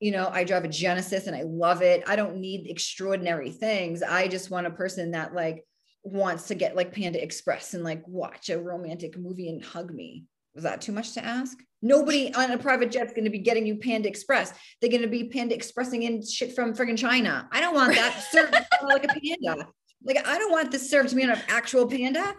you 0.00 0.12
know, 0.12 0.28
I 0.32 0.44
drive 0.44 0.64
a 0.64 0.68
Genesis 0.68 1.26
and 1.26 1.36
I 1.36 1.42
love 1.42 1.82
it. 1.82 2.02
I 2.06 2.16
don't 2.16 2.36
need 2.36 2.68
extraordinary 2.68 3.50
things. 3.50 4.02
I 4.02 4.28
just 4.28 4.50
want 4.50 4.66
a 4.66 4.70
person 4.70 5.12
that 5.12 5.34
like 5.34 5.64
wants 6.02 6.48
to 6.48 6.54
get 6.54 6.76
like 6.76 6.94
Panda 6.94 7.22
Express 7.22 7.74
and 7.74 7.84
like 7.84 8.02
watch 8.06 8.50
a 8.50 8.58
romantic 8.58 9.18
movie 9.18 9.48
and 9.48 9.64
hug 9.64 9.92
me. 9.92 10.24
Was 10.54 10.64
that 10.64 10.80
too 10.80 10.92
much 10.92 11.12
to 11.14 11.24
ask? 11.24 11.56
Nobody 11.82 12.34
on 12.34 12.50
a 12.50 12.58
private 12.58 12.90
jet's 12.90 13.12
going 13.12 13.24
to 13.24 13.30
be 13.30 13.38
getting 13.38 13.66
you 13.66 13.76
Panda 13.76 14.08
Express. 14.08 14.52
They're 14.80 14.90
going 14.90 15.02
to 15.02 15.08
be 15.08 15.28
Panda 15.28 15.54
Expressing 15.54 16.02
in 16.02 16.26
shit 16.26 16.54
from 16.54 16.74
friggin' 16.74 16.98
China. 16.98 17.48
I 17.52 17.60
don't 17.60 17.74
want 17.74 17.94
that 17.94 18.24
served 18.32 18.52
like 18.82 19.04
a 19.04 19.08
panda. 19.08 19.68
Like 20.04 20.26
I 20.26 20.38
don't 20.38 20.52
want 20.52 20.70
this 20.70 20.88
served 20.88 21.10
to 21.10 21.16
me 21.16 21.24
on 21.24 21.30
an 21.30 21.42
actual 21.48 21.86
panda. 21.86 22.34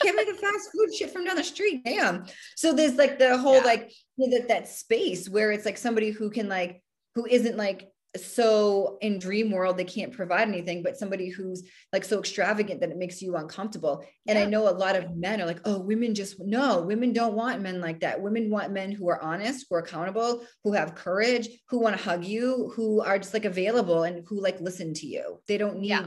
Give 0.00 0.14
me 0.14 0.24
the 0.24 0.34
fast 0.34 0.70
food 0.72 0.94
shit 0.94 1.10
from 1.10 1.24
down 1.24 1.36
the 1.36 1.44
street. 1.44 1.84
Damn. 1.84 2.24
So 2.56 2.72
there's 2.72 2.94
like 2.94 3.18
the 3.18 3.36
whole 3.36 3.56
yeah. 3.56 3.64
like 3.64 3.92
that 4.18 4.48
that 4.48 4.68
space 4.68 5.28
where 5.28 5.52
it's 5.52 5.64
like 5.64 5.78
somebody 5.78 6.10
who 6.10 6.30
can 6.30 6.48
like 6.48 6.82
who 7.14 7.26
isn't 7.26 7.56
like 7.56 7.90
so 8.16 8.96
in 9.00 9.18
dream 9.18 9.50
world 9.50 9.76
they 9.76 9.84
can't 9.84 10.12
provide 10.12 10.46
anything 10.46 10.82
but 10.82 10.96
somebody 10.96 11.28
who's 11.28 11.64
like 11.92 12.04
so 12.04 12.20
extravagant 12.20 12.80
that 12.80 12.90
it 12.90 12.96
makes 12.96 13.20
you 13.20 13.34
uncomfortable 13.36 14.04
and 14.28 14.38
yeah. 14.38 14.44
i 14.44 14.48
know 14.48 14.68
a 14.68 14.70
lot 14.70 14.94
of 14.94 15.16
men 15.16 15.40
are 15.40 15.46
like 15.46 15.60
oh 15.64 15.80
women 15.80 16.14
just 16.14 16.36
no 16.38 16.80
women 16.82 17.12
don't 17.12 17.34
want 17.34 17.60
men 17.60 17.80
like 17.80 18.00
that 18.00 18.20
women 18.20 18.50
want 18.50 18.72
men 18.72 18.92
who 18.92 19.08
are 19.08 19.20
honest 19.20 19.66
who 19.68 19.74
are 19.74 19.80
accountable 19.80 20.44
who 20.62 20.72
have 20.72 20.94
courage 20.94 21.48
who 21.68 21.80
want 21.80 21.96
to 21.96 22.02
hug 22.02 22.24
you 22.24 22.72
who 22.76 23.00
are 23.00 23.18
just 23.18 23.34
like 23.34 23.44
available 23.44 24.04
and 24.04 24.24
who 24.28 24.40
like 24.40 24.60
listen 24.60 24.94
to 24.94 25.06
you 25.06 25.40
they 25.48 25.58
don't 25.58 25.80
need 25.80 25.88
yeah. 25.88 26.06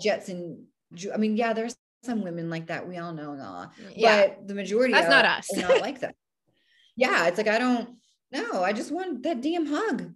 Jets 0.00 0.28
and 0.28 0.64
i 1.12 1.16
mean 1.16 1.36
yeah 1.36 1.52
there's 1.52 1.76
some 2.04 2.22
women 2.22 2.48
like 2.50 2.66
that 2.66 2.86
we 2.86 2.98
all 2.98 3.12
know 3.12 3.66
yeah. 3.94 4.26
but 4.26 4.48
the 4.48 4.54
majority 4.54 4.92
that's 4.92 5.08
not 5.08 5.24
us 5.24 5.48
not 5.56 5.80
like 5.80 6.00
that 6.00 6.14
yeah 6.96 7.26
it's 7.26 7.38
like 7.38 7.48
i 7.48 7.58
don't 7.58 7.88
no 8.30 8.62
i 8.62 8.72
just 8.72 8.92
want 8.92 9.22
that 9.22 9.40
damn 9.40 9.66
hug 9.66 10.12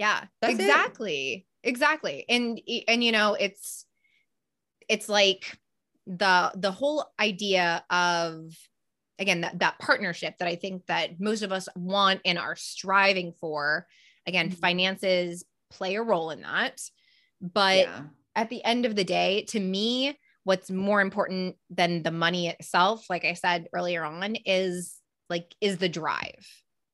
yeah, 0.00 0.24
That's 0.40 0.54
exactly. 0.54 1.46
It. 1.62 1.68
Exactly. 1.68 2.24
And 2.26 2.58
and 2.88 3.04
you 3.04 3.12
know, 3.12 3.34
it's 3.34 3.84
it's 4.88 5.10
like 5.10 5.58
the 6.06 6.50
the 6.56 6.72
whole 6.72 7.04
idea 7.20 7.84
of 7.90 8.56
again 9.18 9.42
that, 9.42 9.58
that 9.58 9.78
partnership 9.78 10.38
that 10.38 10.48
I 10.48 10.56
think 10.56 10.86
that 10.86 11.20
most 11.20 11.42
of 11.42 11.52
us 11.52 11.68
want 11.76 12.22
and 12.24 12.38
are 12.38 12.56
striving 12.56 13.34
for. 13.38 13.86
Again, 14.26 14.48
mm-hmm. 14.48 14.58
finances 14.58 15.44
play 15.70 15.96
a 15.96 16.02
role 16.02 16.30
in 16.30 16.40
that. 16.40 16.80
But 17.42 17.80
yeah. 17.80 18.02
At 18.34 18.50
the 18.50 18.64
end 18.64 18.86
of 18.86 18.96
the 18.96 19.04
day, 19.04 19.44
to 19.48 19.60
me, 19.60 20.18
what's 20.44 20.70
more 20.70 21.00
important 21.00 21.56
than 21.68 22.02
the 22.02 22.10
money 22.10 22.48
itself, 22.48 23.06
like 23.10 23.24
I 23.24 23.34
said 23.34 23.66
earlier 23.72 24.04
on, 24.04 24.36
is 24.46 24.96
like 25.28 25.54
is 25.60 25.78
the 25.78 25.88
drive. 25.88 26.46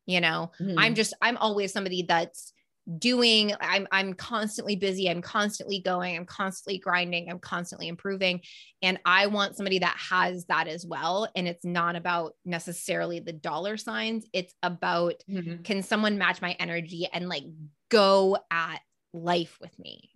You 0.06 0.20
know, 0.20 0.52
mm-hmm. 0.60 0.78
I'm 0.78 0.94
just 0.94 1.14
I'm 1.20 1.36
always 1.36 1.72
somebody 1.72 2.04
that's 2.08 2.52
doing 2.98 3.52
i'm 3.60 3.88
i'm 3.90 4.14
constantly 4.14 4.76
busy 4.76 5.10
i'm 5.10 5.20
constantly 5.20 5.80
going 5.80 6.16
i'm 6.16 6.24
constantly 6.24 6.78
grinding 6.78 7.28
i'm 7.28 7.40
constantly 7.40 7.88
improving 7.88 8.40
and 8.80 8.96
i 9.04 9.26
want 9.26 9.56
somebody 9.56 9.80
that 9.80 9.96
has 9.98 10.44
that 10.46 10.68
as 10.68 10.86
well 10.86 11.28
and 11.34 11.48
it's 11.48 11.64
not 11.64 11.96
about 11.96 12.34
necessarily 12.44 13.18
the 13.18 13.32
dollar 13.32 13.76
signs 13.76 14.24
it's 14.32 14.54
about 14.62 15.14
mm-hmm. 15.28 15.62
can 15.62 15.82
someone 15.82 16.16
match 16.16 16.40
my 16.40 16.52
energy 16.60 17.08
and 17.12 17.28
like 17.28 17.42
go 17.88 18.38
at 18.52 18.78
life 19.12 19.58
with 19.60 19.76
me 19.80 20.08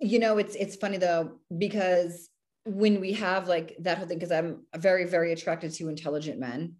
you 0.00 0.18
know 0.18 0.38
it's 0.38 0.54
it's 0.54 0.76
funny 0.76 0.96
though 0.96 1.38
because 1.56 2.28
when 2.64 3.00
we 3.00 3.12
have 3.12 3.48
like 3.48 3.76
that 3.80 3.98
whole 3.98 4.06
thing 4.06 4.18
because 4.18 4.32
i'm 4.32 4.64
very 4.76 5.04
very 5.04 5.32
attracted 5.32 5.72
to 5.72 5.88
intelligent 5.88 6.38
men 6.38 6.74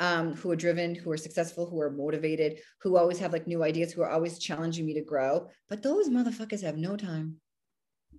um, 0.00 0.34
who 0.34 0.50
are 0.50 0.56
driven, 0.56 0.94
who 0.94 1.10
are 1.10 1.16
successful, 1.16 1.68
who 1.68 1.80
are 1.80 1.90
motivated, 1.90 2.58
who 2.80 2.96
always 2.96 3.18
have 3.18 3.32
like 3.32 3.46
new 3.46 3.62
ideas, 3.62 3.92
who 3.92 4.02
are 4.02 4.10
always 4.10 4.38
challenging 4.38 4.86
me 4.86 4.94
to 4.94 5.02
grow. 5.02 5.48
But 5.68 5.82
those 5.82 6.08
motherfuckers 6.08 6.62
have 6.62 6.76
no 6.76 6.96
time. 6.96 7.36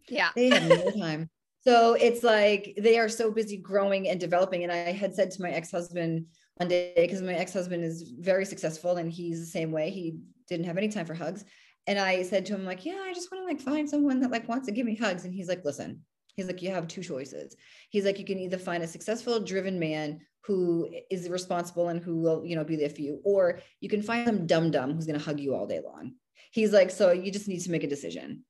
Yeah. 0.10 0.30
They 0.36 0.50
have 0.50 0.68
no 0.68 0.92
time. 0.92 1.30
So 1.68 1.96
it's 1.96 2.22
like 2.24 2.78
they 2.80 3.00
are 3.00 3.10
so 3.10 3.32
busy 3.32 3.58
growing 3.58 4.08
and 4.08 4.20
developing. 4.20 4.62
And 4.62 4.72
I 4.72 4.92
had 4.92 5.16
said 5.16 5.32
to 5.32 5.42
my 5.42 5.50
ex 5.50 5.72
husband 5.72 6.28
one 6.58 6.70
day, 6.70 6.94
because 6.96 7.24
my 7.24 7.34
ex 7.34 7.54
husband 7.54 7.84
is 7.84 8.14
very 8.20 8.46
successful 8.46 8.98
and 8.98 9.12
he's 9.12 9.40
the 9.40 9.48
same 9.48 9.72
way. 9.72 9.90
He 9.90 10.20
didn't 10.48 10.68
have 10.68 10.78
any 10.78 10.90
time 10.90 11.08
for 11.08 11.16
hugs. 11.16 11.44
And 11.88 12.00
I 12.00 12.24
said 12.24 12.46
to 12.48 12.56
him, 12.56 12.66
like, 12.66 12.86
yeah, 12.86 13.02
I 13.04 13.14
just 13.14 13.32
want 13.32 13.44
to 13.44 13.46
like 13.46 13.62
find 13.62 13.90
someone 13.90 14.20
that 14.22 14.32
like 14.32 14.50
wants 14.50 14.66
to 14.68 14.74
give 14.74 14.86
me 14.86 14.96
hugs. 14.96 15.26
And 15.26 15.34
he's 15.34 15.48
like, 15.48 15.64
listen, 15.64 16.02
he's 16.36 16.48
like, 16.48 16.62
you 16.62 16.72
have 16.72 16.88
two 16.88 17.04
choices. 17.04 17.56
He's 17.90 18.06
like, 18.06 18.18
you 18.18 18.26
can 18.26 18.40
either 18.40 18.58
find 18.58 18.84
a 18.84 18.88
successful, 18.88 19.40
driven 19.40 19.78
man 19.80 20.22
who 20.46 20.90
is 21.10 21.30
responsible 21.30 21.90
and 21.90 22.04
who 22.04 22.18
will, 22.18 22.46
you 22.46 22.56
know, 22.56 22.64
be 22.64 22.76
there 22.76 22.90
for 22.90 23.02
you. 23.02 23.20
Or 23.24 23.60
you 23.82 23.90
can 23.90 24.02
find 24.02 24.28
some 24.28 24.48
dumb 24.48 24.72
dumb 24.72 24.94
who's 24.94 25.06
going 25.06 25.20
to 25.20 25.26
hug 25.26 25.40
you 25.40 25.56
all 25.56 25.68
day 25.68 25.82
long. 25.84 26.14
He's 26.52 26.72
like, 26.72 26.92
so 26.92 27.12
you 27.12 27.32
just 27.32 27.48
need 27.48 27.62
to 27.62 27.72
make 27.72 27.84
a 27.84 27.90
decision. 27.90 28.44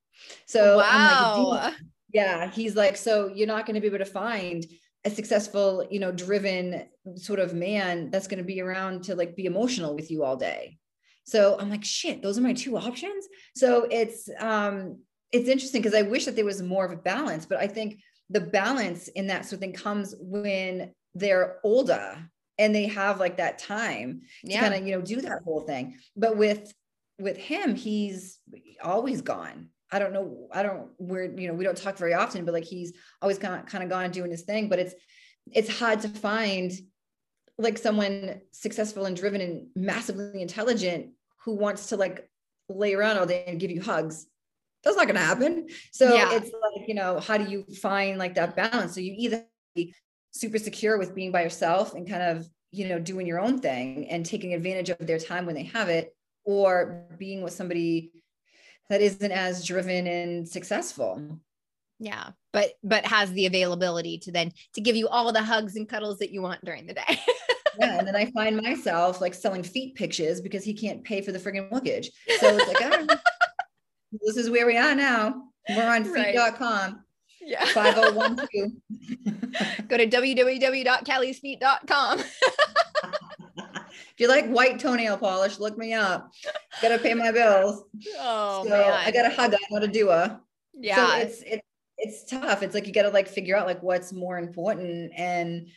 So 0.46 0.78
wow. 0.78 1.48
Like, 1.50 1.74
yeah, 2.14 2.50
he's 2.52 2.76
like, 2.76 2.96
so 2.96 3.32
you're 3.34 3.48
not 3.48 3.66
going 3.66 3.76
to 3.76 3.82
be 3.82 3.88
able 3.88 3.98
to 3.98 4.06
find 4.06 4.66
a 5.04 5.10
successful, 5.10 5.86
you 5.90 6.00
know, 6.00 6.12
driven 6.12 6.86
sort 7.16 7.40
of 7.40 7.54
man 7.54 8.10
that's 8.12 8.28
going 8.28 8.40
to 8.40 8.46
be 8.46 8.62
around 8.62 9.04
to 9.06 9.16
like 9.16 9.36
be 9.36 9.46
emotional 9.46 9.96
with 9.96 10.10
you 10.10 10.24
all 10.24 10.36
day. 10.38 10.78
So 11.26 11.58
I'm 11.60 11.70
like, 11.70 11.84
shit, 11.84 12.22
those 12.22 12.38
are 12.38 12.42
my 12.42 12.54
two 12.54 12.78
options. 12.78 13.28
So 13.56 13.88
it's 13.90 14.30
um 14.40 15.00
it's 15.32 15.50
interesting 15.50 15.82
because 15.82 15.98
I 15.98 16.04
wish 16.04 16.26
that 16.26 16.36
there 16.36 16.46
was 16.46 16.62
more 16.62 16.86
of 16.86 16.92
a 16.92 16.98
balance, 16.98 17.46
but 17.46 17.60
I 17.60 17.68
think 17.68 18.00
the 18.30 18.42
balance 18.42 19.08
in 19.10 19.28
that 19.28 19.46
sort 19.46 19.54
of 19.54 19.60
thing 19.60 19.74
comes 19.74 20.16
when 20.20 20.94
they're 21.14 21.58
older 21.64 22.18
and 22.58 22.74
they 22.74 22.88
have 22.88 23.20
like 23.20 23.38
that 23.38 23.60
time 23.60 24.22
yeah. 24.44 24.62
to 24.62 24.70
kind 24.70 24.82
of 24.82 24.88
you 24.88 24.96
know 24.96 25.02
do 25.02 25.22
that 25.22 25.44
whole 25.44 25.62
thing. 25.62 25.98
But 26.16 26.38
with 26.38 26.74
with 27.20 27.38
him, 27.38 27.76
he's 27.76 28.40
always 28.84 29.22
gone. 29.22 29.70
I 29.92 30.00
don't 30.00 30.14
know. 30.14 30.48
I 30.52 30.64
don't. 30.64 30.90
We're 30.98 31.32
you 31.38 31.48
know 31.48 31.54
we 31.54 31.64
don't 31.64 31.78
talk 31.78 31.98
very 31.98 32.14
often, 32.14 32.46
but 32.46 32.54
like 32.54 32.64
he's 32.64 32.94
always 33.22 33.40
kind 33.40 33.56
of 33.56 33.66
kind 33.66 33.84
of 33.84 33.90
gone 33.90 34.12
doing 34.12 34.32
his 34.32 34.44
thing. 34.44 34.70
But 34.70 34.80
it's 34.80 34.96
it's 35.52 35.80
hard 35.80 36.02
to 36.02 36.10
find 36.10 36.72
like 37.58 37.78
someone 37.78 38.42
successful 38.52 39.06
and 39.06 39.16
driven 39.16 39.42
and 39.42 39.68
massively 39.76 40.42
intelligent 40.42 41.12
who 41.44 41.56
wants 41.56 41.88
to 41.88 41.98
like 41.98 42.30
lay 42.70 42.94
around 42.94 43.18
all 43.18 43.26
day 43.26 43.44
and 43.48 43.60
give 43.60 43.72
you 43.72 43.82
hugs 43.82 44.28
that's 44.86 44.96
not 44.96 45.08
going 45.08 45.16
to 45.16 45.22
happen. 45.22 45.68
So 45.92 46.14
yeah. 46.14 46.34
it's 46.34 46.46
like 46.46 46.88
you 46.88 46.94
know 46.94 47.20
how 47.20 47.38
do 47.38 47.52
you 47.52 47.64
find 47.64 48.18
like 48.18 48.36
that 48.36 48.56
balance? 48.56 48.94
So 48.94 49.02
you 49.02 49.16
either 49.18 49.44
be 49.74 49.94
super 50.32 50.60
secure 50.60 50.98
with 50.98 51.16
being 51.16 51.32
by 51.32 51.42
yourself 51.44 51.96
and 51.96 52.08
kind 52.08 52.22
of 52.22 52.48
you 52.72 52.88
know 52.88 53.00
doing 53.00 53.26
your 53.26 53.40
own 53.40 53.60
thing 53.60 54.08
and 54.10 54.26
taking 54.26 54.54
advantage 54.54 54.92
of 54.92 55.00
their 55.00 55.18
time 55.18 55.46
when 55.46 55.56
they 55.56 55.64
have 55.64 55.90
it 55.90 56.16
or 56.46 57.08
being 57.18 57.42
with 57.42 57.54
somebody 57.54 58.12
that 58.90 59.02
isn't 59.02 59.32
as 59.32 59.66
driven 59.66 60.06
and 60.06 60.48
successful 60.48 61.40
yeah. 62.00 62.30
But 62.54 62.72
but 62.84 63.06
has 63.06 63.32
the 63.32 63.46
availability 63.46 64.18
to 64.20 64.32
then 64.32 64.52
to 64.74 64.82
give 64.82 64.96
you 64.96 65.08
all 65.08 65.32
the 65.32 65.44
hugs 65.44 65.76
and 65.76 65.88
cuddles 65.88 66.20
that 66.20 66.32
you 66.32 66.42
want 66.42 66.64
during 66.64 66.88
the 66.88 66.94
day. 66.94 67.20
Yeah 67.78 68.00
and 68.00 68.08
then 68.08 68.16
i 68.16 68.32
find 68.32 68.56
myself 68.56 69.20
like 69.20 69.34
selling 69.34 69.62
feet 69.62 69.96
pictures 69.96 70.40
because 70.40 70.64
he 70.64 70.74
can't 70.74 71.04
pay 71.04 71.22
for 71.22 71.34
the 71.34 71.40
friggin' 71.40 71.70
mortgage. 71.70 72.10
So 72.40 72.56
it's 72.56 72.68
like 72.70 72.78
ah, 72.82 73.20
this 74.26 74.38
is 74.38 74.50
where 74.50 74.66
we 74.66 74.78
are 74.78 74.96
now. 74.96 75.44
We're 75.68 75.86
on 75.86 76.06
feet.com 76.06 77.04
yeah. 77.42 77.66
5012 77.66 79.88
go 79.90 79.98
to 79.98 80.08
www.callysfeet.com 80.08 82.20
if 82.20 84.20
you 84.20 84.30
like 84.30 84.48
white 84.48 84.80
toenail 84.80 85.18
polish 85.18 85.60
look 85.60 85.78
me 85.78 85.92
up. 85.94 86.32
Gotta 86.82 86.98
pay 86.98 87.14
my 87.14 87.34
bills. 87.34 87.84
Oh 88.20 88.64
so 88.64 88.70
man. 88.70 89.04
i 89.06 89.12
got 89.12 89.26
a 89.26 89.36
hug. 89.36 89.54
I'm 89.54 89.60
not 89.70 89.84
a. 89.84 89.88
Doer 89.88 90.40
yeah. 90.74 90.96
so 90.96 91.18
it's 91.18 91.42
it's 91.42 91.68
it's 91.98 92.30
tough. 92.30 92.64
It's 92.64 92.74
like 92.74 92.88
you 92.88 92.94
got 92.94 93.04
to 93.04 93.10
like 93.10 93.28
figure 93.28 93.56
out 93.56 93.68
like 93.68 93.82
what's 93.82 94.14
more 94.14 94.38
important 94.38 95.12
and 95.16 95.68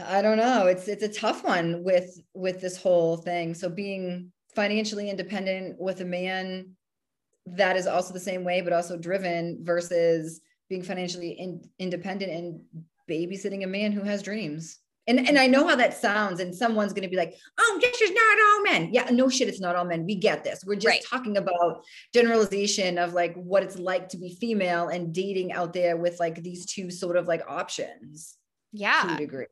I 0.00 0.22
don't 0.22 0.38
know. 0.38 0.66
It's 0.66 0.88
it's 0.88 1.02
a 1.02 1.08
tough 1.08 1.44
one 1.44 1.84
with 1.84 2.20
with 2.34 2.60
this 2.60 2.76
whole 2.76 3.16
thing. 3.16 3.54
So 3.54 3.68
being 3.68 4.32
financially 4.54 5.10
independent 5.10 5.80
with 5.80 6.00
a 6.00 6.04
man 6.04 6.72
that 7.46 7.76
is 7.76 7.86
also 7.86 8.12
the 8.12 8.20
same 8.20 8.44
way 8.44 8.60
but 8.60 8.72
also 8.72 8.96
driven 8.96 9.58
versus 9.62 10.40
being 10.68 10.82
financially 10.82 11.32
in, 11.32 11.62
independent 11.78 12.32
and 12.32 12.60
babysitting 13.10 13.64
a 13.64 13.66
man 13.66 13.92
who 13.92 14.02
has 14.02 14.22
dreams. 14.22 14.78
And, 15.08 15.18
and 15.28 15.36
I 15.36 15.48
know 15.48 15.66
how 15.66 15.74
that 15.74 15.94
sounds, 15.94 16.38
and 16.38 16.54
someone's 16.54 16.92
going 16.92 17.02
to 17.02 17.08
be 17.08 17.16
like, 17.16 17.34
"Oh, 17.58 17.78
this 17.80 18.00
is 18.00 18.12
not 18.12 18.38
all 18.40 18.62
men." 18.62 18.92
Yeah, 18.92 19.08
no 19.10 19.28
shit, 19.28 19.48
it's 19.48 19.60
not 19.60 19.74
all 19.74 19.84
men. 19.84 20.06
We 20.06 20.14
get 20.14 20.44
this. 20.44 20.64
We're 20.64 20.76
just 20.76 20.86
right. 20.86 21.04
talking 21.08 21.36
about 21.38 21.82
generalization 22.14 22.98
of 22.98 23.12
like 23.12 23.34
what 23.34 23.64
it's 23.64 23.78
like 23.78 24.08
to 24.10 24.16
be 24.16 24.36
female 24.40 24.88
and 24.88 25.12
dating 25.12 25.52
out 25.52 25.72
there 25.72 25.96
with 25.96 26.20
like 26.20 26.36
these 26.42 26.66
two 26.66 26.90
sort 26.90 27.16
of 27.16 27.26
like 27.26 27.42
options. 27.48 28.36
Yeah, 28.72 29.02
to 29.02 29.14
a 29.14 29.16
degree. 29.18 29.46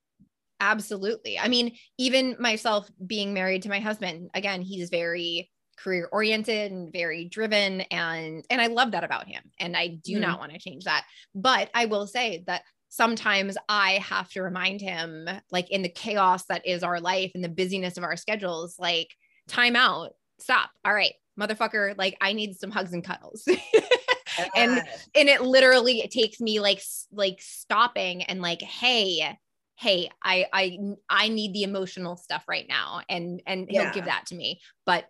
Absolutely. 0.61 1.39
I 1.39 1.49
mean, 1.49 1.77
even 1.99 2.37
myself 2.39 2.89
being 3.05 3.33
married 3.33 3.63
to 3.63 3.71
my 3.71 3.81
husband, 3.81 4.31
again, 4.35 4.61
he's 4.61 4.91
very 4.91 5.51
career 5.79 6.09
oriented 6.13 6.71
and 6.71 6.93
very 6.93 7.25
driven 7.25 7.81
and 7.83 8.45
and 8.51 8.61
I 8.61 8.67
love 8.67 8.91
that 8.91 9.03
about 9.03 9.27
him 9.27 9.43
and 9.59 9.75
I 9.75 9.99
do 10.05 10.19
mm. 10.19 10.21
not 10.21 10.39
want 10.39 10.53
to 10.53 10.59
change 10.59 10.85
that. 10.85 11.07
But 11.35 11.71
I 11.75 11.87
will 11.87 12.07
say 12.07 12.45
that 12.47 12.63
sometimes 12.91 13.57
I 13.69 13.93
have 13.93 14.29
to 14.31 14.43
remind 14.43 14.81
him, 14.81 15.29
like 15.51 15.71
in 15.71 15.83
the 15.83 15.89
chaos 15.89 16.45
that 16.47 16.67
is 16.67 16.83
our 16.83 17.01
life 17.01 17.31
and 17.35 17.43
the 17.43 17.49
busyness 17.49 17.97
of 17.97 18.05
our 18.05 18.17
schedules, 18.17 18.77
like, 18.79 19.09
time 19.49 19.77
out, 19.77 20.11
stop. 20.39 20.71
All 20.85 20.93
right, 20.93 21.15
motherfucker, 21.41 21.97
like, 21.97 22.17
I 22.21 22.35
need 22.35 22.57
some 22.57 22.71
hugs 22.71 22.93
and 22.93 23.05
cuddles. 23.05 23.49
and 24.57 24.83
and 25.15 25.29
it 25.29 25.43
literally 25.43 26.01
it 26.01 26.11
takes 26.11 26.41
me 26.41 26.61
like 26.61 26.81
like 27.13 27.41
stopping 27.41 28.23
and 28.23 28.41
like 28.41 28.63
hey 28.63 29.37
hey 29.77 30.09
i 30.23 30.47
i 30.53 30.79
i 31.09 31.29
need 31.29 31.53
the 31.53 31.63
emotional 31.63 32.17
stuff 32.17 32.45
right 32.49 32.67
now 32.69 33.01
and 33.09 33.43
and 33.47 33.67
yeah. 33.69 33.85
he'll 33.85 33.93
give 33.93 34.05
that 34.05 34.25
to 34.27 34.35
me 34.35 34.61
but 34.87 35.07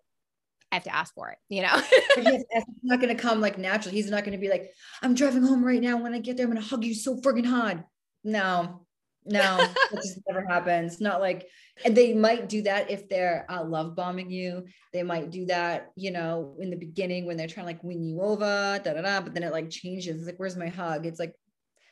I 0.72 0.76
have 0.76 0.84
to 0.84 0.94
ask 0.94 1.14
for 1.14 1.30
it, 1.30 1.38
you 1.48 1.62
know? 1.62 1.72
it's 2.16 2.66
not 2.82 3.00
going 3.00 3.14
to 3.16 3.20
come 3.20 3.40
like 3.40 3.58
naturally. 3.58 3.96
He's 3.96 4.10
not 4.10 4.24
going 4.24 4.32
to 4.32 4.40
be 4.40 4.48
like, 4.48 4.70
I'm 5.02 5.14
driving 5.14 5.42
home 5.42 5.64
right 5.64 5.80
now. 5.80 5.96
When 5.96 6.14
I 6.14 6.20
get 6.20 6.36
there, 6.36 6.46
I'm 6.46 6.52
going 6.52 6.62
to 6.62 6.68
hug 6.68 6.84
you 6.84 6.94
so 6.94 7.20
friggin' 7.20 7.46
hard. 7.46 7.84
No, 8.22 8.86
no, 9.24 9.56
that 9.56 9.90
just 9.94 10.20
never 10.28 10.46
happens. 10.46 11.00
Not 11.00 11.20
like, 11.20 11.48
and 11.84 11.96
they 11.96 12.14
might 12.14 12.48
do 12.48 12.62
that 12.62 12.90
if 12.90 13.08
they're 13.08 13.46
uh, 13.48 13.64
love 13.64 13.94
bombing 13.96 14.30
you. 14.30 14.66
They 14.92 15.02
might 15.02 15.30
do 15.30 15.46
that, 15.46 15.90
you 15.96 16.10
know, 16.10 16.56
in 16.58 16.70
the 16.70 16.76
beginning 16.76 17.26
when 17.26 17.36
they're 17.36 17.48
trying 17.48 17.66
to 17.66 17.72
like 17.72 17.82
win 17.82 18.02
you 18.02 18.20
over, 18.20 18.80
da 18.82 18.92
da 18.92 19.02
da. 19.02 19.20
But 19.20 19.34
then 19.34 19.42
it 19.42 19.52
like 19.52 19.70
changes. 19.70 20.18
It's 20.18 20.26
like, 20.26 20.38
where's 20.38 20.56
my 20.56 20.68
hug? 20.68 21.06
It's 21.06 21.18
like, 21.18 21.34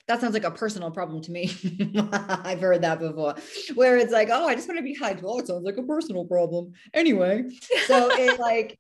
that 0.09 0.23
sounds 0.23 0.33
like 0.33 0.45
a 0.45 0.51
personal 0.51 0.91
problem 0.91 1.23
to 1.23 1.31
me. 1.31 1.51
I've 2.13 2.61
heard 2.61 2.83
that 2.83 2.99
before, 2.99 3.35
where 3.75 3.99
it's 3.99 4.13
like, 4.13 4.31
oh, 4.33 4.49
I 4.49 4.55
just 4.55 4.67
want 4.67 4.79
to 4.79 4.83
be 4.85 4.95
hugged. 4.95 5.23
Well, 5.23 5.39
it 5.39 5.47
sounds 5.47 5.65
like 5.65 5.77
a 5.77 5.83
personal 5.83 6.25
problem. 6.25 6.73
Anyway, 6.95 7.45
so 7.87 8.09
it 8.19 8.41
like, 8.41 8.79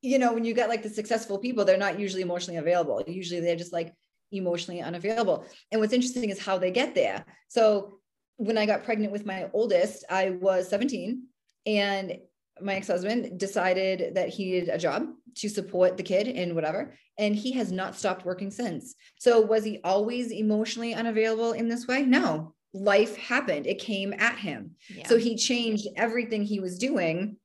you 0.00 0.18
know, 0.18 0.32
when 0.32 0.44
you 0.44 0.54
get 0.54 0.70
like 0.70 0.82
the 0.82 0.88
successful 0.88 1.38
people, 1.38 1.64
they're 1.64 1.76
not 1.76 2.00
usually 2.00 2.22
emotionally 2.22 2.58
available. 2.58 3.04
Usually 3.06 3.40
they're 3.40 3.54
just 3.54 3.72
like 3.72 3.92
emotionally 4.32 4.80
unavailable. 4.80 5.44
And 5.70 5.80
what's 5.80 5.92
interesting 5.92 6.30
is 6.30 6.42
how 6.42 6.56
they 6.56 6.70
get 6.70 6.94
there. 6.94 7.24
So 7.48 7.98
when 8.36 8.56
I 8.56 8.64
got 8.64 8.82
pregnant 8.82 9.12
with 9.12 9.26
my 9.26 9.50
oldest, 9.52 10.04
I 10.08 10.30
was 10.30 10.68
17 10.68 11.22
and 11.66 12.16
my 12.62 12.74
ex-husband 12.74 13.38
decided 13.38 14.14
that 14.14 14.28
he 14.28 14.44
needed 14.44 14.68
a 14.68 14.78
job 14.78 15.06
to 15.36 15.48
support 15.48 15.96
the 15.96 16.02
kid 16.02 16.28
and 16.28 16.54
whatever 16.54 16.94
and 17.18 17.34
he 17.34 17.52
has 17.52 17.70
not 17.70 17.96
stopped 17.96 18.24
working 18.24 18.50
since. 18.50 18.94
So 19.18 19.40
was 19.40 19.64
he 19.64 19.80
always 19.84 20.30
emotionally 20.30 20.94
unavailable 20.94 21.52
in 21.52 21.68
this 21.68 21.86
way? 21.86 22.02
No. 22.02 22.54
Life 22.74 23.16
happened. 23.16 23.66
It 23.66 23.78
came 23.78 24.14
at 24.14 24.38
him. 24.38 24.72
Yeah. 24.88 25.06
so 25.06 25.18
he 25.18 25.36
changed 25.36 25.86
everything 25.96 26.42
he 26.42 26.60
was 26.60 26.78
doing 26.78 27.36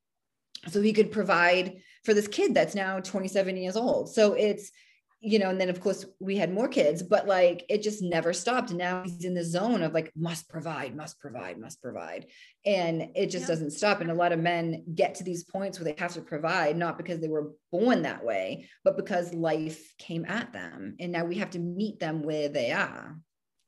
so 0.70 0.82
he 0.82 0.94
could 0.94 1.12
provide 1.12 1.82
for 2.04 2.14
this 2.14 2.28
kid 2.28 2.54
that's 2.54 2.76
now 2.76 3.00
27 3.00 3.58
years 3.58 3.76
old. 3.76 4.14
So 4.14 4.34
it's 4.34 4.72
you 5.20 5.40
know, 5.40 5.50
and 5.50 5.60
then 5.60 5.70
of 5.70 5.82
course 5.82 6.06
we 6.20 6.38
had 6.38 6.54
more 6.54 6.68
kids, 6.68 7.02
but 7.02 7.28
like 7.28 7.66
it 7.70 7.82
just 7.82 8.04
never 8.04 8.34
stopped. 8.34 8.72
Now 8.72 9.02
he's 9.04 9.26
in 9.26 9.34
the 9.34 9.44
zone 9.44 9.82
of 9.82 9.94
like 9.94 10.12
must 10.16 10.48
provide, 10.48 10.96
must 10.96 11.20
provide, 11.20 11.60
must 11.60 11.82
provide. 11.82 12.28
And 12.66 13.10
it 13.16 13.28
just 13.28 13.44
yeah. 13.44 13.48
doesn't 13.48 13.72
stop. 13.72 14.02
And 14.02 14.12
a 14.12 14.16
lot 14.16 14.32
of 14.32 14.40
men 14.40 14.84
get 14.94 15.16
to 15.16 15.24
these 15.24 15.44
points 15.44 15.80
where 15.80 15.86
they 15.86 16.00
have 16.00 16.14
to 16.14 16.22
provide, 16.22 16.78
not 16.78 16.98
because 16.98 17.20
they 17.20 17.28
were 17.28 17.52
born 17.72 18.04
that 18.04 18.24
way, 18.24 18.70
but 18.84 18.96
because 18.96 19.34
life 19.34 19.94
came 19.98 20.26
at 20.26 20.54
them. 20.54 20.96
And 21.00 21.12
now 21.12 21.26
we 21.26 21.36
have 21.36 21.52
to 21.52 21.60
meet 21.60 22.00
them 22.00 22.22
where 22.22 22.50
they 22.50 22.72
are. 22.72 23.18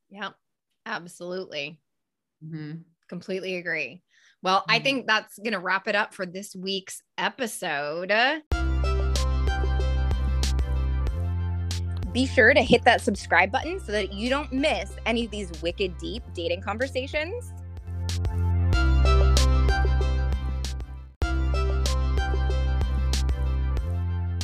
Yeah, 0.10 0.30
absolutely. 0.86 1.80
Mm-hmm. 2.46 2.82
Completely 3.08 3.56
agree. 3.56 4.04
Well, 4.44 4.60
mm-hmm. 4.60 4.72
I 4.72 4.80
think 4.80 5.08
that's 5.08 5.40
going 5.40 5.54
to 5.54 5.60
wrap 5.60 5.88
it 5.88 5.96
up 5.96 6.14
for 6.14 6.28
this 6.28 6.56
week's 6.56 7.02
episode. 7.18 8.12
Be 12.14 12.26
sure 12.26 12.54
to 12.54 12.62
hit 12.62 12.84
that 12.86 13.02
subscribe 13.02 13.52
button 13.52 13.80
so 13.80 13.92
that 13.92 14.14
you 14.14 14.30
don't 14.30 14.52
miss 14.52 14.96
any 15.06 15.26
of 15.26 15.32
these 15.32 15.52
wicked 15.62 15.98
deep 16.00 16.24
dating 16.34 16.62
conversations. 16.62 17.54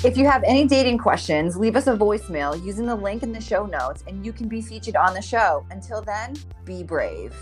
If 0.04 0.18
you 0.18 0.28
have 0.28 0.44
any 0.44 0.68
dating 0.68 1.00
questions, 1.00 1.58
leave 1.58 1.76
us 1.76 1.88
a 1.88 1.98
voicemail 1.98 2.64
using 2.64 2.86
the 2.86 2.94
link 2.94 3.24
in 3.24 3.32
the 3.32 3.42
show 3.42 3.66
notes 3.66 4.04
and 4.08 4.24
you 4.24 4.32
can 4.32 4.48
be 4.48 4.62
featured 4.62 4.96
on 4.96 5.16
the 5.16 5.22
show. 5.22 5.66
Until 5.72 6.04
then, 6.04 6.36
be 6.64 6.84
brave. 6.84 7.34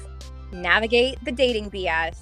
Navigate 0.54 1.18
the 1.26 1.32
dating 1.34 1.70
BS 1.70 2.18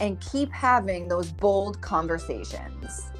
and 0.00 0.20
keep 0.20 0.52
having 0.52 1.08
those 1.08 1.32
bold 1.32 1.80
conversations. 1.80 3.11